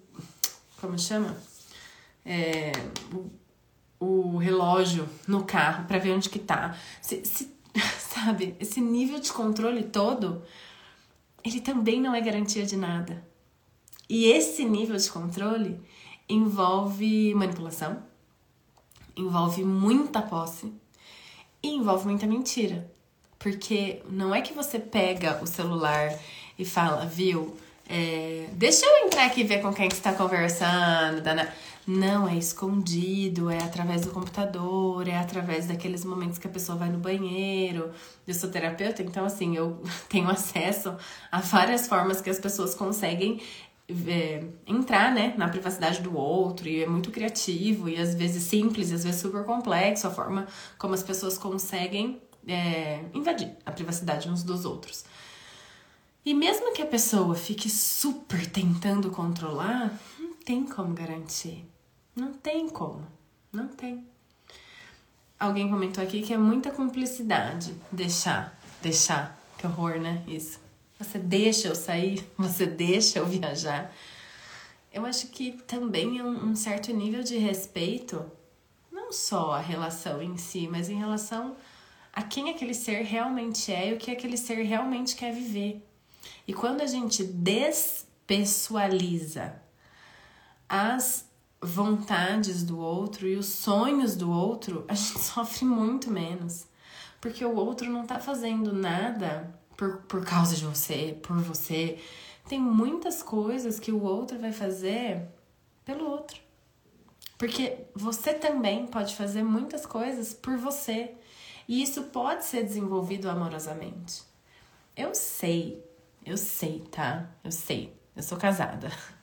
Como 0.79 0.99
chama? 0.99 1.37
É, 2.25 2.73
o, 3.13 4.33
o 4.33 4.37
relógio 4.37 5.07
no 5.25 5.45
carro 5.45 5.85
para 5.85 5.99
ver 5.99 6.11
onde 6.11 6.29
que 6.29 6.39
tá. 6.39 6.75
Se, 7.01 7.23
se, 7.23 7.55
sabe, 7.97 8.57
esse 8.59 8.81
nível 8.81 9.19
de 9.19 9.31
controle 9.31 9.83
todo, 9.83 10.43
ele 11.43 11.61
também 11.61 12.01
não 12.01 12.13
é 12.13 12.19
garantia 12.19 12.65
de 12.65 12.75
nada. 12.75 13.30
E 14.11 14.25
esse 14.25 14.65
nível 14.65 14.97
de 14.97 15.09
controle 15.09 15.79
envolve 16.27 17.33
manipulação, 17.33 18.03
envolve 19.15 19.63
muita 19.63 20.21
posse 20.21 20.69
e 21.63 21.69
envolve 21.69 22.07
muita 22.07 22.27
mentira. 22.27 22.91
Porque 23.39 24.03
não 24.09 24.35
é 24.35 24.41
que 24.41 24.53
você 24.53 24.77
pega 24.79 25.41
o 25.41 25.47
celular 25.47 26.13
e 26.59 26.65
fala, 26.65 27.05
viu, 27.05 27.55
é, 27.87 28.49
deixa 28.51 28.85
eu 28.85 29.05
entrar 29.05 29.27
aqui 29.27 29.41
e 29.41 29.43
ver 29.45 29.61
com 29.61 29.73
quem 29.73 29.87
que 29.87 29.95
está 29.95 30.11
conversando. 30.11 31.21
Dana. 31.21 31.47
Não, 31.87 32.27
é 32.27 32.35
escondido, 32.35 33.49
é 33.49 33.57
através 33.57 34.01
do 34.01 34.11
computador, 34.11 35.07
é 35.07 35.17
através 35.17 35.67
daqueles 35.67 36.05
momentos 36.05 36.37
que 36.37 36.45
a 36.45 36.49
pessoa 36.49 36.77
vai 36.77 36.89
no 36.89 36.99
banheiro. 36.99 37.91
Eu 38.27 38.33
sou 38.33 38.49
terapeuta, 38.49 39.01
então 39.01 39.25
assim, 39.25 39.55
eu 39.55 39.81
tenho 40.07 40.29
acesso 40.29 40.95
a 41.31 41.39
várias 41.39 41.87
formas 41.87 42.19
que 42.19 42.29
as 42.29 42.39
pessoas 42.39 42.75
conseguem 42.75 43.41
é, 44.07 44.43
entrar 44.65 45.13
né, 45.13 45.33
na 45.37 45.47
privacidade 45.47 46.01
do 46.01 46.15
outro 46.15 46.67
e 46.67 46.83
é 46.83 46.87
muito 46.87 47.11
criativo 47.11 47.89
e 47.89 47.97
às 47.97 48.15
vezes 48.15 48.43
simples 48.43 48.91
e 48.91 48.95
às 48.95 49.03
vezes 49.03 49.21
super 49.21 49.43
complexo 49.43 50.07
a 50.07 50.11
forma 50.11 50.47
como 50.77 50.93
as 50.93 51.03
pessoas 51.03 51.37
conseguem 51.37 52.21
é, 52.47 53.03
invadir 53.13 53.51
a 53.65 53.71
privacidade 53.71 54.29
uns 54.29 54.43
dos 54.43 54.65
outros. 54.65 55.03
E 56.23 56.33
mesmo 56.33 56.73
que 56.73 56.81
a 56.81 56.85
pessoa 56.85 57.33
fique 57.33 57.69
super 57.69 58.45
tentando 58.45 59.09
controlar, 59.09 59.91
não 60.19 60.33
tem 60.35 60.63
como 60.63 60.93
garantir. 60.93 61.65
Não 62.15 62.31
tem 62.33 62.69
como. 62.69 63.01
Não 63.51 63.67
tem. 63.67 64.05
Alguém 65.39 65.67
comentou 65.67 66.03
aqui 66.03 66.21
que 66.21 66.33
é 66.33 66.37
muita 66.37 66.69
cumplicidade 66.69 67.73
deixar, 67.91 68.55
deixar. 68.83 69.39
Que 69.57 69.65
horror, 69.65 69.99
né? 69.99 70.23
Isso. 70.27 70.60
Você 71.01 71.17
deixa 71.17 71.67
eu 71.67 71.73
sair? 71.73 72.23
Você 72.37 72.67
deixa 72.67 73.17
eu 73.17 73.25
viajar? 73.25 73.91
Eu 74.93 75.03
acho 75.05 75.25
que 75.27 75.53
também 75.65 76.19
é 76.19 76.23
um, 76.23 76.51
um 76.51 76.55
certo 76.55 76.93
nível 76.93 77.23
de 77.23 77.37
respeito, 77.37 78.31
não 78.91 79.11
só 79.11 79.53
a 79.53 79.59
relação 79.59 80.21
em 80.21 80.37
si, 80.37 80.67
mas 80.67 80.89
em 80.89 80.95
relação 80.95 81.57
a 82.13 82.21
quem 82.21 82.51
aquele 82.51 82.75
ser 82.75 83.01
realmente 83.01 83.71
é 83.71 83.89
e 83.89 83.93
o 83.93 83.97
que 83.97 84.11
aquele 84.11 84.37
ser 84.37 84.61
realmente 84.61 85.15
quer 85.15 85.33
viver. 85.33 85.83
E 86.47 86.53
quando 86.53 86.81
a 86.81 86.85
gente 86.85 87.23
despessoaliza 87.23 89.59
as 90.69 91.27
vontades 91.59 92.61
do 92.63 92.77
outro 92.77 93.27
e 93.27 93.35
os 93.35 93.47
sonhos 93.47 94.15
do 94.15 94.29
outro, 94.29 94.85
a 94.87 94.93
gente 94.93 95.17
sofre 95.19 95.65
muito 95.65 96.11
menos. 96.11 96.67
Porque 97.19 97.43
o 97.43 97.55
outro 97.55 97.89
não 97.89 98.05
tá 98.05 98.19
fazendo 98.19 98.71
nada 98.71 99.59
por, 99.81 99.97
por 100.03 100.23
causa 100.23 100.55
de 100.55 100.63
você, 100.63 101.17
por 101.23 101.37
você. 101.37 101.97
Tem 102.47 102.59
muitas 102.59 103.23
coisas 103.23 103.79
que 103.79 103.91
o 103.91 104.03
outro 104.03 104.37
vai 104.37 104.51
fazer 104.51 105.27
pelo 105.83 106.07
outro. 106.07 106.39
Porque 107.35 107.85
você 107.95 108.35
também 108.35 108.85
pode 108.85 109.15
fazer 109.15 109.41
muitas 109.41 109.83
coisas 109.83 110.35
por 110.35 110.55
você. 110.55 111.15
E 111.67 111.81
isso 111.81 112.03
pode 112.03 112.45
ser 112.45 112.63
desenvolvido 112.63 113.27
amorosamente. 113.27 114.21
Eu 114.95 115.15
sei, 115.15 115.83
eu 116.23 116.37
sei, 116.37 116.81
tá? 116.91 117.31
Eu 117.43 117.51
sei, 117.51 117.91
eu 118.15 118.21
sou 118.21 118.37
casada. 118.37 118.91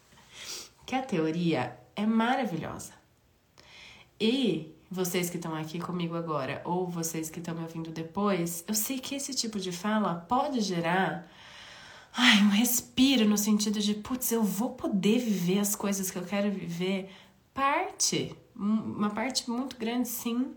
Que 0.85 0.95
a 0.95 1.03
teoria 1.03 1.79
é 1.95 2.07
maravilhosa. 2.07 2.95
E 4.19 4.75
vocês 4.91 5.29
que 5.29 5.37
estão 5.37 5.55
aqui 5.55 5.79
comigo 5.79 6.15
agora 6.17 6.63
ou 6.65 6.89
vocês 6.89 7.29
que 7.31 7.39
estão 7.39 7.55
me 7.55 7.63
ouvindo 7.63 7.91
depois, 7.91 8.65
eu 8.67 8.75
sei 8.75 8.99
que 8.99 9.15
esse 9.15 9.35
tipo 9.35 9.61
de 9.61 9.73
fala 9.73 10.15
pode 10.29 10.61
gerar 10.61 11.29
ai, 12.17 12.43
um 12.43 12.49
respiro 12.49 13.29
no 13.29 13.39
sentido 13.39 13.81
de, 13.81 13.95
putz, 13.95 14.33
eu 14.33 14.43
vou 14.43 14.71
poder 14.71 15.19
viver 15.19 15.61
as 15.61 15.77
coisas 15.77 16.11
que 16.11 16.19
eu 16.19 16.25
quero 16.25 16.51
viver. 16.51 17.11
Parte, 17.55 18.35
uma 18.57 19.11
parte 19.11 19.49
muito 19.51 19.77
grande, 19.77 20.09
sim. 20.09 20.53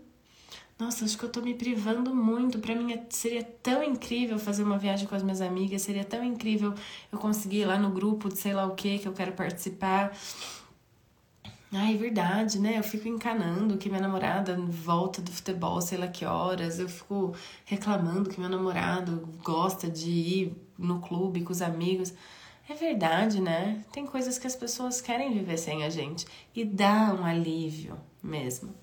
Nossa, 0.78 1.04
acho 1.04 1.16
que 1.16 1.24
eu 1.24 1.28
tô 1.28 1.40
me 1.40 1.54
privando 1.54 2.12
muito. 2.12 2.58
Para 2.58 2.74
mim 2.74 2.92
é, 2.92 3.06
seria 3.10 3.44
tão 3.44 3.84
incrível 3.84 4.38
fazer 4.38 4.64
uma 4.64 4.78
viagem 4.78 5.06
com 5.06 5.14
as 5.14 5.22
minhas 5.22 5.40
amigas, 5.40 5.82
seria 5.82 6.04
tão 6.04 6.24
incrível 6.24 6.74
eu 7.12 7.18
conseguir 7.18 7.58
ir 7.58 7.66
lá 7.66 7.78
no 7.78 7.90
grupo 7.90 8.28
de 8.28 8.38
sei 8.38 8.52
lá 8.52 8.66
o 8.66 8.74
que 8.74 8.98
que 8.98 9.06
eu 9.06 9.12
quero 9.12 9.32
participar. 9.32 10.12
Ai, 11.74 11.96
verdade, 11.96 12.58
né? 12.60 12.78
Eu 12.78 12.82
fico 12.82 13.08
encanando 13.08 13.78
que 13.78 13.88
minha 13.88 14.00
namorada 14.00 14.54
volta 14.56 15.22
do 15.22 15.32
futebol, 15.32 15.80
sei 15.80 15.96
lá 15.96 16.06
que 16.06 16.22
horas. 16.22 16.78
Eu 16.78 16.86
fico 16.86 17.34
reclamando 17.64 18.28
que 18.28 18.38
meu 18.38 18.50
namorado 18.50 19.26
gosta 19.42 19.88
de 19.88 20.10
ir 20.10 20.56
no 20.78 21.00
clube 21.00 21.42
com 21.42 21.50
os 21.50 21.62
amigos. 21.62 22.12
É 22.68 22.74
verdade, 22.74 23.40
né? 23.40 23.82
Tem 23.90 24.06
coisas 24.06 24.38
que 24.38 24.46
as 24.46 24.54
pessoas 24.54 25.00
querem 25.00 25.32
viver 25.32 25.56
sem 25.56 25.82
a 25.82 25.88
gente 25.88 26.26
e 26.54 26.62
dá 26.62 27.14
um 27.18 27.24
alívio 27.24 27.98
mesmo. 28.22 28.74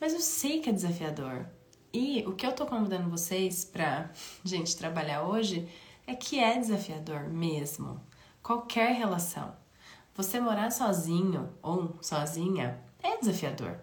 Mas 0.00 0.12
eu 0.12 0.20
sei 0.20 0.58
que 0.60 0.68
é 0.68 0.72
desafiador. 0.72 1.46
E 1.92 2.24
o 2.26 2.32
que 2.32 2.44
eu 2.44 2.52
tô 2.52 2.66
convidando 2.66 3.08
vocês 3.08 3.64
pra 3.64 4.10
gente 4.44 4.76
trabalhar 4.76 5.22
hoje 5.22 5.68
é 6.04 6.16
que 6.16 6.40
é 6.40 6.58
desafiador 6.58 7.28
mesmo. 7.28 8.00
Qualquer 8.42 8.92
relação. 8.94 9.54
Você 10.16 10.38
morar 10.38 10.70
sozinho 10.70 11.50
ou 11.60 11.98
sozinha 12.00 12.78
é 13.02 13.18
desafiador. 13.18 13.78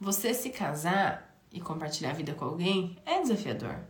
Você 0.00 0.32
se 0.32 0.50
casar 0.50 1.36
e 1.50 1.60
compartilhar 1.60 2.10
a 2.10 2.14
vida 2.14 2.32
com 2.32 2.44
alguém 2.44 2.96
é 3.04 3.20
desafiador. 3.20 3.80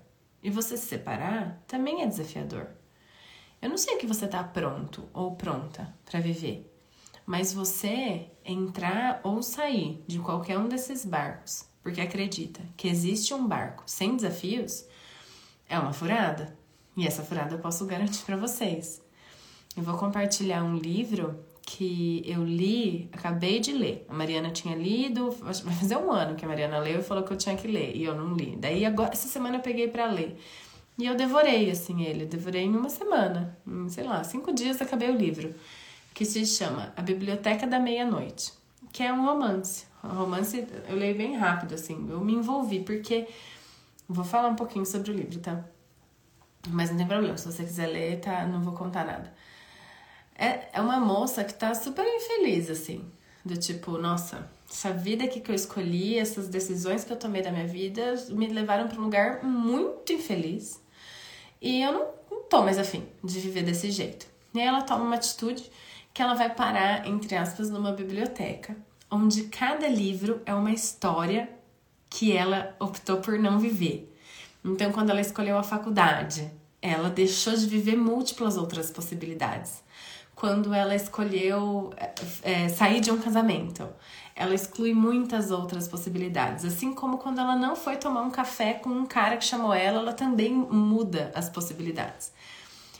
E 0.42 0.48
você 0.48 0.78
se 0.78 0.86
separar 0.86 1.62
também 1.66 2.02
é 2.02 2.06
desafiador. 2.06 2.68
Eu 3.60 3.68
não 3.68 3.76
sei 3.76 3.96
o 3.96 3.98
que 3.98 4.06
você 4.06 4.24
está 4.24 4.42
pronto 4.42 5.10
ou 5.12 5.36
pronta 5.36 5.92
para 6.06 6.20
viver, 6.20 6.72
mas 7.26 7.52
você 7.52 8.30
entrar 8.44 9.20
ou 9.22 9.42
sair 9.42 10.02
de 10.06 10.20
qualquer 10.20 10.56
um 10.58 10.68
desses 10.68 11.04
barcos, 11.04 11.68
porque 11.82 12.00
acredita 12.00 12.62
que 12.78 12.88
existe 12.88 13.34
um 13.34 13.46
barco 13.46 13.82
sem 13.84 14.16
desafios, 14.16 14.86
é 15.68 15.78
uma 15.78 15.92
furada. 15.92 16.56
E 16.96 17.06
essa 17.06 17.22
furada 17.22 17.56
eu 17.56 17.58
posso 17.58 17.84
garantir 17.84 18.24
para 18.24 18.36
vocês. 18.36 19.02
Eu 19.76 19.82
vou 19.82 19.98
compartilhar 19.98 20.64
um 20.64 20.76
livro 20.76 21.38
que 21.68 22.22
eu 22.24 22.42
li, 22.42 23.10
acabei 23.12 23.60
de 23.60 23.72
ler. 23.72 24.06
A 24.08 24.14
Mariana 24.14 24.50
tinha 24.50 24.74
lido, 24.74 25.30
vai 25.30 25.52
fazer 25.52 25.98
um 25.98 26.10
ano 26.10 26.34
que 26.34 26.42
a 26.42 26.48
Mariana 26.48 26.78
leu 26.78 27.00
e 27.00 27.02
falou 27.02 27.22
que 27.22 27.30
eu 27.30 27.36
tinha 27.36 27.54
que 27.56 27.68
ler, 27.68 27.94
e 27.94 28.04
eu 28.04 28.14
não 28.14 28.34
li. 28.34 28.56
Daí 28.56 28.86
agora, 28.86 29.12
essa 29.12 29.28
semana 29.28 29.58
eu 29.58 29.60
peguei 29.60 29.86
para 29.86 30.06
ler. 30.06 30.40
E 30.96 31.04
eu 31.04 31.14
devorei, 31.14 31.70
assim, 31.70 32.02
ele. 32.02 32.24
Devorei 32.24 32.62
em 32.62 32.74
uma 32.74 32.88
semana. 32.88 33.56
Em, 33.66 33.86
sei 33.90 34.04
lá, 34.04 34.24
cinco 34.24 34.50
dias 34.50 34.80
acabei 34.80 35.10
o 35.10 35.16
livro. 35.16 35.54
Que 36.14 36.24
se 36.24 36.44
chama 36.46 36.90
A 36.96 37.02
Biblioteca 37.02 37.66
da 37.66 37.78
Meia-Noite. 37.78 38.54
Que 38.90 39.02
é 39.02 39.12
um 39.12 39.26
romance. 39.26 39.84
Um 40.02 40.08
romance 40.08 40.66
eu 40.88 40.96
leio 40.96 41.16
bem 41.16 41.36
rápido, 41.36 41.74
assim. 41.74 42.08
Eu 42.10 42.20
me 42.20 42.32
envolvi, 42.32 42.80
porque... 42.80 43.28
Vou 44.08 44.24
falar 44.24 44.48
um 44.48 44.56
pouquinho 44.56 44.86
sobre 44.86 45.10
o 45.10 45.14
livro, 45.14 45.38
tá? 45.38 45.62
Mas 46.70 46.90
não 46.90 46.96
tem 46.96 47.06
problema. 47.06 47.36
Se 47.36 47.52
você 47.52 47.62
quiser 47.62 47.88
ler, 47.88 48.20
tá? 48.20 48.46
Não 48.46 48.62
vou 48.62 48.72
contar 48.72 49.04
nada. 49.04 49.34
É, 50.38 50.68
é 50.72 50.80
uma 50.80 51.00
moça 51.00 51.42
que 51.42 51.52
tá 51.52 51.74
super 51.74 52.06
infeliz, 52.06 52.70
assim. 52.70 53.04
Do 53.44 53.56
tipo, 53.56 53.98
nossa, 53.98 54.48
essa 54.70 54.92
vida 54.92 55.24
aqui 55.24 55.40
que 55.40 55.50
eu 55.50 55.54
escolhi, 55.54 56.16
essas 56.16 56.48
decisões 56.48 57.02
que 57.02 57.12
eu 57.12 57.16
tomei 57.16 57.42
da 57.42 57.50
minha 57.50 57.66
vida 57.66 58.14
me 58.30 58.46
levaram 58.46 58.86
para 58.86 59.00
um 59.00 59.04
lugar 59.04 59.42
muito 59.42 60.12
infeliz. 60.12 60.80
E 61.60 61.82
eu 61.82 61.92
não, 61.92 62.06
não 62.30 62.42
tô 62.44 62.62
mais 62.62 62.78
afim 62.78 63.06
de 63.24 63.40
viver 63.40 63.62
desse 63.62 63.90
jeito. 63.90 64.26
E 64.54 64.60
aí 64.60 64.66
ela 64.66 64.82
toma 64.82 65.04
uma 65.04 65.16
atitude 65.16 65.70
que 66.14 66.22
ela 66.22 66.34
vai 66.34 66.54
parar, 66.54 67.06
entre 67.06 67.34
aspas, 67.36 67.70
numa 67.70 67.92
biblioteca, 67.92 68.76
onde 69.10 69.44
cada 69.44 69.88
livro 69.88 70.40
é 70.46 70.54
uma 70.54 70.72
história 70.72 71.48
que 72.08 72.36
ela 72.36 72.76
optou 72.78 73.18
por 73.18 73.38
não 73.38 73.58
viver. 73.58 74.14
Então, 74.64 74.92
quando 74.92 75.10
ela 75.10 75.20
escolheu 75.20 75.56
a 75.56 75.62
faculdade, 75.62 76.50
ela 76.80 77.08
deixou 77.08 77.54
de 77.54 77.66
viver 77.66 77.96
múltiplas 77.96 78.56
outras 78.56 78.90
possibilidades. 78.90 79.82
Quando 80.38 80.72
ela 80.72 80.94
escolheu 80.94 81.92
é, 82.42 82.68
sair 82.68 83.00
de 83.00 83.10
um 83.10 83.18
casamento. 83.18 83.88
Ela 84.36 84.54
exclui 84.54 84.94
muitas 84.94 85.50
outras 85.50 85.88
possibilidades. 85.88 86.64
Assim 86.64 86.94
como 86.94 87.18
quando 87.18 87.40
ela 87.40 87.56
não 87.56 87.74
foi 87.74 87.96
tomar 87.96 88.22
um 88.22 88.30
café 88.30 88.74
com 88.74 88.88
um 88.88 89.04
cara 89.04 89.36
que 89.36 89.44
chamou 89.44 89.74
ela, 89.74 89.98
ela 89.98 90.12
também 90.12 90.52
muda 90.52 91.32
as 91.34 91.50
possibilidades. 91.50 92.32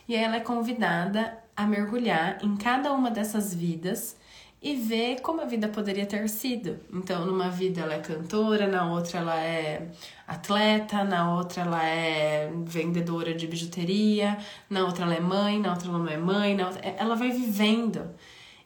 E 0.09 0.17
aí 0.17 0.25
ela 0.25 0.35
é 0.35 0.41
convidada 0.41 1.39
a 1.57 1.65
mergulhar 1.65 2.39
em 2.43 2.57
cada 2.57 2.93
uma 2.93 3.09
dessas 3.09 3.55
vidas 3.55 4.17
e 4.61 4.75
ver 4.75 5.21
como 5.21 5.41
a 5.41 5.45
vida 5.45 5.69
poderia 5.69 6.05
ter 6.05 6.29
sido. 6.29 6.81
Então, 6.93 7.25
numa 7.25 7.49
vida 7.49 7.83
ela 7.83 7.95
é 7.95 8.01
cantora, 8.01 8.67
na 8.67 8.93
outra 8.93 9.21
ela 9.21 9.41
é 9.41 9.89
atleta, 10.27 11.05
na 11.05 11.37
outra 11.37 11.63
ela 11.63 11.85
é 11.85 12.51
vendedora 12.65 13.35
de 13.35 13.47
bijuteria, 13.47 14.37
na 14.69 14.85
outra 14.85 15.05
ela 15.05 15.15
é 15.15 15.21
mãe, 15.21 15.61
na 15.61 15.73
outra 15.73 15.89
ela 15.89 15.99
não 15.99 16.09
é 16.09 16.17
mãe, 16.17 16.57
na 16.57 16.67
outra... 16.67 16.81
ela 16.85 17.15
vai 17.15 17.31
vivendo, 17.31 18.11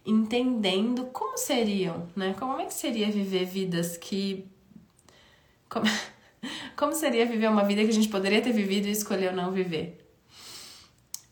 entendendo 0.05 1.05
como 1.13 1.37
seriam, 1.37 2.09
né? 2.17 2.35
Como 2.39 2.59
é 2.59 2.65
que 2.65 2.75
seria 2.75 3.11
viver 3.11 3.45
vidas 3.45 3.99
que 3.99 4.47
como, 5.69 5.87
como 6.75 6.95
seria 6.95 7.27
viver 7.27 7.49
uma 7.49 7.65
vida 7.65 7.85
que 7.85 7.91
a 7.91 7.95
gente 7.95 8.09
poderia 8.09 8.41
ter 8.41 8.53
vivido 8.53 8.87
e 8.87 8.91
escolheu 8.91 9.33
não 9.33 9.53
viver? 9.53 9.99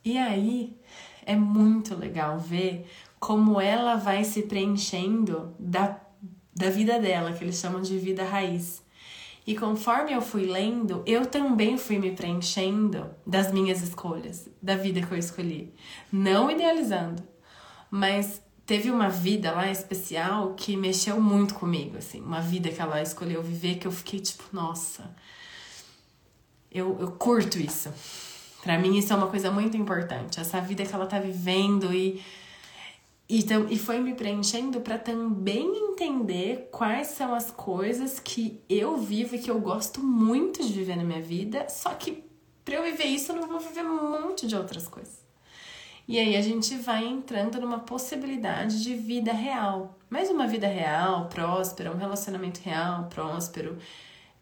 E 0.05 0.19
aí 0.19 0.77
é 1.27 1.37
muito 1.37 1.95
legal 1.95 2.39
ver 2.39 2.87
como 3.21 3.61
ela 3.61 3.97
vai 3.97 4.25
se 4.25 4.43
preenchendo 4.43 5.55
da, 5.59 6.01
da 6.57 6.71
vida 6.71 6.99
dela, 6.99 7.33
que 7.35 7.45
eles 7.45 7.61
chamam 7.61 7.83
de 7.83 7.99
vida 7.99 8.25
raiz. 8.25 8.83
E 9.47 9.55
conforme 9.55 10.13
eu 10.13 10.23
fui 10.23 10.47
lendo, 10.47 11.03
eu 11.07 11.27
também 11.27 11.77
fui 11.77 11.99
me 11.99 12.13
preenchendo 12.13 13.11
das 13.27 13.53
minhas 13.53 13.83
escolhas, 13.83 14.49
da 14.63 14.75
vida 14.75 15.03
que 15.03 15.13
eu 15.13 15.19
escolhi. 15.19 15.75
Não 16.11 16.51
idealizando, 16.51 17.23
mas 17.91 18.43
teve 18.65 18.91
uma 18.91 19.09
vida 19.09 19.51
lá 19.53 19.71
especial 19.71 20.55
que 20.55 20.77
mexeu 20.77 21.21
muito 21.21 21.55
comigo, 21.55 21.99
assim, 21.99 22.21
uma 22.21 22.41
vida 22.41 22.71
que 22.71 22.81
ela 22.81 23.03
escolheu 23.03 23.43
viver 23.43 23.77
que 23.77 23.87
eu 23.87 23.93
fiquei 23.93 24.21
tipo, 24.21 24.45
nossa, 24.53 25.15
eu, 26.71 26.97
eu 27.01 27.11
curto 27.13 27.59
isso. 27.59 27.93
Para 28.63 28.79
mim 28.79 28.97
isso 28.97 29.13
é 29.13 29.17
uma 29.17 29.27
coisa 29.27 29.51
muito 29.51 29.77
importante, 29.77 30.39
essa 30.39 30.61
vida 30.61 30.85
que 30.85 30.95
ela 30.95 31.07
tá 31.07 31.19
vivendo 31.19 31.93
e 31.93 32.23
e, 33.31 33.47
e 33.71 33.79
foi 33.79 34.01
me 34.01 34.13
preenchendo 34.13 34.81
para 34.81 34.99
também 34.99 35.65
entender 35.93 36.69
quais 36.73 37.07
são 37.09 37.33
as 37.33 37.49
coisas 37.49 38.19
que 38.19 38.61
eu 38.69 38.97
vivo 38.97 39.37
e 39.37 39.39
que 39.39 39.49
eu 39.49 39.61
gosto 39.61 40.03
muito 40.03 40.67
de 40.67 40.73
viver 40.73 40.97
na 40.97 41.05
minha 41.05 41.23
vida, 41.23 41.69
só 41.69 41.95
que 41.95 42.25
para 42.65 42.75
eu 42.75 42.83
viver 42.83 43.05
isso 43.05 43.31
eu 43.31 43.37
não 43.37 43.47
vou 43.47 43.61
viver 43.61 43.85
um 43.85 44.21
monte 44.21 44.49
de 44.49 44.57
outras 44.57 44.89
coisas. 44.89 45.25
E 46.09 46.19
aí 46.19 46.37
a 46.37 46.41
gente 46.41 46.75
vai 46.79 47.07
entrando 47.07 47.61
numa 47.61 47.79
possibilidade 47.79 48.83
de 48.83 48.97
vida 48.97 49.33
real. 49.33 49.97
Mas 50.09 50.29
uma 50.29 50.49
vida 50.49 50.67
real, 50.67 51.29
próspera, 51.29 51.93
um 51.93 51.97
relacionamento 51.97 52.59
real, 52.65 53.05
próspero, 53.05 53.79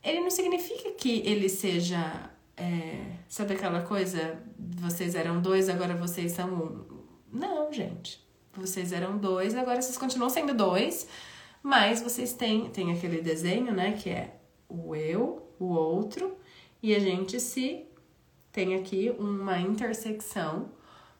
ele 0.02 0.20
não 0.20 0.30
significa 0.30 0.92
que 0.92 1.20
ele 1.26 1.50
seja. 1.50 2.30
É, 2.56 3.04
sabe 3.28 3.52
aquela 3.52 3.82
coisa? 3.82 4.42
Vocês 4.58 5.14
eram 5.14 5.42
dois, 5.42 5.68
agora 5.68 5.94
vocês 5.94 6.32
são 6.32 6.48
um. 6.54 6.86
Não, 7.30 7.70
gente. 7.70 8.27
Vocês 8.58 8.92
eram 8.92 9.16
dois, 9.16 9.54
agora 9.54 9.80
vocês 9.80 9.96
continuam 9.96 10.28
sendo 10.28 10.52
dois, 10.52 11.08
mas 11.62 12.02
vocês 12.02 12.32
têm, 12.32 12.68
têm 12.70 12.92
aquele 12.92 13.20
desenho, 13.20 13.72
né? 13.72 13.92
Que 13.92 14.10
é 14.10 14.36
o 14.68 14.94
eu, 14.94 15.48
o 15.58 15.66
outro, 15.66 16.36
e 16.82 16.94
a 16.94 16.98
gente 16.98 17.40
se 17.40 17.86
tem 18.52 18.74
aqui 18.74 19.14
uma 19.18 19.58
intersecção. 19.58 20.70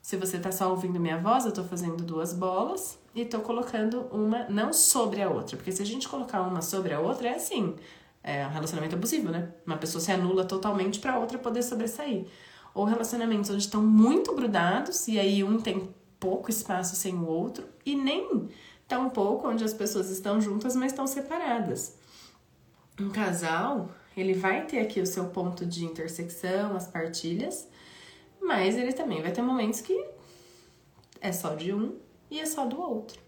Se 0.01 0.17
você 0.17 0.39
tá 0.39 0.51
só 0.51 0.71
ouvindo 0.71 0.99
minha 1.01 1.19
voz, 1.19 1.45
eu 1.45 1.53
tô 1.53 1.65
fazendo 1.65 2.03
duas 2.05 2.33
bolas 2.33 2.99
e 3.15 3.25
tô 3.25 3.41
colocando 3.41 4.03
uma 4.13 4.49
não 4.49 4.73
sobre 4.73 5.23
a 5.23 5.29
outra, 5.29 5.57
porque 5.57 5.73
se 5.73 5.83
a 5.83 5.87
gente 5.87 6.09
colocar 6.09 6.43
uma 6.43 6.63
sobre 6.63 6.95
a 6.95 7.01
outra, 7.01 7.29
é 7.29 7.35
assim, 7.35 7.75
é 8.23 8.47
um 8.47 8.51
relacionamento 8.51 8.95
abusivo, 8.95 9.31
né? 9.31 9.53
Uma 9.67 9.77
pessoa 9.77 10.01
se 10.01 10.13
anula 10.13 10.45
totalmente 10.45 10.99
para 10.99 11.19
outra 11.19 11.39
poder 11.39 11.63
sobressair. 11.63 12.27
Ou 12.75 12.85
relacionamentos 12.85 13.51
onde 13.51 13.63
estão 13.63 13.83
muito 13.83 14.35
grudados 14.35 15.09
e 15.09 15.19
aí 15.19 15.43
um 15.43 15.61
tem 15.61 15.93
pouco 16.19 16.51
espaço 16.51 16.97
sem 16.97 17.15
o 17.15 17.27
outro 17.27 17.69
e 17.85 17.95
nem 17.95 18.49
tão 18.87 19.11
pouco 19.11 19.49
onde 19.49 19.65
as 19.65 19.75
pessoas 19.75 20.11
estão 20.11 20.41
juntas, 20.41 20.75
mas 20.75 20.93
estão 20.93 21.07
separadas. 21.07 21.97
Um 22.99 23.11
casal, 23.11 23.91
ele 24.17 24.33
vai 24.33 24.67
ter 24.67 24.81
aqui 24.81 25.01
o 25.01 25.07
seu 25.07 25.27
ponto 25.27 25.65
de 25.65 25.85
intersecção, 25.85 26.75
as 26.75 26.89
partilhas, 26.89 27.69
mas 28.41 28.77
ele 28.77 28.93
também 28.93 29.23
vai 29.23 29.31
ter 29.31 29.43
momentos 29.43 29.81
que 29.81 30.07
é 31.21 31.31
só 31.31 31.55
de 31.55 31.73
um 31.73 31.97
e 32.31 32.41
é 32.41 32.47
só 32.47 32.65
do 32.65 32.81
outro. 32.81 33.21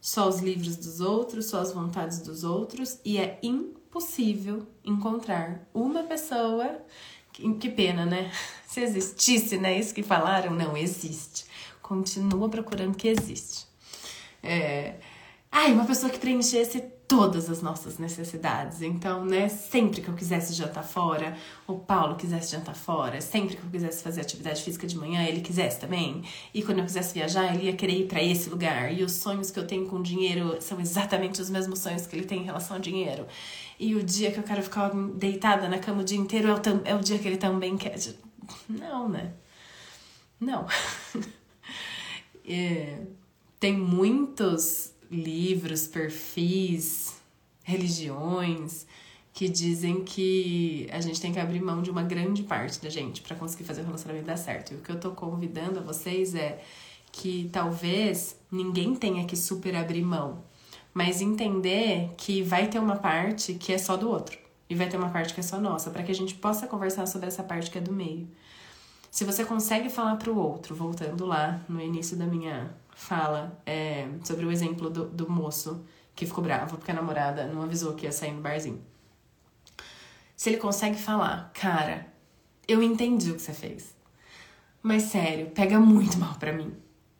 Só 0.00 0.28
os 0.28 0.40
livros 0.40 0.76
dos 0.76 1.00
outros, 1.00 1.46
só 1.46 1.60
as 1.60 1.72
vontades 1.72 2.20
dos 2.20 2.42
outros, 2.42 2.98
e 3.04 3.18
é 3.18 3.38
impossível 3.42 4.66
encontrar 4.82 5.68
uma 5.74 6.04
pessoa. 6.04 6.80
Que, 7.32 7.52
que 7.54 7.68
pena, 7.68 8.06
né? 8.06 8.32
Se 8.66 8.80
existisse, 8.80 9.58
né? 9.58 9.78
Isso 9.78 9.92
que 9.92 10.02
falaram, 10.02 10.54
não 10.54 10.76
existe 10.76 11.49
continua 11.90 12.48
procurando 12.48 12.96
que 12.96 13.08
existe. 13.08 13.66
É... 14.40 14.94
Ai, 15.50 15.72
uma 15.72 15.84
pessoa 15.84 16.08
que 16.08 16.20
preenchesse 16.20 16.80
todas 17.08 17.50
as 17.50 17.60
nossas 17.60 17.98
necessidades. 17.98 18.80
Então, 18.80 19.24
né, 19.24 19.48
sempre 19.48 20.00
que 20.00 20.06
eu 20.06 20.14
quisesse 20.14 20.52
jantar 20.52 20.84
fora, 20.84 21.36
o 21.66 21.74
Paulo 21.74 22.14
quisesse 22.14 22.52
jantar 22.52 22.76
fora, 22.76 23.20
sempre 23.20 23.56
que 23.56 23.64
eu 23.64 23.68
quisesse 23.68 24.04
fazer 24.04 24.20
atividade 24.20 24.62
física 24.62 24.86
de 24.86 24.96
manhã, 24.96 25.24
ele 25.24 25.40
quisesse 25.40 25.80
também. 25.80 26.22
E 26.54 26.62
quando 26.62 26.78
eu 26.78 26.84
quisesse 26.84 27.12
viajar, 27.12 27.52
ele 27.52 27.64
ia 27.64 27.72
querer 27.72 28.02
ir 28.02 28.06
para 28.06 28.22
esse 28.22 28.48
lugar. 28.48 28.96
E 28.96 29.02
os 29.02 29.10
sonhos 29.10 29.50
que 29.50 29.58
eu 29.58 29.66
tenho 29.66 29.88
com 29.88 30.00
dinheiro 30.00 30.62
são 30.62 30.80
exatamente 30.80 31.42
os 31.42 31.50
mesmos 31.50 31.80
sonhos 31.80 32.06
que 32.06 32.14
ele 32.14 32.24
tem 32.24 32.42
em 32.42 32.44
relação 32.44 32.76
ao 32.76 32.80
dinheiro. 32.80 33.26
E 33.80 33.96
o 33.96 34.04
dia 34.04 34.30
que 34.30 34.38
eu 34.38 34.44
quero 34.44 34.62
ficar 34.62 34.90
deitada 35.16 35.68
na 35.68 35.80
cama 35.80 36.02
o 36.02 36.04
dia 36.04 36.18
inteiro 36.18 36.46
é 36.46 36.52
o, 36.52 36.60
é 36.84 36.94
o 36.94 37.00
dia 37.00 37.18
que 37.18 37.26
ele 37.26 37.36
também 37.36 37.76
quer. 37.76 37.98
Não, 38.68 39.08
né? 39.08 39.32
Não. 40.38 40.64
É, 42.52 42.98
tem 43.60 43.76
muitos 43.76 44.92
livros, 45.08 45.86
perfis, 45.86 47.14
religiões 47.62 48.86
que 49.32 49.48
dizem 49.48 50.02
que 50.02 50.88
a 50.90 51.00
gente 51.00 51.20
tem 51.20 51.32
que 51.32 51.38
abrir 51.38 51.62
mão 51.62 51.80
de 51.80 51.90
uma 51.90 52.02
grande 52.02 52.42
parte 52.42 52.82
da 52.82 52.90
gente 52.90 53.22
para 53.22 53.36
conseguir 53.36 53.62
fazer 53.62 53.82
o 53.82 53.84
relacionamento 53.84 54.26
dar 54.26 54.36
certo. 54.36 54.72
E 54.72 54.76
o 54.76 54.80
que 54.80 54.90
eu 54.90 54.98
tô 54.98 55.12
convidando 55.12 55.78
a 55.78 55.82
vocês 55.82 56.34
é 56.34 56.60
que 57.12 57.48
talvez 57.52 58.36
ninguém 58.50 58.96
tenha 58.96 59.24
que 59.24 59.36
super 59.36 59.76
abrir 59.76 60.02
mão, 60.02 60.42
mas 60.92 61.20
entender 61.20 62.10
que 62.16 62.42
vai 62.42 62.66
ter 62.66 62.80
uma 62.80 62.96
parte 62.96 63.54
que 63.54 63.72
é 63.72 63.78
só 63.78 63.96
do 63.96 64.08
outro 64.10 64.36
e 64.68 64.74
vai 64.74 64.88
ter 64.88 64.96
uma 64.96 65.10
parte 65.10 65.32
que 65.34 65.40
é 65.40 65.42
só 65.42 65.60
nossa, 65.60 65.90
para 65.90 66.02
que 66.02 66.10
a 66.10 66.14
gente 66.14 66.34
possa 66.34 66.66
conversar 66.66 67.06
sobre 67.06 67.28
essa 67.28 67.44
parte 67.44 67.70
que 67.70 67.78
é 67.78 67.80
do 67.80 67.92
meio. 67.92 68.28
Se 69.10 69.24
você 69.24 69.44
consegue 69.44 69.90
falar 69.90 70.16
para 70.16 70.30
o 70.30 70.38
outro, 70.38 70.74
voltando 70.74 71.26
lá 71.26 71.60
no 71.68 71.80
início 71.80 72.16
da 72.16 72.26
minha 72.26 72.72
fala, 72.94 73.60
é, 73.66 74.08
sobre 74.22 74.46
o 74.46 74.52
exemplo 74.52 74.88
do, 74.88 75.06
do 75.06 75.28
moço 75.28 75.84
que 76.14 76.26
ficou 76.26 76.44
bravo 76.44 76.76
porque 76.76 76.90
a 76.90 76.94
namorada 76.94 77.46
não 77.46 77.62
avisou 77.62 77.94
que 77.94 78.06
ia 78.06 78.12
sair 78.12 78.32
no 78.32 78.40
barzinho. 78.40 78.80
Se 80.36 80.48
ele 80.48 80.58
consegue 80.58 80.96
falar, 80.96 81.50
cara, 81.52 82.06
eu 82.68 82.82
entendi 82.82 83.32
o 83.32 83.34
que 83.34 83.42
você 83.42 83.52
fez, 83.52 83.94
mas 84.82 85.04
sério, 85.04 85.50
pega 85.50 85.80
muito 85.80 86.16
mal 86.16 86.36
pra 86.36 86.52
mim. 86.52 86.72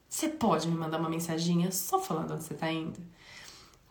Você 0.08 0.28
pode 0.28 0.68
me 0.68 0.76
mandar 0.76 0.98
uma 0.98 1.08
mensaginha 1.08 1.72
só 1.72 1.98
falando 1.98 2.34
onde 2.34 2.44
você 2.44 2.54
tá 2.54 2.70
indo? 2.70 3.00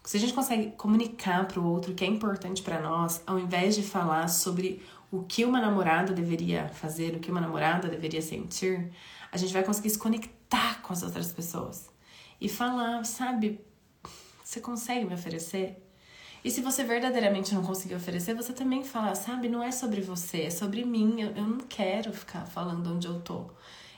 Se 0.03 0.17
a 0.17 0.19
gente 0.19 0.33
consegue 0.33 0.71
comunicar 0.71 1.47
para 1.47 1.59
o 1.59 1.65
outro 1.65 1.91
o 1.91 1.95
que 1.95 2.03
é 2.03 2.07
importante 2.07 2.61
para 2.61 2.81
nós, 2.81 3.21
ao 3.27 3.37
invés 3.37 3.75
de 3.75 3.83
falar 3.83 4.27
sobre 4.27 4.81
o 5.11 5.23
que 5.23 5.43
uma 5.43 5.59
namorada 5.59 6.13
deveria 6.13 6.67
fazer, 6.69 7.15
o 7.15 7.19
que 7.19 7.31
uma 7.31 7.41
namorada 7.41 7.87
deveria 7.87 8.21
sentir, 8.21 8.91
a 9.31 9.37
gente 9.37 9.53
vai 9.53 9.63
conseguir 9.63 9.89
se 9.89 9.97
conectar 9.97 10.81
com 10.81 10.93
as 10.93 11.03
outras 11.03 11.31
pessoas 11.31 11.89
e 12.39 12.47
falar, 12.47 13.03
sabe, 13.05 13.59
você 14.43 14.59
consegue 14.61 15.05
me 15.05 15.13
oferecer? 15.13 15.83
E 16.43 16.49
se 16.49 16.61
você 16.61 16.83
verdadeiramente 16.83 17.53
não 17.53 17.63
conseguir 17.63 17.95
oferecer, 17.95 18.33
você 18.33 18.53
também 18.53 18.83
fala, 18.83 19.13
sabe, 19.13 19.49
não 19.49 19.61
é 19.61 19.71
sobre 19.71 19.99
você, 19.99 20.43
é 20.43 20.49
sobre 20.49 20.85
mim. 20.85 21.21
Eu, 21.21 21.31
eu 21.31 21.43
não 21.43 21.59
quero 21.59 22.13
ficar 22.13 22.45
falando 22.45 22.93
onde 22.93 23.07
eu 23.07 23.19
tô. 23.19 23.49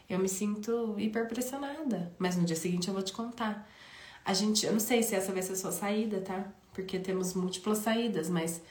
Eu 0.10 0.18
me 0.18 0.28
sinto 0.28 0.96
hiper 1.00 1.28
pressionada, 1.28 2.12
mas 2.18 2.36
no 2.36 2.44
dia 2.44 2.56
seguinte 2.56 2.88
eu 2.88 2.94
vou 2.94 3.04
te 3.04 3.14
contar. 3.14 3.70
A 4.26 4.34
gente, 4.34 4.66
eu 4.66 4.74
não 4.74 4.80
sei 4.80 5.04
se 5.04 5.16
essa 5.16 5.32
vai 5.32 5.42
ser 5.42 5.54
a 5.54 5.56
sua 5.56 5.72
saída, 5.72 6.20
tá? 6.20 6.46
Porque 6.74 7.00
temos 7.00 7.34
múltiplas 7.34 7.78
saídas, 7.80 8.30
mas 8.30 8.62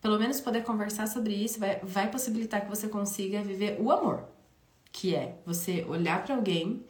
pelo 0.00 0.18
menos 0.18 0.40
poder 0.40 0.62
conversar 0.64 1.06
sobre 1.08 1.34
isso 1.34 1.58
vai, 1.58 1.80
vai 1.80 2.10
possibilitar 2.10 2.62
que 2.62 2.68
você 2.68 2.88
consiga 2.88 3.42
viver 3.42 3.80
o 3.80 3.90
amor, 3.90 4.24
que 4.92 5.14
é 5.14 5.38
você 5.44 5.84
olhar 5.88 6.24
para 6.24 6.34
alguém 6.34 6.84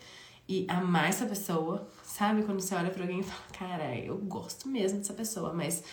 e 0.49 0.67
amar 0.69 1.09
essa 1.09 1.27
pessoa, 1.27 1.89
sabe? 2.03 2.43
Quando 2.43 2.61
você 2.61 2.75
olha 2.75 2.91
para 2.91 3.03
alguém 3.03 3.21
e 3.21 3.23
fala, 3.23 3.43
cara, 3.53 3.97
eu 3.97 4.17
gosto 4.17 4.69
mesmo 4.69 4.99
dessa 4.99 5.13
pessoa, 5.13 5.53
mas 5.53 5.85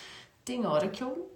tem 0.44 0.64
hora 0.66 0.88
que 0.88 1.02
eu 1.02 1.30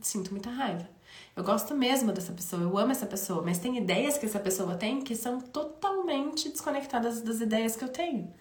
sinto 0.00 0.30
muita 0.30 0.50
raiva. 0.50 0.88
Eu 1.34 1.42
gosto 1.42 1.74
mesmo 1.74 2.12
dessa 2.12 2.32
pessoa, 2.32 2.62
eu 2.62 2.76
amo 2.76 2.92
essa 2.92 3.06
pessoa, 3.06 3.42
mas 3.42 3.58
tem 3.58 3.78
ideias 3.78 4.18
que 4.18 4.26
essa 4.26 4.38
pessoa 4.38 4.76
tem 4.76 5.00
que 5.00 5.14
são 5.14 5.40
totalmente 5.40 6.48
desconectadas 6.50 7.22
das 7.22 7.40
ideias 7.40 7.76
que 7.76 7.84
eu 7.84 7.88
tenho. 7.88 8.32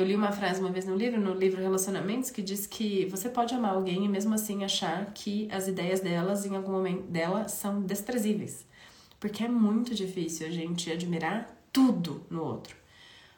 Eu 0.00 0.06
li 0.06 0.16
uma 0.16 0.32
frase 0.32 0.60
uma 0.60 0.70
vez 0.70 0.86
no 0.86 0.96
livro, 0.96 1.20
no 1.20 1.34
livro 1.34 1.60
Relacionamentos, 1.60 2.30
que 2.30 2.40
diz 2.40 2.66
que 2.66 3.04
você 3.10 3.28
pode 3.28 3.52
amar 3.54 3.74
alguém 3.74 4.06
e 4.06 4.08
mesmo 4.08 4.32
assim 4.34 4.64
achar 4.64 5.12
que 5.12 5.46
as 5.52 5.68
ideias 5.68 6.00
delas, 6.00 6.46
em 6.46 6.56
algum 6.56 6.72
momento 6.72 7.02
dela, 7.02 7.48
são 7.48 7.82
desprezíveis. 7.82 8.64
Porque 9.20 9.44
é 9.44 9.48
muito 9.48 9.94
difícil 9.94 10.46
a 10.46 10.50
gente 10.50 10.90
admirar 10.90 11.54
tudo 11.70 12.24
no 12.30 12.42
outro. 12.42 12.74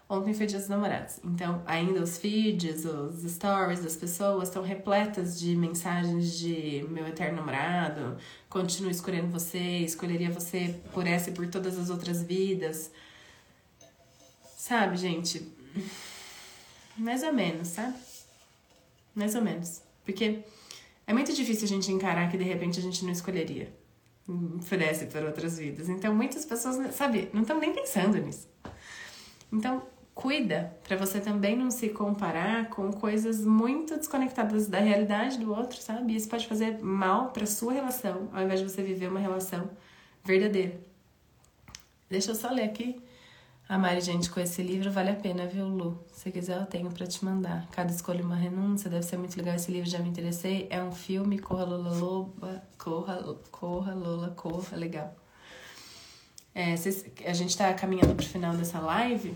Ontem 0.08 0.32
foi 0.32 0.46
dia 0.46 0.60
dos 0.60 0.68
namorados. 0.68 1.18
Então, 1.24 1.64
ainda 1.66 2.00
os 2.00 2.16
feeds, 2.16 2.84
os 2.84 3.28
stories 3.28 3.82
das 3.82 3.96
pessoas 3.96 4.46
estão 4.46 4.62
repletas 4.62 5.40
de 5.40 5.56
mensagens 5.56 6.38
de 6.38 6.86
meu 6.88 7.08
eterno 7.08 7.38
namorado, 7.38 8.16
continuo 8.48 8.92
escolhendo 8.92 9.26
você, 9.26 9.78
escolheria 9.78 10.30
você 10.30 10.80
por 10.92 11.08
essa 11.08 11.30
e 11.30 11.32
por 11.32 11.48
todas 11.48 11.76
as 11.76 11.90
outras 11.90 12.22
vidas. 12.22 12.92
Sabe, 14.56 14.96
gente? 14.96 15.50
Mais 17.02 17.24
ou 17.24 17.32
menos, 17.32 17.68
sabe? 17.68 17.96
Mais 19.12 19.34
ou 19.34 19.42
menos. 19.42 19.82
Porque 20.04 20.44
é 21.04 21.12
muito 21.12 21.32
difícil 21.34 21.64
a 21.64 21.68
gente 21.68 21.90
encarar 21.90 22.30
que 22.30 22.38
de 22.38 22.44
repente 22.44 22.78
a 22.78 22.82
gente 22.82 23.04
não 23.04 23.10
escolheria. 23.10 23.74
Oferece 24.56 25.06
por 25.06 25.24
outras 25.24 25.58
vidas. 25.58 25.88
Então, 25.88 26.14
muitas 26.14 26.44
pessoas, 26.44 26.94
sabe, 26.94 27.28
não 27.32 27.42
estão 27.42 27.58
nem 27.58 27.74
pensando 27.74 28.18
nisso. 28.18 28.48
Então, 29.52 29.82
cuida 30.14 30.76
para 30.84 30.96
você 30.96 31.20
também 31.20 31.56
não 31.56 31.72
se 31.72 31.88
comparar 31.88 32.70
com 32.70 32.92
coisas 32.92 33.44
muito 33.44 33.96
desconectadas 33.96 34.68
da 34.68 34.78
realidade 34.78 35.40
do 35.40 35.52
outro, 35.52 35.80
sabe? 35.80 36.14
Isso 36.14 36.28
pode 36.28 36.46
fazer 36.46 36.78
mal 36.78 37.32
para 37.32 37.46
sua 37.46 37.72
relação, 37.72 38.30
ao 38.32 38.44
invés 38.44 38.60
de 38.60 38.68
você 38.68 38.80
viver 38.80 39.08
uma 39.08 39.18
relação 39.18 39.68
verdadeira. 40.24 40.78
Deixa 42.08 42.30
eu 42.30 42.36
só 42.36 42.48
ler 42.48 42.62
aqui. 42.62 43.02
A 43.72 43.78
Mari, 43.78 44.02
gente, 44.02 44.28
com 44.28 44.38
esse 44.38 44.62
livro 44.62 44.90
vale 44.90 45.08
a 45.08 45.14
pena, 45.14 45.46
viu, 45.46 45.66
Lu? 45.66 45.98
Se 46.12 46.30
quiser, 46.30 46.60
eu 46.60 46.66
tenho 46.66 46.90
para 46.90 47.06
te 47.06 47.24
mandar. 47.24 47.66
Cada 47.70 47.90
escolha 47.90 48.22
uma 48.22 48.36
renúncia, 48.36 48.90
deve 48.90 49.02
ser 49.02 49.16
muito 49.16 49.34
legal 49.34 49.54
esse 49.54 49.72
livro, 49.72 49.88
já 49.88 49.98
me 49.98 50.10
interessei. 50.10 50.66
É 50.68 50.84
um 50.84 50.92
filme, 50.92 51.38
Corra 51.38 51.64
Lola 51.64 51.96
Loba, 51.96 52.62
Corra, 52.76 53.34
Corra 53.50 53.94
Lola, 53.94 54.28
Corra, 54.36 54.76
legal. 54.76 55.16
É, 56.54 56.76
cês, 56.76 57.06
a 57.24 57.32
gente 57.32 57.56
tá 57.56 57.72
caminhando 57.72 58.14
pro 58.14 58.26
final 58.26 58.54
dessa 58.54 58.78
live. 58.78 59.34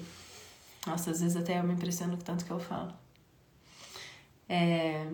Nossa, 0.87 1.13
às 1.13 1.23
vezes 1.23 1.35
até 1.35 1.59
eu 1.59 1.65
me 1.65 1.73
impressiono 1.73 2.19
tanto 2.19 2.45
que 2.45 2.51
eu 2.51 2.61
falo. 2.61 2.93
É... 4.51 5.07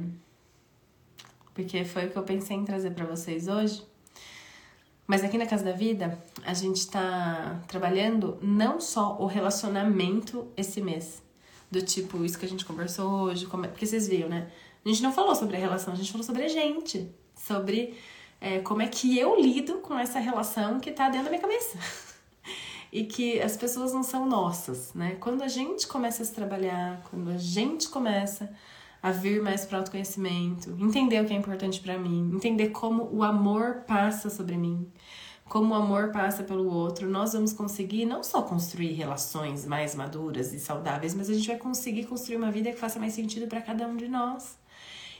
Porque 1.54 1.84
foi 1.84 2.06
o 2.06 2.10
que 2.10 2.16
eu 2.16 2.24
pensei 2.24 2.56
em 2.56 2.64
trazer 2.64 2.90
para 2.90 3.04
vocês 3.04 3.46
hoje. 3.46 3.86
Mas 5.12 5.22
aqui 5.22 5.36
na 5.36 5.44
Casa 5.44 5.62
da 5.62 5.72
Vida, 5.72 6.18
a 6.42 6.54
gente 6.54 6.78
está 6.78 7.60
trabalhando 7.68 8.38
não 8.40 8.80
só 8.80 9.18
o 9.20 9.26
relacionamento 9.26 10.50
esse 10.56 10.80
mês. 10.80 11.22
Do 11.70 11.82
tipo, 11.82 12.24
isso 12.24 12.38
que 12.38 12.46
a 12.46 12.48
gente 12.48 12.64
conversou 12.64 13.24
hoje, 13.24 13.44
como 13.44 13.66
é... 13.66 13.68
porque 13.68 13.84
vocês 13.84 14.08
viram, 14.08 14.30
né? 14.30 14.50
A 14.82 14.88
gente 14.88 15.02
não 15.02 15.12
falou 15.12 15.34
sobre 15.34 15.54
a 15.54 15.60
relação, 15.60 15.92
a 15.92 15.96
gente 15.98 16.10
falou 16.10 16.24
sobre 16.26 16.44
a 16.44 16.48
gente. 16.48 17.14
Sobre 17.36 17.94
é, 18.40 18.60
como 18.60 18.80
é 18.80 18.86
que 18.86 19.18
eu 19.18 19.38
lido 19.38 19.80
com 19.80 19.98
essa 19.98 20.18
relação 20.18 20.80
que 20.80 20.90
tá 20.90 21.10
dentro 21.10 21.24
da 21.24 21.30
minha 21.30 21.42
cabeça. 21.42 21.76
e 22.90 23.04
que 23.04 23.38
as 23.38 23.54
pessoas 23.54 23.92
não 23.92 24.02
são 24.02 24.24
nossas, 24.26 24.94
né? 24.94 25.18
Quando 25.20 25.42
a 25.42 25.48
gente 25.48 25.86
começa 25.86 26.22
a 26.22 26.24
se 26.24 26.32
trabalhar, 26.32 27.02
quando 27.10 27.28
a 27.28 27.36
gente 27.36 27.86
começa 27.90 28.50
a 29.02 29.10
vir 29.10 29.42
mais 29.42 29.64
para 29.64 29.76
o 29.76 29.78
autoconhecimento, 29.80 30.76
entender 30.78 31.20
o 31.20 31.26
que 31.26 31.34
é 31.34 31.36
importante 31.36 31.80
para 31.80 31.98
mim, 31.98 32.30
entender 32.32 32.68
como 32.68 33.08
o 33.12 33.24
amor 33.24 33.82
passa 33.86 34.30
sobre 34.30 34.56
mim, 34.56 34.90
como 35.44 35.74
o 35.74 35.76
amor 35.76 36.12
passa 36.12 36.44
pelo 36.44 36.72
outro, 36.72 37.10
nós 37.10 37.32
vamos 37.32 37.52
conseguir 37.52 38.06
não 38.06 38.22
só 38.22 38.42
construir 38.42 38.92
relações 38.92 39.66
mais 39.66 39.94
maduras 39.94 40.52
e 40.52 40.60
saudáveis, 40.60 41.14
mas 41.14 41.28
a 41.28 41.34
gente 41.34 41.48
vai 41.48 41.58
conseguir 41.58 42.04
construir 42.06 42.36
uma 42.36 42.50
vida 42.50 42.70
que 42.70 42.78
faça 42.78 43.00
mais 43.00 43.12
sentido 43.12 43.48
para 43.48 43.60
cada 43.60 43.86
um 43.86 43.96
de 43.96 44.08
nós. 44.08 44.56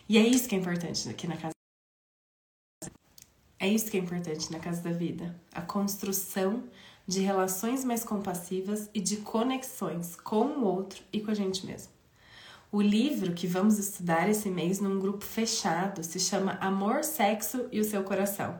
E 0.09 0.17
é 0.17 0.21
isso 0.21 0.49
que 0.49 0.55
é 0.55 0.59
importante 0.59 1.09
aqui 1.09 1.27
na 1.27 1.37
casa. 1.37 1.53
É 3.59 3.69
isso 3.69 3.91
que 3.91 3.97
é 3.97 4.01
importante 4.01 4.51
na 4.51 4.59
casa 4.59 4.83
da 4.83 4.91
vida, 4.91 5.39
a 5.53 5.61
construção 5.61 6.65
de 7.07 7.21
relações 7.21 7.85
mais 7.85 8.05
compassivas 8.05 8.89
e 8.95 9.01
de 9.01 9.19
conexões 9.19 10.17
com 10.17 10.47
o 10.47 10.65
outro 10.65 11.03
e 11.13 11.21
com 11.21 11.31
a 11.31 11.35
gente 11.35 11.67
mesmo. 11.67 12.02
O 12.73 12.81
livro 12.81 13.35
que 13.35 13.47
vamos 13.47 13.79
estudar 13.79 14.31
esse 14.31 14.49
mês 14.49 14.81
num 14.81 14.99
grupo 14.99 15.27
fechado 15.27 16.03
se 16.03 16.19
chama 16.19 16.57
Amor, 16.59 17.05
Sexo 17.05 17.67
e 17.71 17.79
o 17.79 17.85
Seu 17.85 18.03
Coração, 18.03 18.59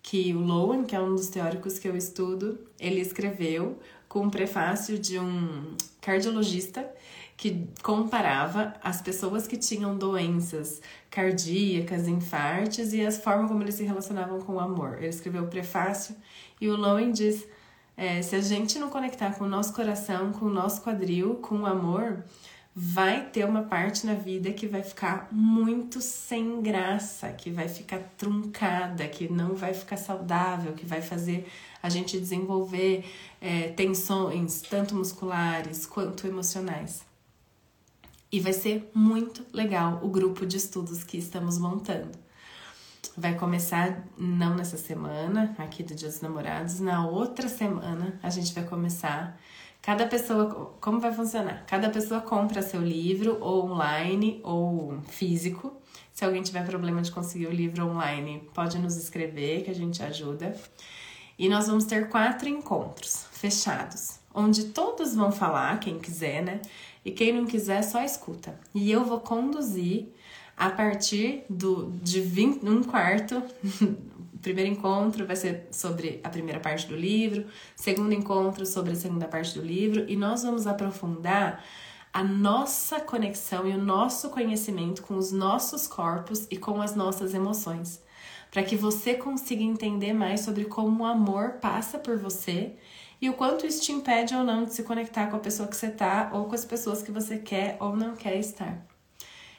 que 0.00 0.32
o 0.32 0.38
Lowen, 0.38 0.84
que 0.84 0.94
é 0.94 1.00
um 1.00 1.16
dos 1.16 1.26
teóricos 1.26 1.76
que 1.76 1.88
eu 1.88 1.96
estudo, 1.96 2.60
ele 2.78 3.00
escreveu 3.00 3.80
com 4.08 4.20
um 4.20 4.30
prefácio 4.30 4.96
de 4.96 5.18
um 5.18 5.74
cardiologista 6.00 6.88
que 7.36 7.66
comparava 7.82 8.74
as 8.80 9.02
pessoas 9.02 9.48
que 9.48 9.56
tinham 9.56 9.98
doenças 9.98 10.80
cardíacas, 11.10 12.06
infartos 12.06 12.92
e 12.92 13.04
as 13.04 13.18
formas 13.18 13.50
como 13.50 13.60
eles 13.60 13.74
se 13.74 13.82
relacionavam 13.82 14.40
com 14.40 14.52
o 14.52 14.60
amor. 14.60 14.98
Ele 14.98 15.08
escreveu 15.08 15.42
o 15.42 15.48
prefácio 15.48 16.14
e 16.60 16.68
o 16.68 16.76
Lowen 16.76 17.10
diz 17.10 17.44
é, 17.96 18.22
se 18.22 18.36
a 18.36 18.40
gente 18.40 18.78
não 18.78 18.88
conectar 18.88 19.36
com 19.36 19.46
o 19.46 19.48
nosso 19.48 19.74
coração, 19.74 20.30
com 20.30 20.46
o 20.46 20.50
nosso 20.50 20.80
quadril, 20.82 21.34
com 21.36 21.62
o 21.62 21.66
amor, 21.66 22.24
vai 22.74 23.28
ter 23.28 23.44
uma 23.44 23.62
parte 23.62 24.06
na 24.06 24.14
vida 24.14 24.50
que 24.52 24.66
vai 24.66 24.82
ficar 24.82 25.28
muito 25.30 26.00
sem 26.00 26.62
graça, 26.62 27.30
que 27.30 27.50
vai 27.50 27.68
ficar 27.68 27.98
truncada, 28.16 29.06
que 29.08 29.30
não 29.30 29.54
vai 29.54 29.74
ficar 29.74 29.98
saudável, 29.98 30.72
que 30.72 30.86
vai 30.86 31.02
fazer 31.02 31.46
a 31.82 31.90
gente 31.90 32.18
desenvolver 32.18 33.04
é, 33.40 33.68
tensões, 33.68 34.62
tanto 34.62 34.94
musculares 34.94 35.84
quanto 35.84 36.26
emocionais. 36.26 37.04
E 38.30 38.40
vai 38.40 38.54
ser 38.54 38.90
muito 38.94 39.44
legal 39.52 40.00
o 40.02 40.08
grupo 40.08 40.46
de 40.46 40.56
estudos 40.56 41.04
que 41.04 41.18
estamos 41.18 41.58
montando. 41.58 42.18
Vai 43.14 43.34
começar 43.34 44.06
não 44.16 44.54
nessa 44.54 44.78
semana, 44.78 45.54
aqui 45.58 45.82
do 45.82 45.94
Dia 45.94 46.08
dos 46.08 46.22
Namorados, 46.22 46.80
na 46.80 47.06
outra 47.06 47.46
semana 47.46 48.18
a 48.22 48.30
gente 48.30 48.54
vai 48.54 48.64
começar. 48.64 49.38
Cada 49.82 50.06
pessoa, 50.06 50.76
como 50.80 51.00
vai 51.00 51.12
funcionar? 51.12 51.66
Cada 51.66 51.90
pessoa 51.90 52.20
compra 52.20 52.62
seu 52.62 52.80
livro, 52.80 53.36
ou 53.40 53.66
online 53.68 54.40
ou 54.44 55.00
físico. 55.08 55.76
Se 56.12 56.24
alguém 56.24 56.40
tiver 56.40 56.64
problema 56.64 57.02
de 57.02 57.10
conseguir 57.10 57.48
o 57.48 57.52
livro 57.52 57.88
online, 57.88 58.48
pode 58.54 58.78
nos 58.78 58.96
escrever 58.96 59.64
que 59.64 59.70
a 59.70 59.74
gente 59.74 60.00
ajuda. 60.00 60.54
E 61.36 61.48
nós 61.48 61.66
vamos 61.66 61.84
ter 61.84 62.08
quatro 62.08 62.48
encontros 62.48 63.26
fechados, 63.32 64.20
onde 64.32 64.66
todos 64.66 65.16
vão 65.16 65.32
falar, 65.32 65.80
quem 65.80 65.98
quiser, 65.98 66.42
né? 66.42 66.60
E 67.04 67.10
quem 67.10 67.32
não 67.32 67.44
quiser, 67.44 67.82
só 67.82 68.04
escuta. 68.04 68.56
E 68.72 68.88
eu 68.92 69.04
vou 69.04 69.18
conduzir 69.18 70.12
a 70.56 70.70
partir 70.70 71.44
do, 71.50 71.90
de 72.00 72.20
20, 72.20 72.64
um 72.64 72.84
quarto. 72.84 73.42
primeiro 74.42 74.70
encontro 74.70 75.24
vai 75.24 75.36
ser 75.36 75.68
sobre 75.70 76.20
a 76.22 76.28
primeira 76.28 76.60
parte 76.60 76.86
do 76.86 76.96
livro, 76.96 77.46
segundo 77.76 78.12
encontro 78.12 78.66
sobre 78.66 78.92
a 78.92 78.96
segunda 78.96 79.26
parte 79.26 79.58
do 79.58 79.64
livro, 79.64 80.04
e 80.08 80.16
nós 80.16 80.42
vamos 80.42 80.66
aprofundar 80.66 81.64
a 82.12 82.22
nossa 82.22 83.00
conexão 83.00 83.66
e 83.66 83.72
o 83.72 83.82
nosso 83.82 84.28
conhecimento 84.28 85.02
com 85.02 85.16
os 85.16 85.32
nossos 85.32 85.86
corpos 85.86 86.46
e 86.50 86.58
com 86.58 86.82
as 86.82 86.94
nossas 86.94 87.32
emoções, 87.32 88.02
para 88.50 88.62
que 88.62 88.76
você 88.76 89.14
consiga 89.14 89.62
entender 89.62 90.12
mais 90.12 90.40
sobre 90.40 90.66
como 90.66 91.04
o 91.04 91.06
amor 91.06 91.52
passa 91.52 91.98
por 91.98 92.18
você 92.18 92.74
e 93.18 93.30
o 93.30 93.34
quanto 93.34 93.64
isso 93.64 93.80
te 93.80 93.92
impede 93.92 94.34
ou 94.34 94.44
não 94.44 94.64
de 94.64 94.74
se 94.74 94.82
conectar 94.82 95.28
com 95.28 95.36
a 95.36 95.40
pessoa 95.40 95.68
que 95.68 95.76
você 95.76 95.88
tá 95.88 96.30
ou 96.34 96.44
com 96.44 96.54
as 96.54 96.64
pessoas 96.64 97.02
que 97.02 97.10
você 97.10 97.38
quer 97.38 97.76
ou 97.80 97.96
não 97.96 98.14
quer 98.14 98.36
estar. 98.36 98.84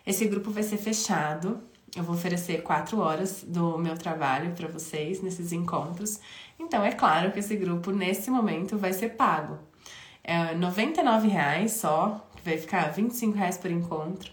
Esse 0.05 0.25
grupo 0.27 0.51
vai 0.51 0.63
ser 0.63 0.77
fechado. 0.77 1.63
Eu 1.95 2.03
vou 2.03 2.15
oferecer 2.15 2.63
quatro 2.63 2.99
horas 2.99 3.43
do 3.47 3.77
meu 3.77 3.95
trabalho 3.95 4.51
para 4.53 4.67
vocês 4.67 5.21
nesses 5.21 5.51
encontros. 5.51 6.19
Então, 6.59 6.83
é 6.83 6.91
claro 6.91 7.31
que 7.31 7.39
esse 7.39 7.55
grupo, 7.55 7.91
nesse 7.91 8.31
momento, 8.31 8.77
vai 8.77 8.93
ser 8.93 9.09
pago. 9.09 9.59
É 10.23 10.53
R$ 10.53 11.27
reais 11.29 11.73
só, 11.73 12.27
que 12.35 12.43
vai 12.43 12.57
ficar 12.57 12.91
R$ 12.91 13.31
reais 13.35 13.57
por 13.57 13.69
encontro. 13.69 14.31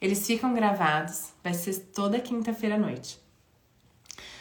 Eles 0.00 0.26
ficam 0.26 0.52
gravados, 0.52 1.30
vai 1.44 1.54
ser 1.54 1.78
toda 1.94 2.18
quinta-feira 2.18 2.74
à 2.74 2.78
noite. 2.78 3.18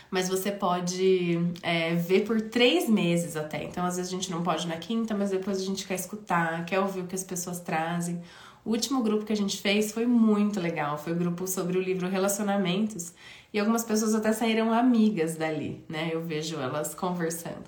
Mas 0.10 0.28
você 0.28 0.52
pode 0.52 1.38
é, 1.62 1.94
ver 1.96 2.22
por 2.22 2.42
três 2.42 2.90
meses 2.90 3.36
até. 3.36 3.64
Então, 3.64 3.86
às 3.86 3.98
vezes 3.98 4.12
a 4.12 4.16
gente 4.16 4.32
não 4.32 4.42
pode 4.42 4.68
na 4.68 4.78
quinta, 4.78 5.14
mas 5.14 5.30
depois 5.30 5.60
a 5.60 5.66
gente 5.66 5.86
quer 5.86 5.96
escutar, 5.96 6.66
quer 6.66 6.80
ouvir 6.80 7.02
o 7.02 7.08
que 7.08 7.16
as 7.16 7.24
pessoas 7.24 7.60
trazem. 7.60 8.22
O 8.66 8.72
último 8.72 9.04
grupo 9.04 9.24
que 9.24 9.32
a 9.32 9.38
gente 9.38 9.62
fez 9.62 9.92
foi 9.92 10.08
muito 10.08 10.60
legal. 10.60 10.98
Foi 10.98 11.14
o 11.14 11.16
um 11.16 11.20
grupo 11.20 11.48
sobre 11.48 11.78
o 11.78 11.82
livro 11.82 12.10
Relacionamentos. 12.10 13.14
E 13.54 13.60
algumas 13.60 13.84
pessoas 13.84 14.16
até 14.16 14.34
saíram 14.34 14.74
amigas 14.74 15.38
dali, 15.38 15.86
né? 15.88 16.10
Eu 16.12 16.26
vejo 16.26 16.60
elas 16.60 16.96
conversando. 16.96 17.64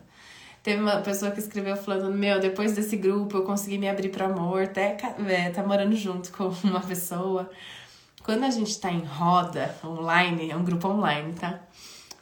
Teve 0.64 0.82
uma 0.82 0.98
pessoa 1.02 1.30
que 1.30 1.40
escreveu 1.40 1.78
falando: 1.78 2.12
Meu, 2.12 2.40
depois 2.40 2.74
desse 2.74 2.98
grupo 2.98 3.38
eu 3.38 3.44
consegui 3.44 3.78
me 3.78 3.88
abrir 3.88 4.10
para 4.10 4.26
amor, 4.26 4.64
até 4.64 4.98
é, 5.28 5.52
tá 5.52 5.62
morando 5.62 5.96
junto 5.96 6.32
com 6.32 6.52
uma 6.68 6.82
pessoa. 6.82 7.48
Quando 8.24 8.44
a 8.44 8.50
gente 8.50 8.78
tá 8.80 8.92
em 8.92 9.06
roda 9.06 9.76
online, 9.86 10.50
é 10.50 10.56
um 10.56 10.64
grupo 10.64 10.88
online, 10.88 11.32
tá? 11.34 11.62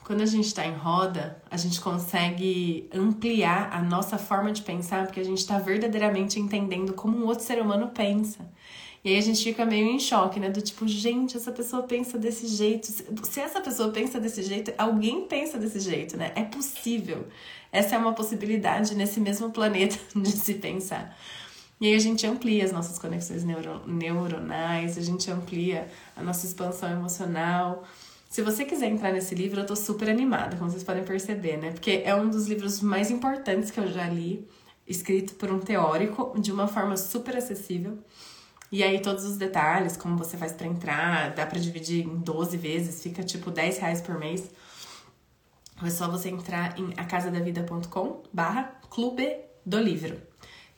quando 0.05 0.21
a 0.21 0.25
gente 0.25 0.45
está 0.45 0.65
em 0.65 0.75
roda, 0.75 1.41
a 1.49 1.57
gente 1.57 1.81
consegue 1.81 2.87
ampliar 2.93 3.69
a 3.73 3.81
nossa 3.81 4.19
forma 4.19 4.51
de 4.51 4.61
pensar, 4.61 5.07
porque 5.07 5.19
a 5.19 5.23
gente 5.23 5.39
está 5.39 5.57
verdadeiramente 5.57 6.39
entendendo 6.39 6.93
como 6.93 7.17
um 7.17 7.25
outro 7.25 7.43
ser 7.43 7.59
humano 7.59 7.87
pensa. 7.87 8.47
E 9.05 9.09
aí 9.09 9.19
a 9.19 9.21
gente 9.21 9.43
fica 9.43 9.63
meio 9.63 9.87
em 9.87 9.99
choque, 9.99 10.39
né? 10.39 10.49
Do 10.49 10.59
tipo, 10.59 10.87
gente, 10.87 11.37
essa 11.37 11.51
pessoa 11.51 11.83
pensa 11.83 12.17
desse 12.17 12.47
jeito. 12.47 12.87
Se 12.87 13.39
essa 13.39 13.61
pessoa 13.61 13.91
pensa 13.91 14.19
desse 14.19 14.41
jeito, 14.41 14.73
alguém 14.79 15.27
pensa 15.27 15.59
desse 15.59 15.79
jeito, 15.79 16.17
né? 16.17 16.31
É 16.35 16.43
possível. 16.43 17.27
Essa 17.71 17.95
é 17.95 17.99
uma 17.99 18.13
possibilidade 18.13 18.95
nesse 18.95 19.19
mesmo 19.19 19.51
planeta 19.51 19.95
de 20.19 20.31
se 20.31 20.55
pensar. 20.55 21.15
E 21.79 21.85
aí 21.85 21.93
a 21.93 21.99
gente 21.99 22.25
amplia 22.25 22.65
as 22.65 22.71
nossas 22.71 22.97
conexões 22.97 23.43
neuro 23.43 23.83
neuronais, 23.85 24.97
a 24.97 25.01
gente 25.01 25.29
amplia 25.29 25.87
a 26.15 26.23
nossa 26.23 26.47
expansão 26.47 26.89
emocional. 26.89 27.83
Se 28.27 28.41
você 28.41 28.65
quiser 28.65 28.87
entrar 28.87 29.13
nesse 29.13 29.35
livro, 29.35 29.59
eu 29.59 29.67
tô 29.67 29.75
super 29.75 30.09
animada, 30.09 30.57
como 30.57 30.71
vocês 30.71 30.83
podem 30.83 31.03
perceber, 31.03 31.57
né? 31.57 31.69
Porque 31.69 32.01
é 32.03 32.15
um 32.15 32.27
dos 32.27 32.47
livros 32.47 32.81
mais 32.81 33.11
importantes 33.11 33.69
que 33.69 33.79
eu 33.79 33.87
já 33.87 34.09
li, 34.09 34.47
escrito 34.87 35.35
por 35.35 35.51
um 35.51 35.59
teórico, 35.59 36.33
de 36.39 36.51
uma 36.51 36.67
forma 36.67 36.97
super 36.97 37.37
acessível. 37.37 37.99
E 38.71 38.83
aí 38.83 38.99
todos 38.99 39.23
os 39.25 39.37
detalhes, 39.37 39.95
como 39.95 40.17
você 40.17 40.37
faz 40.37 40.51
para 40.51 40.67
entrar, 40.67 41.33
dá 41.33 41.45
para 41.45 41.59
dividir 41.59 42.05
em 42.05 42.17
12 42.17 42.57
vezes, 42.57 43.01
fica 43.01 43.23
tipo 43.23 43.51
10 43.51 43.77
reais 43.77 44.01
por 44.01 44.17
mês. 44.17 44.49
É 45.83 45.89
só 45.89 46.09
você 46.09 46.29
entrar 46.29 46.79
em 46.79 46.93
acasadavida.com 46.97 48.23
barra 48.33 48.63
clube 48.89 49.37
do 49.65 49.77
livro. 49.77 50.21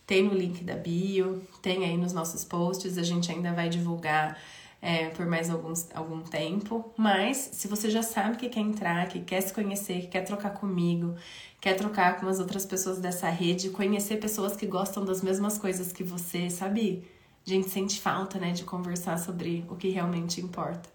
Tem 0.05 0.23
no 0.23 0.33
link 0.33 0.63
da 0.63 0.75
bio, 0.75 1.41
tem 1.61 1.85
aí 1.85 1.97
nos 1.97 2.13
nossos 2.13 2.43
posts, 2.43 2.97
a 2.97 3.03
gente 3.03 3.31
ainda 3.31 3.51
vai 3.53 3.69
divulgar 3.69 4.37
é, 4.81 5.09
por 5.09 5.25
mais 5.25 5.49
alguns, 5.49 5.87
algum 5.93 6.21
tempo. 6.21 6.93
Mas 6.97 7.37
se 7.53 7.67
você 7.67 7.89
já 7.89 8.01
sabe 8.01 8.37
que 8.37 8.49
quer 8.49 8.61
entrar, 8.61 9.07
que 9.07 9.19
quer 9.21 9.41
se 9.41 9.53
conhecer, 9.53 10.01
que 10.01 10.07
quer 10.07 10.21
trocar 10.21 10.51
comigo, 10.51 11.15
quer 11.59 11.75
trocar 11.75 12.19
com 12.19 12.27
as 12.27 12.39
outras 12.39 12.65
pessoas 12.65 12.99
dessa 12.99 13.29
rede, 13.29 13.69
conhecer 13.69 14.17
pessoas 14.17 14.55
que 14.55 14.65
gostam 14.65 15.03
das 15.03 15.21
mesmas 15.21 15.57
coisas 15.57 15.91
que 15.91 16.03
você, 16.03 16.49
sabe? 16.49 17.05
A 17.47 17.49
gente 17.49 17.69
sente 17.69 18.01
falta, 18.01 18.37
né, 18.37 18.51
de 18.51 18.65
conversar 18.65 19.17
sobre 19.17 19.65
o 19.69 19.75
que 19.75 19.87
realmente 19.87 20.41
importa. 20.41 20.89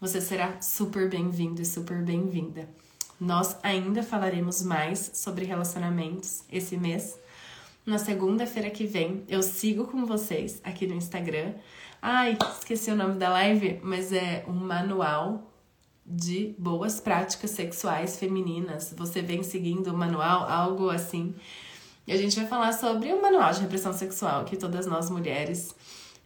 Você 0.00 0.20
será 0.20 0.60
super 0.60 1.08
bem-vindo 1.10 1.60
e 1.60 1.66
super 1.66 2.02
bem-vinda. 2.02 2.66
Nós 3.20 3.56
ainda 3.62 4.02
falaremos 4.02 4.62
mais 4.62 5.10
sobre 5.14 5.44
relacionamentos 5.44 6.44
esse 6.50 6.76
mês 6.76 7.18
na 7.86 7.98
segunda-feira 7.98 8.68
que 8.68 8.84
vem, 8.84 9.22
eu 9.28 9.40
sigo 9.44 9.86
com 9.86 10.04
vocês 10.04 10.60
aqui 10.64 10.88
no 10.88 10.94
Instagram. 10.94 11.54
Ai, 12.02 12.36
esqueci 12.58 12.90
o 12.90 12.96
nome 12.96 13.14
da 13.14 13.28
live, 13.28 13.78
mas 13.80 14.12
é 14.12 14.44
um 14.48 14.52
manual 14.52 15.52
de 16.04 16.52
boas 16.58 16.98
práticas 16.98 17.52
sexuais 17.52 18.18
femininas. 18.18 18.92
Você 18.96 19.22
vem 19.22 19.44
seguindo 19.44 19.86
o 19.92 19.96
manual, 19.96 20.48
algo 20.48 20.90
assim. 20.90 21.32
E 22.06 22.12
a 22.12 22.16
gente 22.16 22.36
vai 22.36 22.46
falar 22.46 22.72
sobre 22.72 23.12
o 23.12 23.20
manual 23.20 23.52
de 23.52 23.60
repressão 23.60 23.92
sexual 23.92 24.44
que 24.44 24.56
todas 24.56 24.86
nós 24.86 25.10
mulheres 25.10 25.74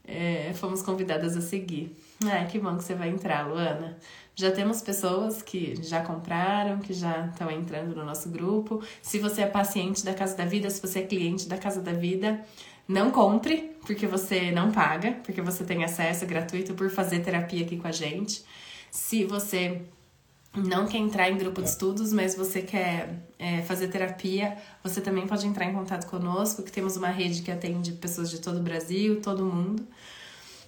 é, 0.05 0.53
fomos 0.55 0.83
convidadas 0.83 1.37
a 1.37 1.41
seguir. 1.41 1.97
Ah, 2.25 2.45
que 2.45 2.59
bom 2.59 2.77
que 2.77 2.85
você 2.85 2.95
vai 2.95 3.09
entrar, 3.09 3.49
Luana. 3.49 3.97
Já 4.35 4.51
temos 4.51 4.83
pessoas 4.83 5.43
que 5.43 5.81
já 5.83 6.03
compraram, 6.03 6.79
que 6.79 6.93
já 6.93 7.27
estão 7.27 7.51
entrando 7.51 7.95
no 7.95 8.05
nosso 8.05 8.29
grupo. 8.29 8.83
Se 9.01 9.19
você 9.19 9.43
é 9.43 9.47
paciente 9.47 10.05
da 10.05 10.15
Casa 10.15 10.37
da 10.37 10.45
Vida, 10.45 10.69
se 10.69 10.81
você 10.81 11.01
é 11.01 11.03
cliente 11.03 11.49
da 11.49 11.57
Casa 11.57 11.81
da 11.81 11.93
Vida, 11.93 12.41
não 12.87 13.11
compre, 13.11 13.77
porque 13.87 14.07
você 14.07 14.51
não 14.51 14.73
paga, 14.73 15.13
porque 15.23 15.41
você 15.41 15.65
tem 15.65 15.85
acesso 15.85 16.27
gratuito 16.27 16.75
por 16.75 16.91
fazer 16.91 17.21
terapia 17.21 17.65
aqui 17.65 17.77
com 17.77 17.87
a 17.87 17.93
gente. 17.93 18.45
Se 18.91 19.25
você 19.25 19.83
não 20.55 20.87
quer 20.87 20.99
entrar 20.99 21.31
em 21.31 21.39
grupo 21.39 21.63
de 21.63 21.69
estudos, 21.69 22.13
mas 22.13 22.35
você 22.35 22.63
quer 22.63 23.23
é, 23.39 23.63
fazer 23.63 23.89
terapia, 23.89 24.57
você 24.83 25.01
também 25.01 25.27
pode 25.27 25.47
entrar 25.47 25.65
em 25.65 25.73
contato 25.73 26.07
conosco, 26.09 26.63
que 26.63 26.73
temos 26.73 26.97
uma 26.97 27.09
rede 27.09 27.43
que 27.43 27.51
atende 27.51 27.93
pessoas 27.93 28.31
de 28.31 28.41
todo 28.41 28.59
o 28.59 28.63
Brasil, 28.63 29.21
todo 29.21 29.45
mundo 29.45 29.87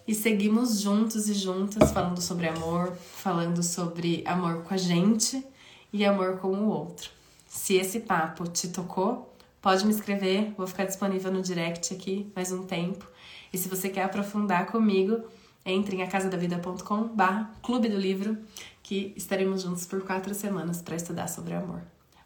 e 0.07 0.15
seguimos 0.15 0.81
juntos 0.81 1.29
e 1.29 1.35
juntas 1.35 1.93
falando 1.93 2.21
sobre 2.21 2.49
amor, 2.49 2.93
falando 2.97 3.63
sobre 3.63 4.23
amor 4.27 4.63
com 4.63 4.75
a 4.75 4.77
gente 4.77 5.45
e 5.93 6.05
amor 6.05 6.39
com 6.39 6.49
o 6.49 6.69
outro. 6.69 7.11
Se 7.47 7.77
esse 7.77 8.01
papo 8.01 8.49
te 8.49 8.69
tocou, 8.69 9.35
pode 9.61 9.87
me 9.87 9.93
escrever, 9.93 10.53
vou 10.57 10.67
ficar 10.67 10.87
disponível 10.87 11.31
no 11.31 11.43
direct 11.43 11.95
aqui 11.95 12.31
mais 12.35 12.51
um 12.51 12.65
tempo. 12.65 13.07
E 13.53 13.59
se 13.59 13.69
você 13.69 13.89
quer 13.89 14.03
aprofundar 14.03 14.67
comigo, 14.67 15.23
entre 15.65 15.97
em 15.97 16.03
acasadavida.com 16.03 17.09
barra 17.09 17.53
Clube 17.63 17.89
do 17.89 17.97
Livro, 17.97 18.37
que 18.83 19.13
estaremos 19.17 19.63
juntos 19.63 19.87
por 19.87 20.03
quatro 20.05 20.35
semanas 20.35 20.83
para 20.83 20.97
estudar 20.97 21.29
sobre 21.29 21.55
amor. 21.55 21.83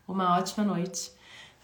Uma 0.07 0.39
ótima 0.39 0.65
noite. 0.65 1.13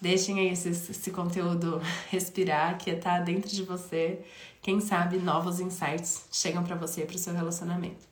Deixem 0.01 0.41
aí 0.41 0.49
esse, 0.49 0.69
esse 0.69 1.11
conteúdo 1.11 1.81
respirar, 2.11 2.77
quietar 2.79 3.25
dentro 3.25 3.51
de 3.51 3.63
você 3.63 4.25
quem 4.63 4.81
sabe 4.81 5.19
novos 5.19 5.59
insights 5.59 6.27
chegam 6.31 6.63
para 6.63 6.77
você 6.77 7.03
e 7.03 7.07
para 7.07 7.17
o 7.17 7.19
seu 7.19 7.35
relacionamento. 7.35 8.07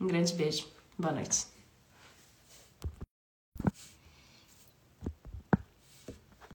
Um 0.00 0.06
grande 0.06 0.32
beijo. 0.32 0.66
Boa 0.98 1.12
noite. 1.12 1.57